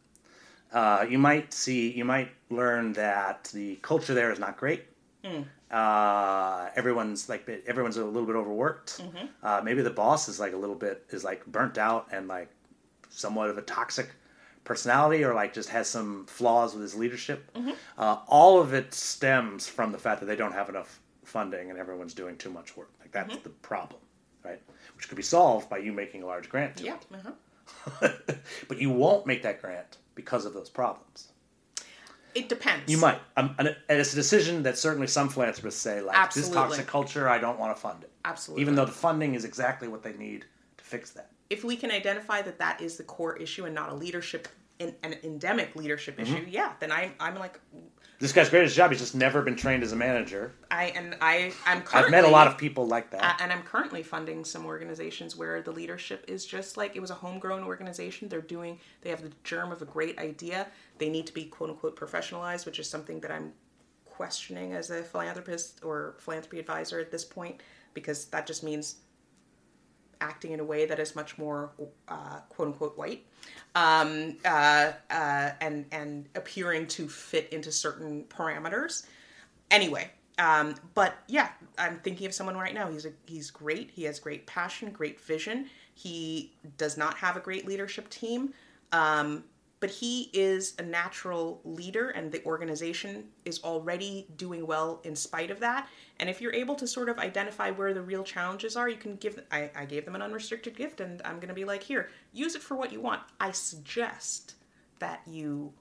[0.74, 4.84] uh, you might see, you might learn that the culture there is not great.
[5.70, 9.02] Uh, everyone's like everyone's a little bit overworked.
[9.42, 12.50] Uh, maybe the boss is like a little bit is like burnt out and like
[13.08, 14.10] somewhat of a toxic
[14.64, 17.50] personality or like just has some flaws with his leadership.
[17.98, 21.78] Uh, all of it stems from the fact that they don't have enough funding and
[21.78, 22.90] everyone's doing too much work.
[23.00, 24.00] Like that's the problem,
[24.44, 24.60] right?
[24.96, 26.76] Which could be solved by you making a large grant.
[26.76, 26.96] To Yeah.
[26.96, 27.06] it.
[27.14, 28.08] Uh-huh.
[28.68, 31.28] but you won't make that grant because of those problems.
[32.34, 32.90] It depends.
[32.90, 36.86] You might, um, and it's a decision that certainly some philanthropists say, like this toxic
[36.86, 38.10] culture, I don't want to fund it.
[38.24, 38.62] Absolutely.
[38.62, 40.44] Even though the funding is exactly what they need
[40.78, 41.30] to fix that.
[41.50, 44.48] if we can identify that that is the core issue and not a leadership
[44.80, 46.34] an, an endemic leadership Mm-hmm.
[46.34, 47.60] issue, yeah, then I'm I'm like
[48.20, 48.90] This guy's greatest job.
[48.90, 50.52] He's just never been trained as a manager.
[50.70, 53.40] I and I I'm I've met a lot of people like that.
[53.40, 57.14] And I'm currently funding some organizations where the leadership is just like it was a
[57.14, 58.28] homegrown organization.
[58.28, 60.68] They're doing, they have the germ of a great idea.
[60.98, 63.52] They need to be quote unquote professionalized, which is something that I'm
[64.04, 67.60] questioning as a philanthropist or philanthropy advisor at this point,
[67.94, 68.96] because that just means
[70.24, 71.70] acting in a way that is much more
[72.08, 73.26] uh, quote unquote white
[73.74, 79.06] um, uh, uh, and and appearing to fit into certain parameters.
[79.70, 81.48] Anyway, um, but yeah,
[81.78, 82.90] I'm thinking of someone right now.
[82.90, 83.90] He's a he's great.
[83.90, 85.66] He has great passion, great vision.
[85.94, 88.52] He does not have a great leadership team,
[88.92, 89.44] um,
[89.84, 95.50] but he is a natural leader, and the organization is already doing well in spite
[95.50, 95.90] of that.
[96.18, 99.16] And if you're able to sort of identify where the real challenges are, you can
[99.16, 99.38] give.
[99.52, 102.54] I, I gave them an unrestricted gift, and I'm going to be like, here, use
[102.54, 103.20] it for what you want.
[103.38, 104.54] I suggest
[105.00, 105.74] that you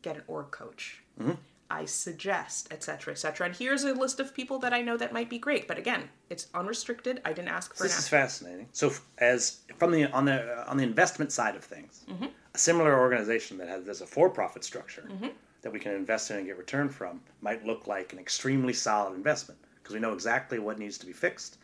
[0.00, 1.02] get an org coach.
[1.20, 1.32] Mm-hmm.
[1.70, 3.46] I suggest, etc., etc.
[3.46, 5.68] And here's a list of people that I know that might be great.
[5.68, 7.20] But again, it's unrestricted.
[7.24, 8.66] I didn't ask for This is fascinating.
[8.72, 12.26] So, f- as from the on the on the investment side of things, mm-hmm.
[12.54, 15.28] a similar organization that has there's a for-profit structure mm-hmm.
[15.62, 19.14] that we can invest in and get return from might look like an extremely solid
[19.14, 21.58] investment because we know exactly what needs to be fixed,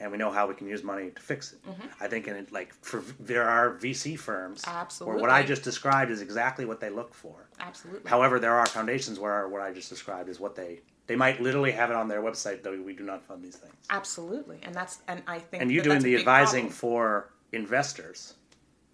[0.00, 1.64] and we know how we can use money to fix it.
[1.64, 1.86] Mm-hmm.
[2.04, 4.64] I think in like for there are VC firms
[5.00, 7.48] where what I just described is exactly what they look for.
[7.60, 8.08] Absolutely.
[8.08, 11.72] However, there are foundations where what I just described is what they they might literally
[11.72, 13.74] have it on their website though we do not fund these things.
[13.90, 14.58] Absolutely.
[14.62, 16.72] And that's and I think And you that doing the advising problem.
[16.74, 18.34] for investors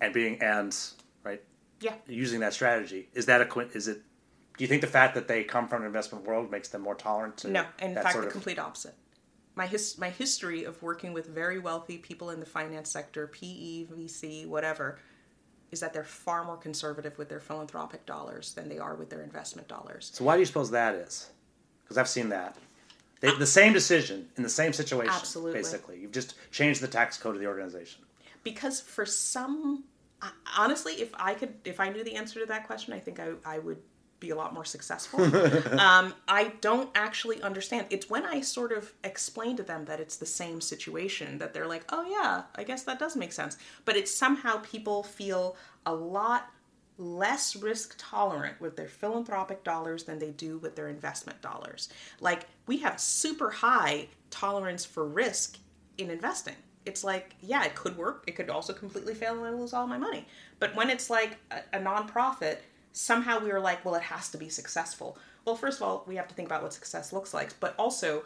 [0.00, 0.76] and being and
[1.22, 1.42] right
[1.80, 1.94] Yeah.
[2.06, 4.02] using that strategy is that a is it
[4.58, 6.94] do you think the fact that they come from an investment world makes them more
[6.94, 8.94] tolerant to No, in fact, the complete opposite.
[9.56, 13.86] My his, my history of working with very wealthy people in the finance sector, PE,
[13.86, 14.98] VC, whatever,
[15.72, 19.22] is that they're far more conservative with their philanthropic dollars than they are with their
[19.22, 20.10] investment dollars.
[20.14, 21.30] so why do you suppose that is
[21.82, 22.56] because i've seen that
[23.20, 25.52] they, the same decision in the same situation Absolutely.
[25.54, 28.02] basically you've just changed the tax code of the organization
[28.44, 29.82] Because for some,
[30.56, 33.32] honestly, if I could, if I knew the answer to that question, I think I,
[33.44, 33.78] I would
[34.20, 35.22] be a lot more successful.
[35.78, 37.86] um, I don't actually understand.
[37.90, 41.66] It's when I sort of explain to them that it's the same situation that they're
[41.66, 43.56] like, oh yeah, I guess that does make sense.
[43.84, 46.48] But it's somehow people feel a lot
[46.98, 51.88] less risk tolerant with their philanthropic dollars than they do with their investment dollars.
[52.20, 55.58] Like we have super high tolerance for risk
[55.98, 56.56] in investing.
[56.86, 58.24] It's like, yeah, it could work.
[58.26, 60.26] It could also completely fail and I lose all my money.
[60.58, 62.58] But when it's like a, a nonprofit,
[62.96, 65.18] somehow we were like, well, it has to be successful.
[65.44, 68.24] Well, first of all, we have to think about what success looks like, but also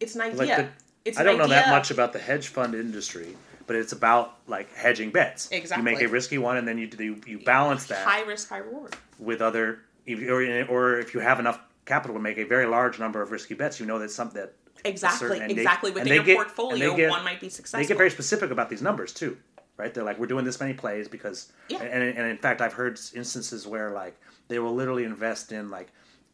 [0.00, 0.36] it's an idea.
[0.38, 0.68] like the,
[1.04, 3.36] it's I don't know that much about the hedge fund industry,
[3.66, 5.50] but it's about like hedging bets.
[5.52, 5.80] Exactly.
[5.90, 8.58] You make a risky one, and then you do you balance that high risk, high
[8.58, 8.96] reward.
[9.18, 13.20] with other, or, or if you have enough capital to make a very large number
[13.22, 15.90] of risky bets, you know that some that Exactly, they- exactly.
[15.90, 17.78] and Within your get- portfolio, get- one might be successful.
[17.84, 19.36] They get very specific about these numbers too,
[19.82, 19.92] right?
[19.92, 21.82] They're like, we're doing this many plays because, Yeah.
[21.82, 24.14] and, and in fact, I've heard instances where like
[24.48, 25.88] they will literally invest in like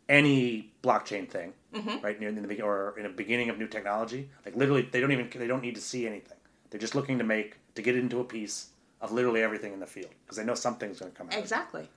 [0.09, 2.05] any blockchain thing, Mm-hmm.
[2.05, 2.23] right?
[2.23, 5.47] In the or in the beginning of new technology, like literally, they don't even they
[5.47, 6.37] don't need to see anything.
[6.71, 8.69] They're just looking to make to get into a piece
[9.01, 11.39] of literally everything in the field because they know something's going to come out.
[11.39, 11.89] Exactly.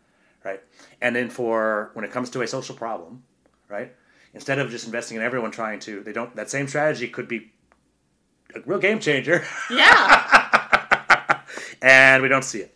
[0.45, 0.61] right?
[1.01, 3.23] And then for when it comes to a social problem,
[3.69, 3.93] right?
[4.33, 6.35] Instead of just investing in everyone trying to, they don't.
[6.35, 7.51] That same strategy could be
[8.55, 10.39] a real game changer, Yeah.
[11.81, 12.75] and we don't see it.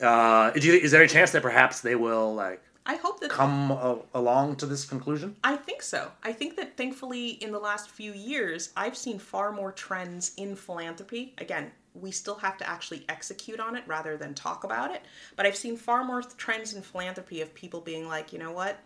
[0.00, 3.30] Uh, do you, is there a chance that perhaps they will like I hope that
[3.30, 5.36] come a, along to this conclusion?
[5.42, 6.12] I think so.
[6.22, 10.54] I think that thankfully in the last few years, I've seen far more trends in
[10.54, 11.34] philanthropy.
[11.38, 15.02] Again, we still have to actually execute on it rather than talk about it.
[15.34, 18.78] But I've seen far more trends in philanthropy of people being like, you know what?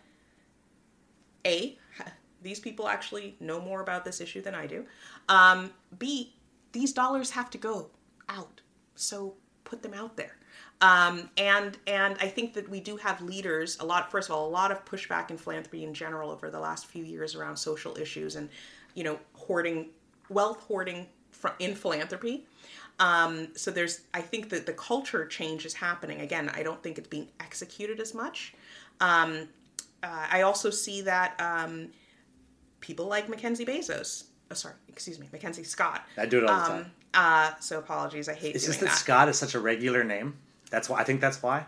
[1.45, 1.77] A,
[2.41, 4.85] these people actually know more about this issue than I do.
[5.29, 6.33] Um, B,
[6.71, 7.91] these dollars have to go
[8.29, 8.61] out.
[8.95, 9.35] So
[9.71, 10.35] put them out there.
[10.81, 13.77] Um, and and I think that we do have leaders.
[13.79, 14.11] A lot.
[14.11, 17.03] First of all, a lot of pushback in philanthropy in general over the last few
[17.03, 18.49] years around social issues and
[18.93, 19.89] you know hoarding,
[20.29, 21.07] wealth hoarding
[21.59, 22.45] in philanthropy.
[22.99, 26.21] Um, so there's, I think that the culture change is happening.
[26.21, 28.53] Again, I don't think it's being executed as much.
[28.99, 29.47] Um,
[30.03, 31.87] uh, I also see that um,
[32.79, 34.25] people like Mackenzie Bezos.
[34.51, 36.05] Oh, sorry, excuse me, Mackenzie Scott.
[36.15, 36.91] I do it all the time.
[37.13, 38.97] Uh, so apologies, I hate It's just that, that.
[38.97, 40.37] Scott is such a regular name.
[40.69, 41.65] That's why I think that's why.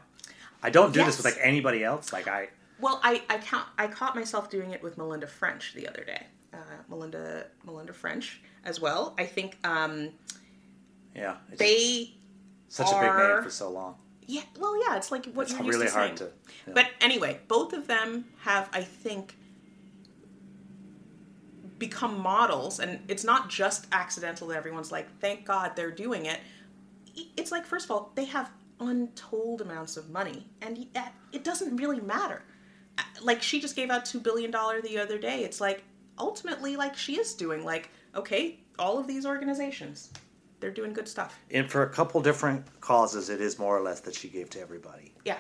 [0.62, 2.14] I don't do this with like anybody else.
[2.14, 2.48] Like I,
[2.80, 6.26] Well, I I, count, I caught myself doing it with Melinda French the other day.
[6.54, 6.58] Uh,
[6.90, 9.14] Melinda Melinda French as well.
[9.18, 10.12] I think um,
[11.16, 12.14] yeah, they
[12.70, 13.96] such a big name for so long.
[14.26, 16.32] Yeah, well, yeah, it's like what It's you're used really to hard saying.
[16.32, 16.36] to.
[16.68, 16.74] yeah.
[16.76, 19.36] But anyway, both of them have, I think,
[21.88, 26.40] become models, and it's not just accidental that everyone's like, "Thank God they're doing it."
[27.40, 28.50] It's like, first of all, they have
[28.80, 30.88] untold amounts of money, and
[31.32, 32.42] it doesn't really matter.
[33.22, 35.44] Like she just gave out two billion dollar the other day.
[35.44, 35.84] It's like
[36.18, 40.12] ultimately, like she is doing, like, okay, all of these organizations,
[40.60, 41.38] they're doing good stuff.
[41.52, 44.60] and for a couple different causes, it is more or less that she gave to
[44.60, 45.14] everybody.
[45.26, 45.38] Yeah.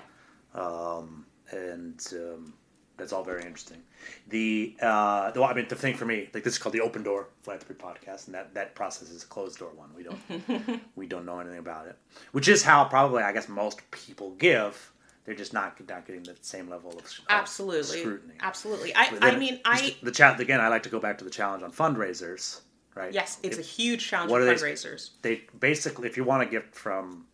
[0.53, 2.53] um, and um,
[2.97, 3.81] that's all very interesting.
[4.29, 7.03] The uh, well, I mean, the thing for me, like this is called the Open
[7.03, 9.89] Door Philanthropy Podcast, and that that process is a closed door one.
[9.95, 11.97] We don't we don't know anything about it,
[12.31, 14.91] which is how probably I guess most people give.
[15.25, 17.99] They're just not not getting the same level of, of Absolutely.
[18.01, 18.33] scrutiny.
[18.41, 18.93] Absolutely.
[18.93, 20.59] I, I mean, I the challenge again.
[20.59, 22.59] I like to go back to the challenge on fundraisers,
[22.93, 23.13] right?
[23.13, 25.11] yes, it's a huge challenge what for are they- fundraisers.
[25.21, 27.25] they basically, if you want a gift from,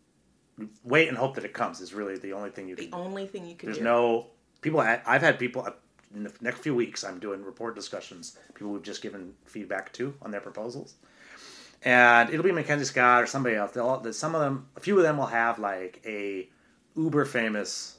[0.83, 3.25] wait and hope that it comes is really the only thing you can The only
[3.25, 3.83] thing you can there's do.
[3.83, 4.27] no
[4.61, 4.79] people.
[4.79, 5.71] I've had people uh,
[6.15, 7.03] in the next few weeks.
[7.03, 8.37] I'm doing report discussions.
[8.53, 10.95] People we've just given feedback to on their proposals,
[11.83, 13.71] and it'll be Mackenzie Scott or somebody else.
[13.71, 16.49] They'll that some of them, a few of them will have like a
[16.95, 17.97] uber famous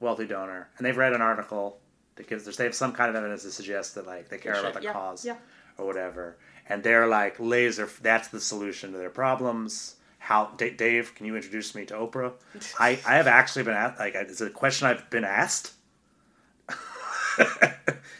[0.00, 1.78] wealthy donor, and they've read an article
[2.18, 4.74] that gives they have some kind of evidence to suggest that like they care about
[4.74, 5.36] the yeah, cause yeah.
[5.78, 6.36] or whatever,
[6.68, 7.88] and they're like laser.
[8.02, 9.96] That's the solution to their problems.
[10.18, 11.14] How Dave?
[11.14, 12.32] Can you introduce me to Oprah?
[12.78, 13.98] I, I have actually been asked.
[13.98, 15.72] Like, it's a question I've been asked.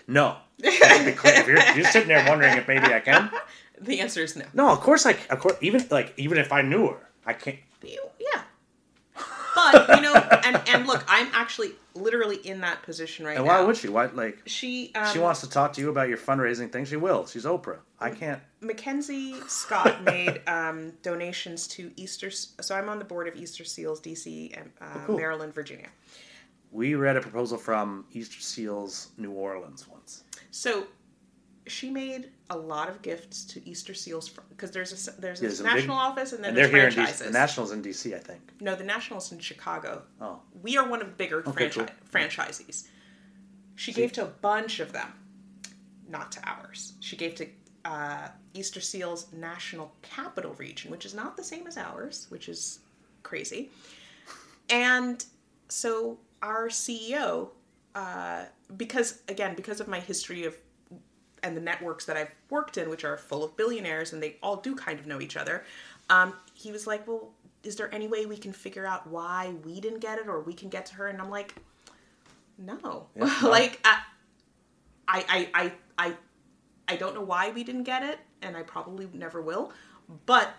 [0.07, 0.37] No.
[0.59, 3.31] if you're, you're sitting there wondering if maybe I can,
[3.81, 4.45] The answer is no.
[4.55, 4.71] no.
[4.71, 7.59] Of course, like, of course, even like even if I knew her, I can't.
[7.83, 8.43] Yeah.
[9.55, 13.59] But you know, and and look, I'm actually literally in that position right And now.
[13.59, 13.89] why would she?
[13.89, 14.93] Why like she?
[14.95, 16.85] Um, she wants to talk to you about your fundraising thing?
[16.85, 17.27] She will.
[17.27, 17.79] She's Oprah.
[17.99, 18.41] I can't.
[18.61, 22.31] Mackenzie Scott made um, donations to Easter.
[22.31, 25.17] So I'm on the board of Easter Seals DC and uh, Oh, cool.
[25.17, 25.89] Maryland, Virginia.
[26.71, 30.25] We read a proposal from Easter Seals New Orleans once.
[30.51, 30.87] So
[31.67, 35.61] she made a lot of gifts to Easter Seals because there's a there's a There's
[35.61, 37.17] a big- national office and then And they're there's here in DC.
[37.17, 37.27] franchises.
[37.27, 38.41] The Nationals in DC, I think.
[38.61, 40.03] no, the nationals in Chicago.
[40.21, 42.11] Oh, We are one of the bigger Okay, franchi- cool.
[42.11, 42.87] franchisees.
[43.77, 45.13] She gave to a bunch of them,
[46.09, 46.95] not to ours.
[47.01, 47.47] She gave to
[47.85, 52.81] uh, Easter Seals National Capital Region, which is not the same as ours, which is
[53.23, 53.71] crazy.
[54.69, 55.25] And
[55.69, 57.51] so our CEO,
[57.95, 58.45] uh,
[58.77, 60.57] because again, because of my history of
[61.43, 64.57] and the networks that I've worked in, which are full of billionaires and they all
[64.57, 65.65] do kind of know each other,
[66.11, 67.31] um, he was like, Well,
[67.63, 70.55] is there any way we can figure out why we didn't get it or we
[70.55, 71.09] can get to her?
[71.09, 71.55] And I'm like,
[72.57, 73.07] No.
[73.15, 73.49] Yeah, no.
[73.49, 74.01] like, I,
[75.07, 76.15] I, I, I, I,
[76.89, 79.73] I don't know why we didn't get it, and I probably never will,
[80.27, 80.55] but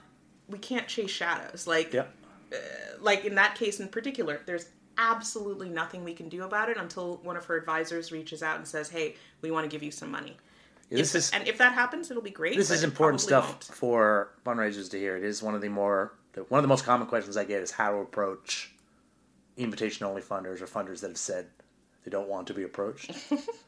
[0.48, 1.68] we can't chase shadows.
[1.68, 2.14] Like, yep.
[3.00, 4.68] like in that case in particular, there's
[5.00, 8.68] absolutely nothing we can do about it until one of her advisors reaches out and
[8.68, 10.38] says, "Hey, we want to give you some money."
[10.90, 12.58] This If- is and if that happens, it'll be great.
[12.58, 13.64] this is important stuff won't.
[13.64, 15.16] for fundraisers to hear.
[15.16, 16.14] It is one of the more
[16.50, 18.74] one of the most common questions I get is how to approach
[19.58, 21.48] invitation only funders or funders that have said
[22.06, 23.12] they don't want to be approached.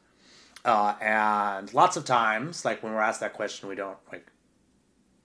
[0.64, 4.26] uh, and lots of times, like when we're asked that question, we don't like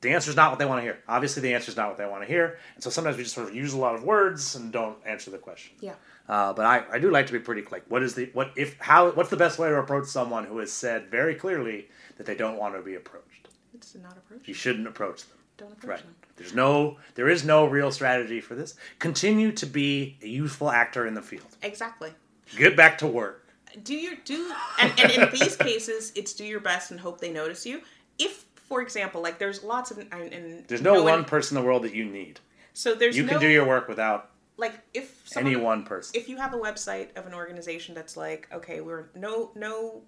[0.01, 0.99] the answer is not what they want to hear.
[1.07, 3.35] Obviously, the answer is not what they want to hear, and so sometimes we just
[3.35, 5.75] sort of use a lot of words and don't answer the question.
[5.79, 5.93] Yeah.
[6.29, 8.77] Uh, but I, I do like to be pretty like what is the what if
[8.79, 11.87] how what's the best way to approach someone who has said very clearly
[12.17, 13.47] that they don't want to be approached?
[13.73, 14.47] It's not approach.
[14.47, 15.37] You shouldn't approach them.
[15.57, 15.99] Don't approach Right.
[16.03, 16.15] them.
[16.35, 18.75] There's no there is no real strategy for this.
[18.99, 21.47] Continue to be a useful actor in the field.
[21.63, 22.11] Exactly.
[22.57, 23.47] Get back to work.
[23.83, 27.31] Do your do and, and in these cases, it's do your best and hope they
[27.31, 27.81] notice you.
[28.19, 31.63] If, for example, like there's lots of and, and There's no, one one person in
[31.63, 32.39] the world that you need.
[32.73, 36.11] So there's You no, can do your work without like if someone, any one person.
[36.19, 40.01] if you have a website of an organization that's like okay we're no no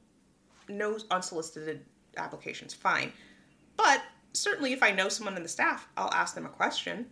[0.68, 1.86] no unsolicited
[2.18, 3.12] applications fine
[3.78, 4.02] but
[4.34, 7.06] certainly if i know someone in the staff i'll ask them a question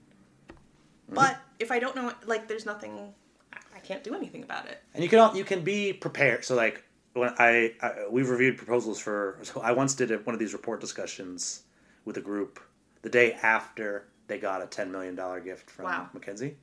[1.05, 1.15] Mm-hmm.
[1.15, 3.13] but if i don't know like there's nothing
[3.53, 6.43] I- i can't do anything about it And you can al- you can be prepared.
[6.43, 6.83] So like
[7.17, 9.39] when I, I we've reviewed proposals for.
[9.43, 11.63] So I once did a, one of these report discussions
[12.05, 12.59] with a group
[13.01, 16.09] the day after they got a ten million dollar gift from Wow.
[16.13, 16.57] Mackenzie,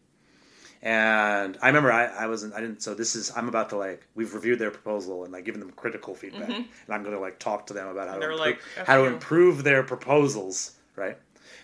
[0.82, 4.06] And I remember I, I wasn't I didn't so this is I'm about to like
[4.14, 7.38] we've reviewed their proposal and like given them critical feedback and I'm going to like
[7.38, 11.16] talk to them about how to improve, like, how to improve their proposals right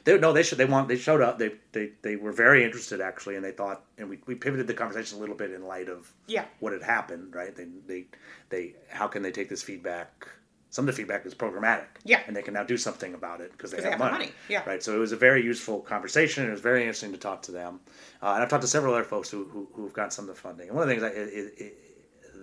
[0.04, 3.00] they no they should they want they showed up they they, they were very interested
[3.00, 5.88] actually and they thought and we, we pivoted the conversation a little bit in light
[5.88, 6.44] of Yeah.
[6.60, 8.04] what had happened right they they
[8.48, 10.28] they how can they take this feedback
[10.72, 12.20] some of the feedback is programmatic Yeah.
[12.26, 14.12] and they can now do something about it because they, have, they have money.
[14.12, 14.62] money, yeah.
[14.66, 17.52] right so it was a very useful conversation it was very interesting to talk to
[17.52, 17.80] them
[18.22, 20.40] uh, and i've talked to several other folks who, who, who've got some of the
[20.40, 21.76] funding and one of the things I, it, it,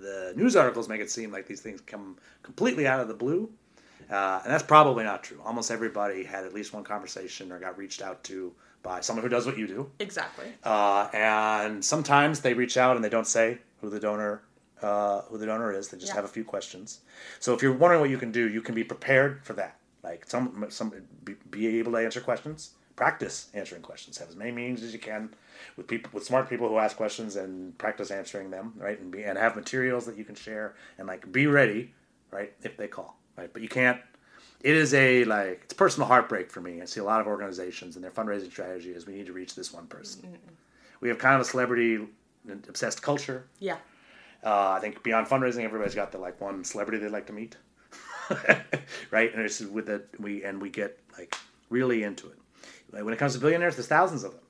[0.01, 3.49] the news articles make it seem like these things come completely out of the blue
[4.11, 7.77] uh, and that's probably not true almost everybody had at least one conversation or got
[7.77, 8.53] reached out to
[8.83, 10.45] by someone who does what you do Exactly.
[10.63, 14.41] uh, and sometimes they reach out and they don't say who the donor
[14.81, 15.87] uh, who the donor is.
[15.87, 16.17] They just Yeah.
[16.17, 16.99] have a few questions.
[17.39, 19.79] So if you're wondering what you can do, you can be prepared for that.
[20.03, 20.93] Like some some
[21.23, 22.71] be, be able to answer questions.
[22.95, 24.19] Practice answering questions.
[24.19, 25.33] Have as many meetings as you can
[25.77, 28.73] with people with smart people who ask questions and practice answering them.
[28.77, 31.95] Right and be and have materials that you can share and like be ready.
[32.29, 33.17] Right if they call.
[33.37, 33.99] Right but you can't
[34.61, 36.81] it is a like it's personal heartbreak for me.
[36.81, 39.55] I see a lot of organizations and their fundraising strategy is we need to reach
[39.55, 40.37] this one person.
[40.99, 42.07] We have kind of a celebrity
[42.67, 43.45] obsessed culture.
[43.59, 43.77] Yeah.
[44.43, 47.55] Uh, I think beyond fundraising, everybody's got the like one celebrity they'd like to meet,
[49.11, 49.33] right?
[49.33, 51.35] And it's with that we and we get like
[51.69, 52.37] really into it.
[52.91, 54.41] Like when it comes to billionaires, there's thousands of them.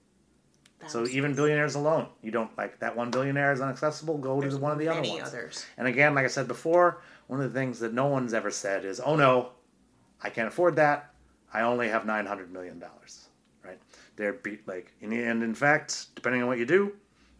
[0.85, 4.19] So even billionaires alone, you don't like that one billionaire is inaccessible.
[4.19, 5.23] Go to There's one of the other ones.
[5.23, 5.65] others.
[5.77, 8.85] And again, like I said before, one of the things that no one's ever said
[8.85, 9.51] is, "Oh no,
[10.21, 11.13] I can't afford that.
[11.53, 13.27] I only have nine hundred million dollars."
[13.63, 13.79] Right?
[14.15, 16.93] They're be, like, end, in fact, depending on what you do,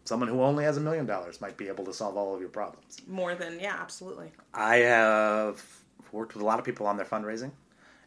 [0.04, 2.50] someone who only has a million dollars might be able to solve all of your
[2.50, 2.98] problems.
[3.08, 4.32] More than yeah, absolutely.
[4.54, 5.64] I have
[6.12, 7.52] worked with a lot of people on their fundraising,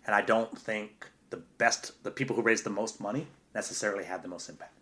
[0.07, 4.23] and I don't think the best, the people who raised the most money, necessarily had
[4.23, 4.73] the most impact.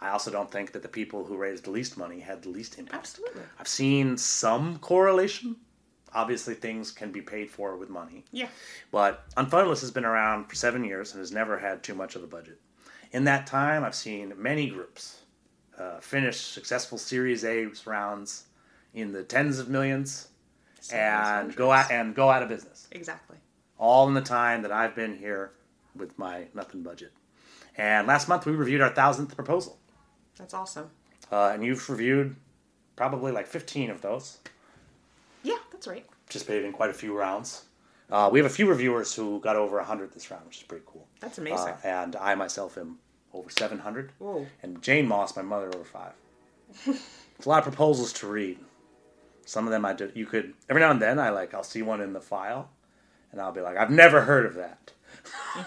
[0.00, 2.78] I also don't think that the people who raised the least money had the least
[2.78, 2.98] impact.
[2.98, 3.42] Absolutely.
[3.58, 5.56] I've seen some correlation.
[6.14, 8.24] Obviously, things can be paid for with money.
[8.32, 8.48] Yeah.
[8.92, 12.14] But Unfunded List has been around for seven years and has never had too much
[12.14, 12.60] of a budget.
[13.12, 15.20] In that time, I've seen many groups
[15.78, 18.44] uh, finish successful Series A rounds
[18.94, 20.28] in the tens of millions
[20.92, 22.86] and go out and go out of business.
[22.92, 23.36] Exactly.
[23.78, 25.52] All in the time that I've been here
[25.96, 27.12] with my nothing budget.
[27.76, 29.78] And last month we reviewed our thousandth proposal,
[30.38, 30.90] That's awesome.
[31.32, 32.36] uh, and you've reviewed
[32.94, 34.38] probably like fifteen of those.
[35.84, 36.06] That's right.
[36.24, 37.64] participated in quite a few rounds.
[38.10, 40.84] Uh, we have a few reviewers who got over 100 this round, which is pretty
[40.86, 41.06] cool.
[41.20, 41.68] That's amazing.
[41.68, 42.98] Uh, and I myself am
[43.34, 44.12] over 700.
[44.18, 44.46] Whoa.
[44.62, 46.12] And Jane Moss, my mother, over five.
[46.86, 48.58] it's a lot of proposals to read.
[49.44, 50.12] Some of them I did.
[50.14, 52.70] You could every now and then I like I'll see one in the file,
[53.30, 54.92] and I'll be like, I've never heard of that.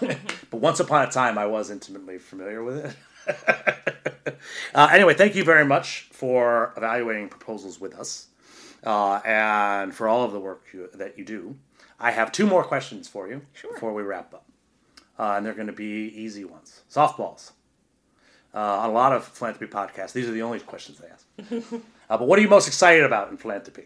[0.50, 2.96] but once upon a time, I was intimately familiar with
[3.26, 4.36] it.
[4.74, 8.27] uh, anyway, thank you very much for evaluating proposals with us,
[8.84, 11.56] uh, and for all of the work you, that you do.
[12.00, 13.72] I have two more questions for you Sure.
[13.72, 14.48] before we wrap up,
[15.18, 17.52] uh, and they're going to be easy ones, softballs.
[18.54, 21.72] Uh, on a lot of philanthropy podcasts, these are the only questions they ask.
[22.10, 23.84] uh, but what are you most excited about in philanthropy?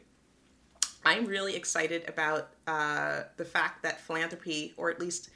[1.05, 5.31] I'm really excited about uh, the fact that philanthropy, or at least,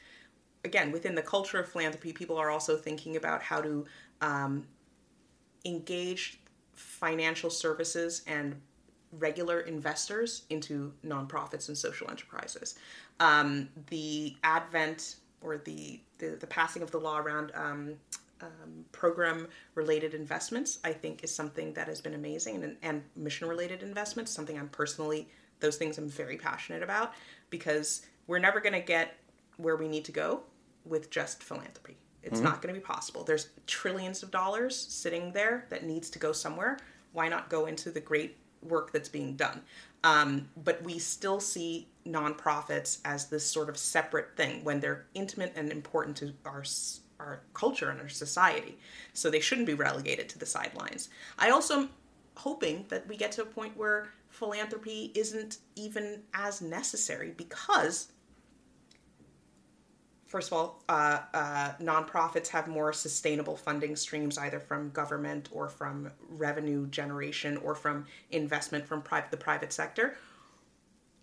[0.64, 3.84] again, within the culture of philanthropy, people are also thinking about how to
[4.20, 4.64] um,
[5.64, 6.38] engage
[6.74, 8.60] financial services and
[9.18, 12.76] regular investors into nonprofits and social enterprises.
[13.20, 17.94] Um, the advent or the, the, the passing of the law around um,
[18.40, 23.48] um, program related investments, I think, is something that has been amazing, and, and mission
[23.48, 25.28] related investments, something I'm personally,
[25.60, 27.14] those things I'm very passionate about
[27.51, 29.16] because we're never going to get
[29.56, 30.43] where we need to go
[30.84, 31.97] with just philanthropy.
[32.22, 33.22] It's not going to be possible.
[33.22, 36.78] There's trillions of dollars sitting there that needs to go somewhere.
[37.12, 38.36] Why not go into the great
[38.68, 39.62] work that's being done?
[40.05, 45.52] Um, but we still see nonprofits as this sort of separate thing when they're intimate
[45.56, 46.64] and important to our
[47.18, 48.78] our culture and our society.
[49.14, 51.09] So they shouldn't be relegated to the sidelines.
[51.38, 51.90] I also am
[52.36, 58.09] hoping that we get to a point where philanthropy isn't even as necessary because
[60.26, 65.68] first of all, uh, uh, nonprofits have more sustainable funding streams, either from government or
[65.68, 70.16] from revenue generation or from investment from pri- the private sector,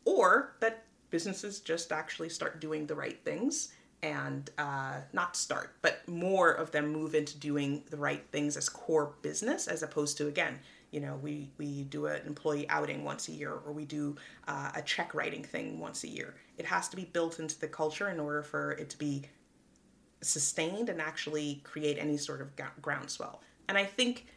[0.05, 6.05] or that businesses just actually start doing the right things and uh, not start, but
[6.07, 10.27] more of them move into doing the right things as core business as opposed to,
[10.27, 10.59] again,
[10.93, 14.15] you know, we, we do an employee outing once a year or we do
[14.47, 16.35] uh, a check writing thing once a year.
[16.57, 19.23] It has to be built into the culture in order for it to be
[20.21, 22.49] sustained and actually create any sort of
[22.81, 23.41] groundswell.
[23.67, 24.27] And I think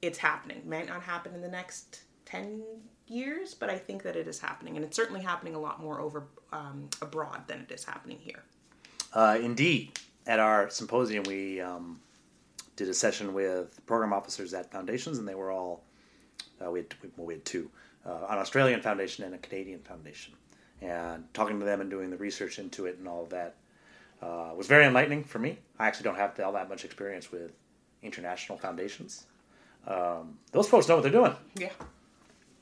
[0.00, 0.58] it's happening.
[0.58, 2.62] It Might not happen in the next ten
[3.08, 6.00] years, but I think that it is happening, and it's certainly happening a lot more
[6.00, 8.44] over um, abroad than it is happening here.
[9.12, 11.98] Uh, indeed, at our symposium, we um,
[12.76, 15.82] did a session with program officers at foundations, and they were all
[16.64, 17.70] uh, we had well, we had two,
[18.06, 20.34] uh, an Australian foundation and a Canadian foundation,
[20.82, 23.56] and talking to them and doing the research into it and all of that
[24.22, 25.58] uh, was very enlightening for me.
[25.78, 27.52] I actually don't have all that much experience with
[28.02, 29.26] international foundations.
[29.86, 31.34] Um, those folks know what they're doing.
[31.56, 31.70] Yeah.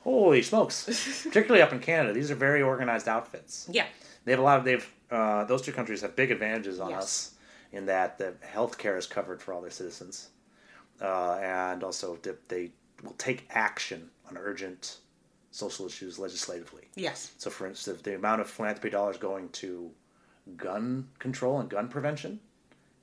[0.01, 0.85] Holy smokes!
[1.23, 3.67] Particularly up in Canada, these are very organized outfits.
[3.69, 3.85] Yeah.
[4.23, 7.03] They have a lot of they've uh, those two countries have big advantages on Yes.
[7.03, 7.31] us
[7.71, 10.29] in that the health care is covered for all their citizens,
[11.01, 12.71] uh, and also they, they
[13.03, 14.97] will take action on urgent
[15.51, 16.83] social issues legislatively.
[16.95, 17.31] Yes.
[17.37, 19.91] So, for instance, the amount of philanthropy dollars going to
[20.55, 22.39] gun control and gun prevention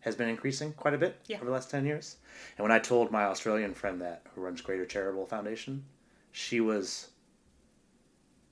[0.01, 1.37] has been increasing quite a bit Yeah.
[1.37, 2.17] over the last 10 years.
[2.59, 5.85] And when I told my Australian friend that, who runs Greater Charitable Foundation,
[6.33, 7.09] she was.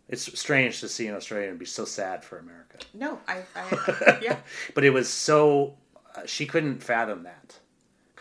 [0.09, 2.78] It's strange to see an Australian be so sad for America.
[2.93, 4.39] No, I, I yeah.
[4.74, 5.74] but it was so.
[6.14, 7.56] Uh, she couldn't fathom that.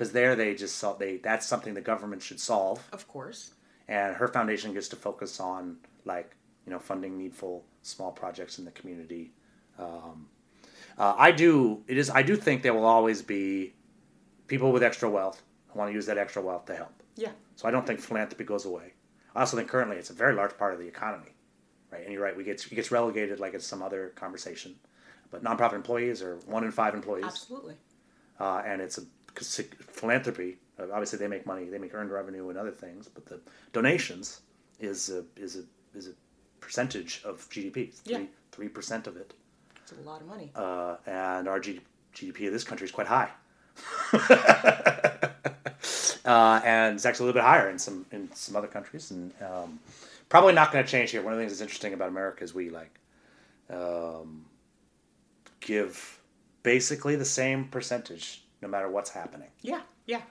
[0.01, 2.83] Because there they just saw they that's something the government should solve.
[2.91, 3.53] Of course.
[3.87, 8.65] and her foundation gets to focus on like you know funding needful small projects in
[8.65, 9.31] the community.
[9.77, 10.27] Um,
[10.97, 13.73] uh, i do it is i do think there will always be
[14.47, 16.95] people with extra wealth who want to use that extra wealth to help.
[17.15, 17.33] Yeah.
[17.55, 18.93] so i don't think philanthropy goes away.
[19.35, 21.33] I also think currently it's a very large part of the economy
[21.91, 22.03] right?
[22.03, 24.71] And you're right we get it gets relegated like it's some other conversation.
[25.29, 27.25] But nonprofit employees are one in five employees.
[27.25, 27.75] Absolutely.
[28.39, 29.03] uh, and it's a
[29.35, 30.57] philanthropy.
[30.79, 33.39] Uh, obviously, they make money, they make earned revenue and other things, but the
[33.73, 34.41] donations
[34.79, 35.63] is a is a
[35.97, 36.11] is a
[36.59, 37.91] percentage of GDP.
[38.05, 38.17] Yeah.
[38.17, 39.33] three three percent of it,
[39.83, 40.51] It's a lot of money.
[40.55, 41.79] uh, and our G,
[42.15, 43.29] GDP of this country is quite high.
[46.25, 49.31] uh, and it's actually a little bit higher in some in some other countries, and
[49.41, 49.79] um,
[50.29, 51.21] probably not going to change here.
[51.21, 52.93] One of the things that's interesting about America is we like
[53.69, 54.45] um,
[55.59, 56.19] give
[56.63, 59.49] basically the same percentage no matter what's happening.
[59.61, 59.81] yeah.
[60.05, 60.21] Yeah.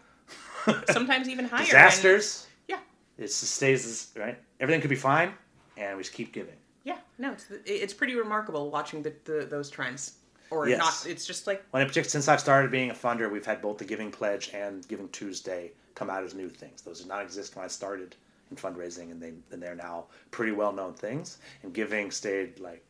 [0.90, 1.60] Sometimes even higher.
[1.60, 2.78] and- Disasters, yeah.
[3.18, 4.38] it stays right.
[4.60, 5.32] Everything could be fine,
[5.76, 6.54] and we just keep giving.
[6.84, 6.98] Yeah.
[7.18, 10.16] No, it's it's pretty remarkable watching the, the those trends.
[10.50, 10.78] Or Yes.
[10.78, 11.06] not.
[11.10, 13.78] It's just like When it, particularly since I've started being a funder, we've had both
[13.78, 16.82] the Giving Pledge and Giving Tuesday come out as new things.
[16.82, 18.16] Those did not exist when I started
[18.50, 21.38] in fundraising, and they and they're now pretty well known things.
[21.62, 22.84] And Giving stayed like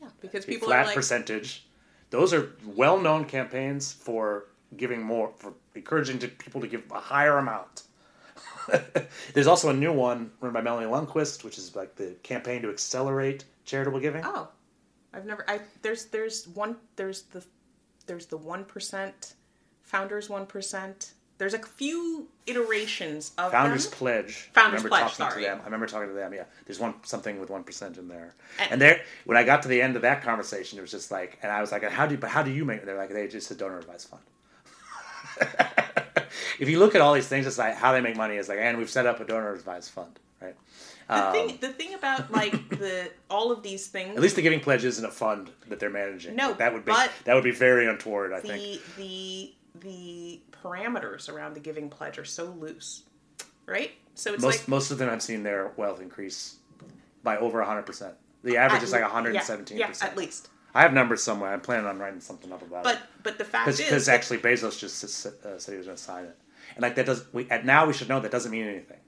[0.00, 1.66] yeah, because people flat like percentage.
[2.10, 7.00] Those are well known campaigns for giving more, for encouraging to, people to give a
[7.00, 7.82] higher amount.
[9.34, 12.70] There's also a new one run by Melanie Lundquist, which is like the campaign to
[12.70, 14.22] accelerate charitable giving.
[14.24, 14.48] Oh,
[15.12, 15.44] I've never.
[15.48, 17.44] I there's there's one there's the
[18.06, 19.34] there's the one percent
[19.82, 21.12] founders one percent.
[21.36, 23.98] There's a few iterations of Founders them.
[23.98, 24.50] Pledge.
[24.54, 25.42] Founders I remember Pledge, talking sorry.
[25.42, 25.60] to them.
[25.60, 26.32] I remember talking to them.
[26.32, 28.34] Yeah, there's one something with one percent in there.
[28.60, 31.10] And- And, there, when I got to the end of that conversation, it was just
[31.10, 32.84] like, and I was like, how do you, but how do you make?
[32.84, 34.22] They're like, they just a donor advised fund.
[36.58, 38.58] if you look at all these things, it's like how they make money is like,
[38.60, 40.56] and we've set up a donor advised fund, right?
[41.08, 44.16] The Um, thing the thing about like the all of these things.
[44.16, 46.34] At least the Giving Pledge isn't a fund that they're managing.
[46.36, 48.32] No, that would be that would be very untoward.
[48.32, 48.82] I the think.
[48.96, 53.02] the the parameters around the giving pledge are so loose,
[53.66, 53.90] right?
[54.14, 56.56] So it's Most like most of them I've seen their wealth increase
[57.22, 58.14] by over hundred percent.
[58.42, 60.10] The average at is like one hundred yeah, and seventeen percent.
[60.12, 60.48] at least.
[60.74, 61.52] I have numbers somewhere.
[61.52, 63.00] I'm planning on writing something up about But it.
[63.16, 66.02] but but the fact is Because actually Bezos just uh, said he was going to
[66.02, 66.36] sign it,
[66.74, 68.98] and like that does we at now we should know that doesn't mean anything.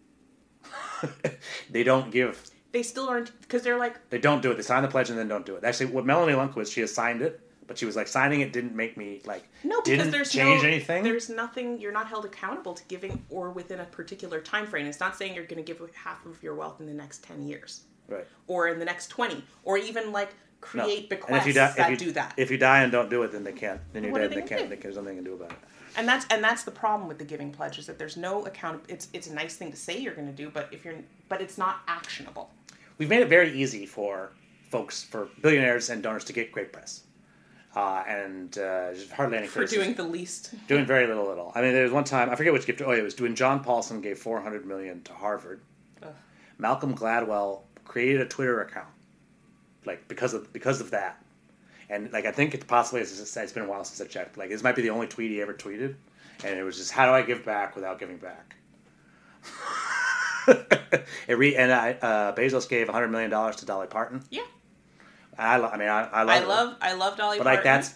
[1.70, 2.42] they don't give.
[2.72, 4.56] they still aren't because they're like They don't do it.
[4.56, 5.64] They sign the pledge and then don't do it.
[5.64, 8.74] Actually, what Melanie Lundquist, she has signed it, but she was like signing it didn't
[8.74, 11.02] make me like no because there's change no, anything.
[11.02, 11.80] There's nothing.
[11.80, 14.86] You're not held accountable to giving or within a particular time frame.
[14.86, 17.46] It's not saying you're going to give half of your wealth in the next ten
[17.46, 18.26] years right.
[18.46, 20.30] or in the next twenty or even like.
[20.66, 22.34] Create And bequests if you die, that you, do that.
[22.36, 23.80] If you die and don't do it, then they can't.
[23.92, 24.30] Then you're What dead.
[24.32, 24.68] they and They can't.
[24.70, 25.58] They, there's nothing they can do about it.
[25.96, 28.82] and that's and that's the problem with the giving pledge is that there's no account.
[28.88, 30.94] It's it's a nice thing to say you're going to do, but if you're
[31.28, 32.50] but it's not actionable.
[32.98, 34.30] We've made it very easy for
[34.70, 37.02] folks, for billionaires and donors to get great press,
[37.76, 39.84] uh, and uh, just hardly any For criticism.
[39.84, 40.54] doing the least.
[40.66, 41.52] doing very little at all.
[41.54, 42.82] I mean, there was one time I forget which gift.
[42.82, 45.60] Oh, it was when John Paulson gave four hundred million to Harvard.
[46.02, 46.08] Ugh.
[46.58, 48.88] Malcolm Gladwell created a Twitter account,
[49.86, 51.22] like because of because of that,
[51.88, 54.36] and like I think it possibly it's, it's been a while since I checked.
[54.36, 55.94] Like this might be the only tweet he ever tweeted,
[56.44, 58.56] and it was just how do I give back without giving back.
[61.28, 64.22] it re- and I, uh, Bezos gave hundred million dollars to Dolly Parton.
[64.30, 64.42] Yeah.
[65.38, 67.44] I, lo- I mean, I, I love, I her, love I love Dolly Parton.
[67.44, 67.94] but like that's,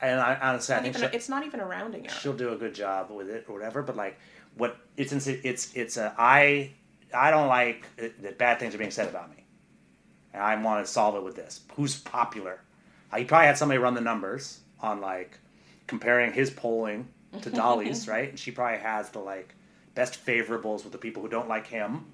[0.00, 2.14] and I honestly, I think a- it's not even a rounding error.
[2.20, 3.82] she'll do a good job with it or whatever.
[3.82, 4.18] But like
[4.56, 6.72] what it's it's it's a I
[7.14, 9.44] I don't like that bad things are being said about me,
[10.38, 11.60] and I want to solve it with this.
[11.74, 12.60] Who's popular?
[13.12, 15.38] Uh, he probably had somebody run the numbers on like
[15.86, 17.08] comparing his polling
[17.42, 18.30] to Dolly's, right?
[18.30, 19.54] And she probably has the like
[19.94, 22.06] best favorables with the people who don't like him.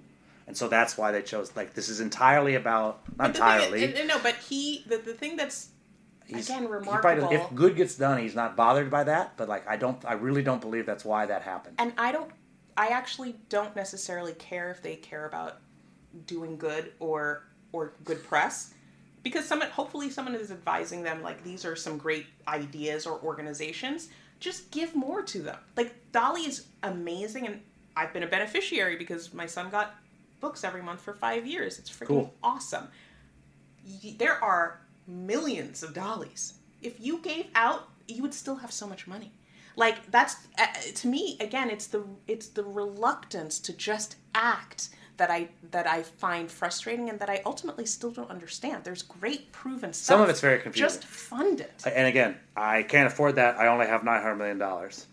[0.46, 3.42] And so that's why they chose like this is entirely about not But the thing
[3.42, 3.84] is- entirely.
[3.84, 5.68] and- and no, but he the, the thing that's
[6.26, 7.30] He's- again he probably remarkable.
[7.30, 9.36] doesn't- if good gets done, he's not bothered by that.
[9.36, 11.76] But like, I don't, I really don't believe that's why that happened.
[11.78, 12.30] and I don't
[12.76, 15.59] I actually don't necessarily care if they care about
[16.26, 17.44] doing good or
[17.74, 18.72] or good press.
[19.22, 24.09] Because someone hopefully someone is advising them like these are some great ideas or organizations
[24.40, 25.59] just give more to them.
[25.76, 27.60] Like dolly is amazing and
[27.96, 29.94] i've been a beneficiary because my son got
[30.40, 31.78] books every month for five years.
[31.78, 32.34] It's freaking Cool.
[32.42, 32.88] awesome.
[34.18, 39.06] There are millions of dollies if you gave out you would still have so much
[39.06, 39.32] money.
[39.76, 40.66] Like that's uh,
[41.01, 46.03] to me again it's the it's the reluctance to just act that i that i
[46.03, 48.85] find frustrating and that i ultimately still don't understand.
[48.85, 50.16] There's great proven stuff.
[50.16, 50.86] Some of it's very confusing.
[50.86, 51.82] just fund it.
[51.86, 53.57] And again, I can't afford that.
[53.59, 55.07] I only have nine hundred million dollars.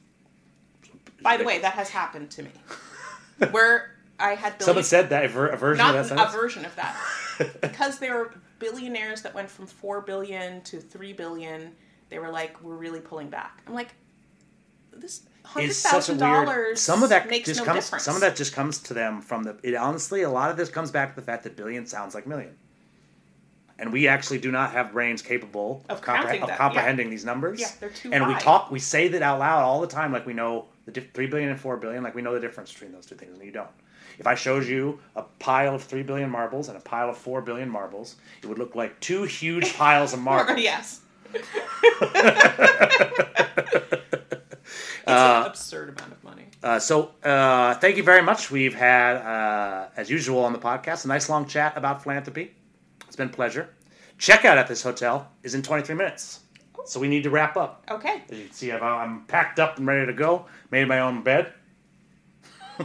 [1.22, 2.52] by the way that has happened to me.
[3.52, 6.66] Where i had Someone said that a, ver- a version not of that a version
[6.66, 6.96] of that.
[7.62, 11.72] Because there were billionaires that went from 4 billion to 3 billion
[12.10, 13.64] they were like we're really pulling back.
[13.66, 13.96] I'm like
[14.98, 17.86] this hundred It's such a thousand dollars Some of that makes just no comes.
[17.86, 18.04] difference.
[18.04, 19.58] Some of that just comes to them from the.
[19.64, 22.26] It, honestly, a lot of this comes back to the fact that billion sounds like
[22.28, 22.56] million,
[23.80, 27.60] and we actually do not have brains capable Of of, counting of comprehending these numbers.
[27.60, 30.26] Yeah, they're too And we talk, we say that out loud all the time, like
[30.26, 32.92] we know the dif- three billion and four billion, like we know the difference between
[32.92, 33.70] those two things, and you don't.
[34.20, 37.42] If I showed you a pile of three billion marbles and a pile of four
[37.42, 40.60] billion marbles, it would look like two huge piles of marbles.
[40.60, 41.02] yes.
[45.12, 46.46] an absurd amount of money.
[46.64, 48.52] Uh, so, uh, thank you very much.
[48.52, 52.54] We've had, uh, as usual on the podcast, a nice long chat about philanthropy.
[53.08, 53.70] It's been a pleasure.
[54.20, 56.42] Checkout at this hotel is in 23 minutes.
[56.86, 57.84] So, we need to wrap up.
[57.90, 58.24] Okay.
[58.30, 60.46] As you can see, I'm, I'm packed up and ready to go.
[60.72, 61.54] Made my own bed.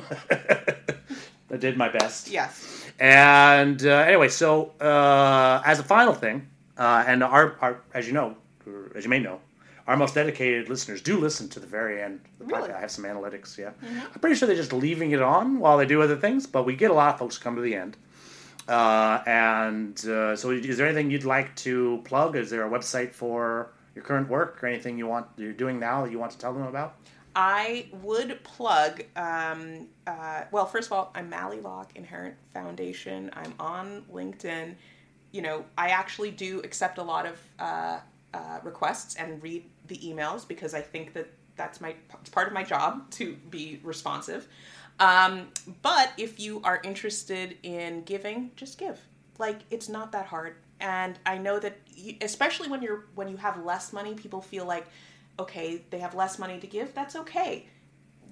[1.51, 2.29] I did my best.
[2.29, 2.85] Yes.
[2.99, 8.13] And uh, anyway, so uh, as a final thing, uh, and our, our, as you
[8.13, 8.37] know,
[8.67, 9.41] or as you may know,
[9.87, 12.21] our most dedicated listeners do listen to the very end.
[12.41, 12.69] Of the Really?
[12.69, 12.77] podcast.
[12.77, 13.57] I have some analytics.
[13.57, 13.71] Yeah,
[14.13, 16.75] I'm pretty sure they're just leaving it on while they do other things, but we
[16.75, 17.97] get a lot of folks come to the end.
[18.69, 22.35] Uh, and uh, so, is there anything you'd like to plug?
[22.35, 26.03] Is there a website for your current work or anything you want you're doing now
[26.05, 26.97] that you want to tell them about?
[27.37, 29.05] I would plug.
[29.15, 33.31] Um, uh, well, first of all, I'm Mali Locke Inherent Foundation.
[33.35, 34.75] I'm on LinkedIn.
[35.33, 37.39] You know, I actually do accept a lot of
[38.35, 42.53] uh, requests and read the emails because I think that that's my it's part of
[42.53, 44.47] my job to be responsive.
[44.99, 45.49] Um,
[45.83, 49.01] but if you are interested in giving, just give.
[49.39, 50.57] Like it's not that hard.
[50.81, 54.67] And I know that, you, especially when you're when you have less money, people feel
[54.67, 54.87] like,
[55.39, 56.95] okay, they have less money to give.
[56.95, 57.67] That's okay.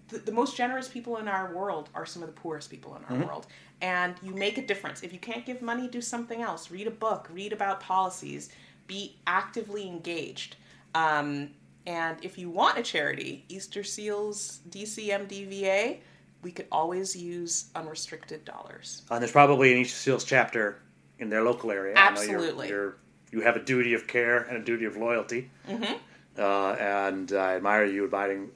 [0.08, 3.04] The, the most generous people in our world are some of the poorest people in
[3.04, 3.46] our world,
[3.80, 5.02] and you make a difference.
[5.02, 6.70] If you can't give money, do something else.
[6.70, 7.28] Read a book.
[7.32, 8.50] Read about policies.
[8.86, 10.56] Be actively engaged.
[10.94, 11.50] Um,
[11.86, 15.98] and if you want a charity, Easter Seals DCMDVA,
[16.42, 19.02] we could always use unrestricted dollars.
[19.10, 20.78] And there's probably an Easter Seals chapter
[21.18, 21.94] in their local area.
[21.96, 22.68] I know you're- Absolutely.
[22.68, 22.96] You're,
[23.32, 25.50] you have a duty of care and a duty of loyalty.
[25.68, 25.94] Mm-hmm.
[26.38, 28.50] Uh, and I admire you abiding.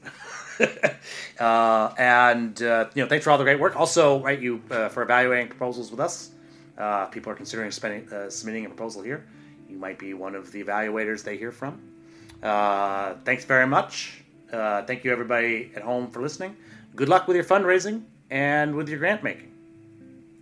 [1.41, 3.77] uh, and uh, you know, thanks for all the great work.
[3.77, 6.31] Also, right, you uh, for evaluating proposals with us.
[6.77, 9.25] Uh, people are considering spending, uh, submitting a proposal here.
[9.69, 11.81] You might be one of the evaluators they hear from.
[12.43, 14.23] Uh, thanks very much.
[14.53, 16.57] Uh, thank you, everybody at home, for listening.
[16.97, 19.53] Good luck with your fundraising and with your grant making.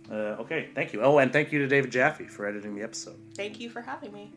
[0.09, 1.01] Uh, okay, thank you.
[1.01, 3.17] Oh, and thank you to David Jaffe for editing the episode.
[3.35, 4.31] Thank you for having me.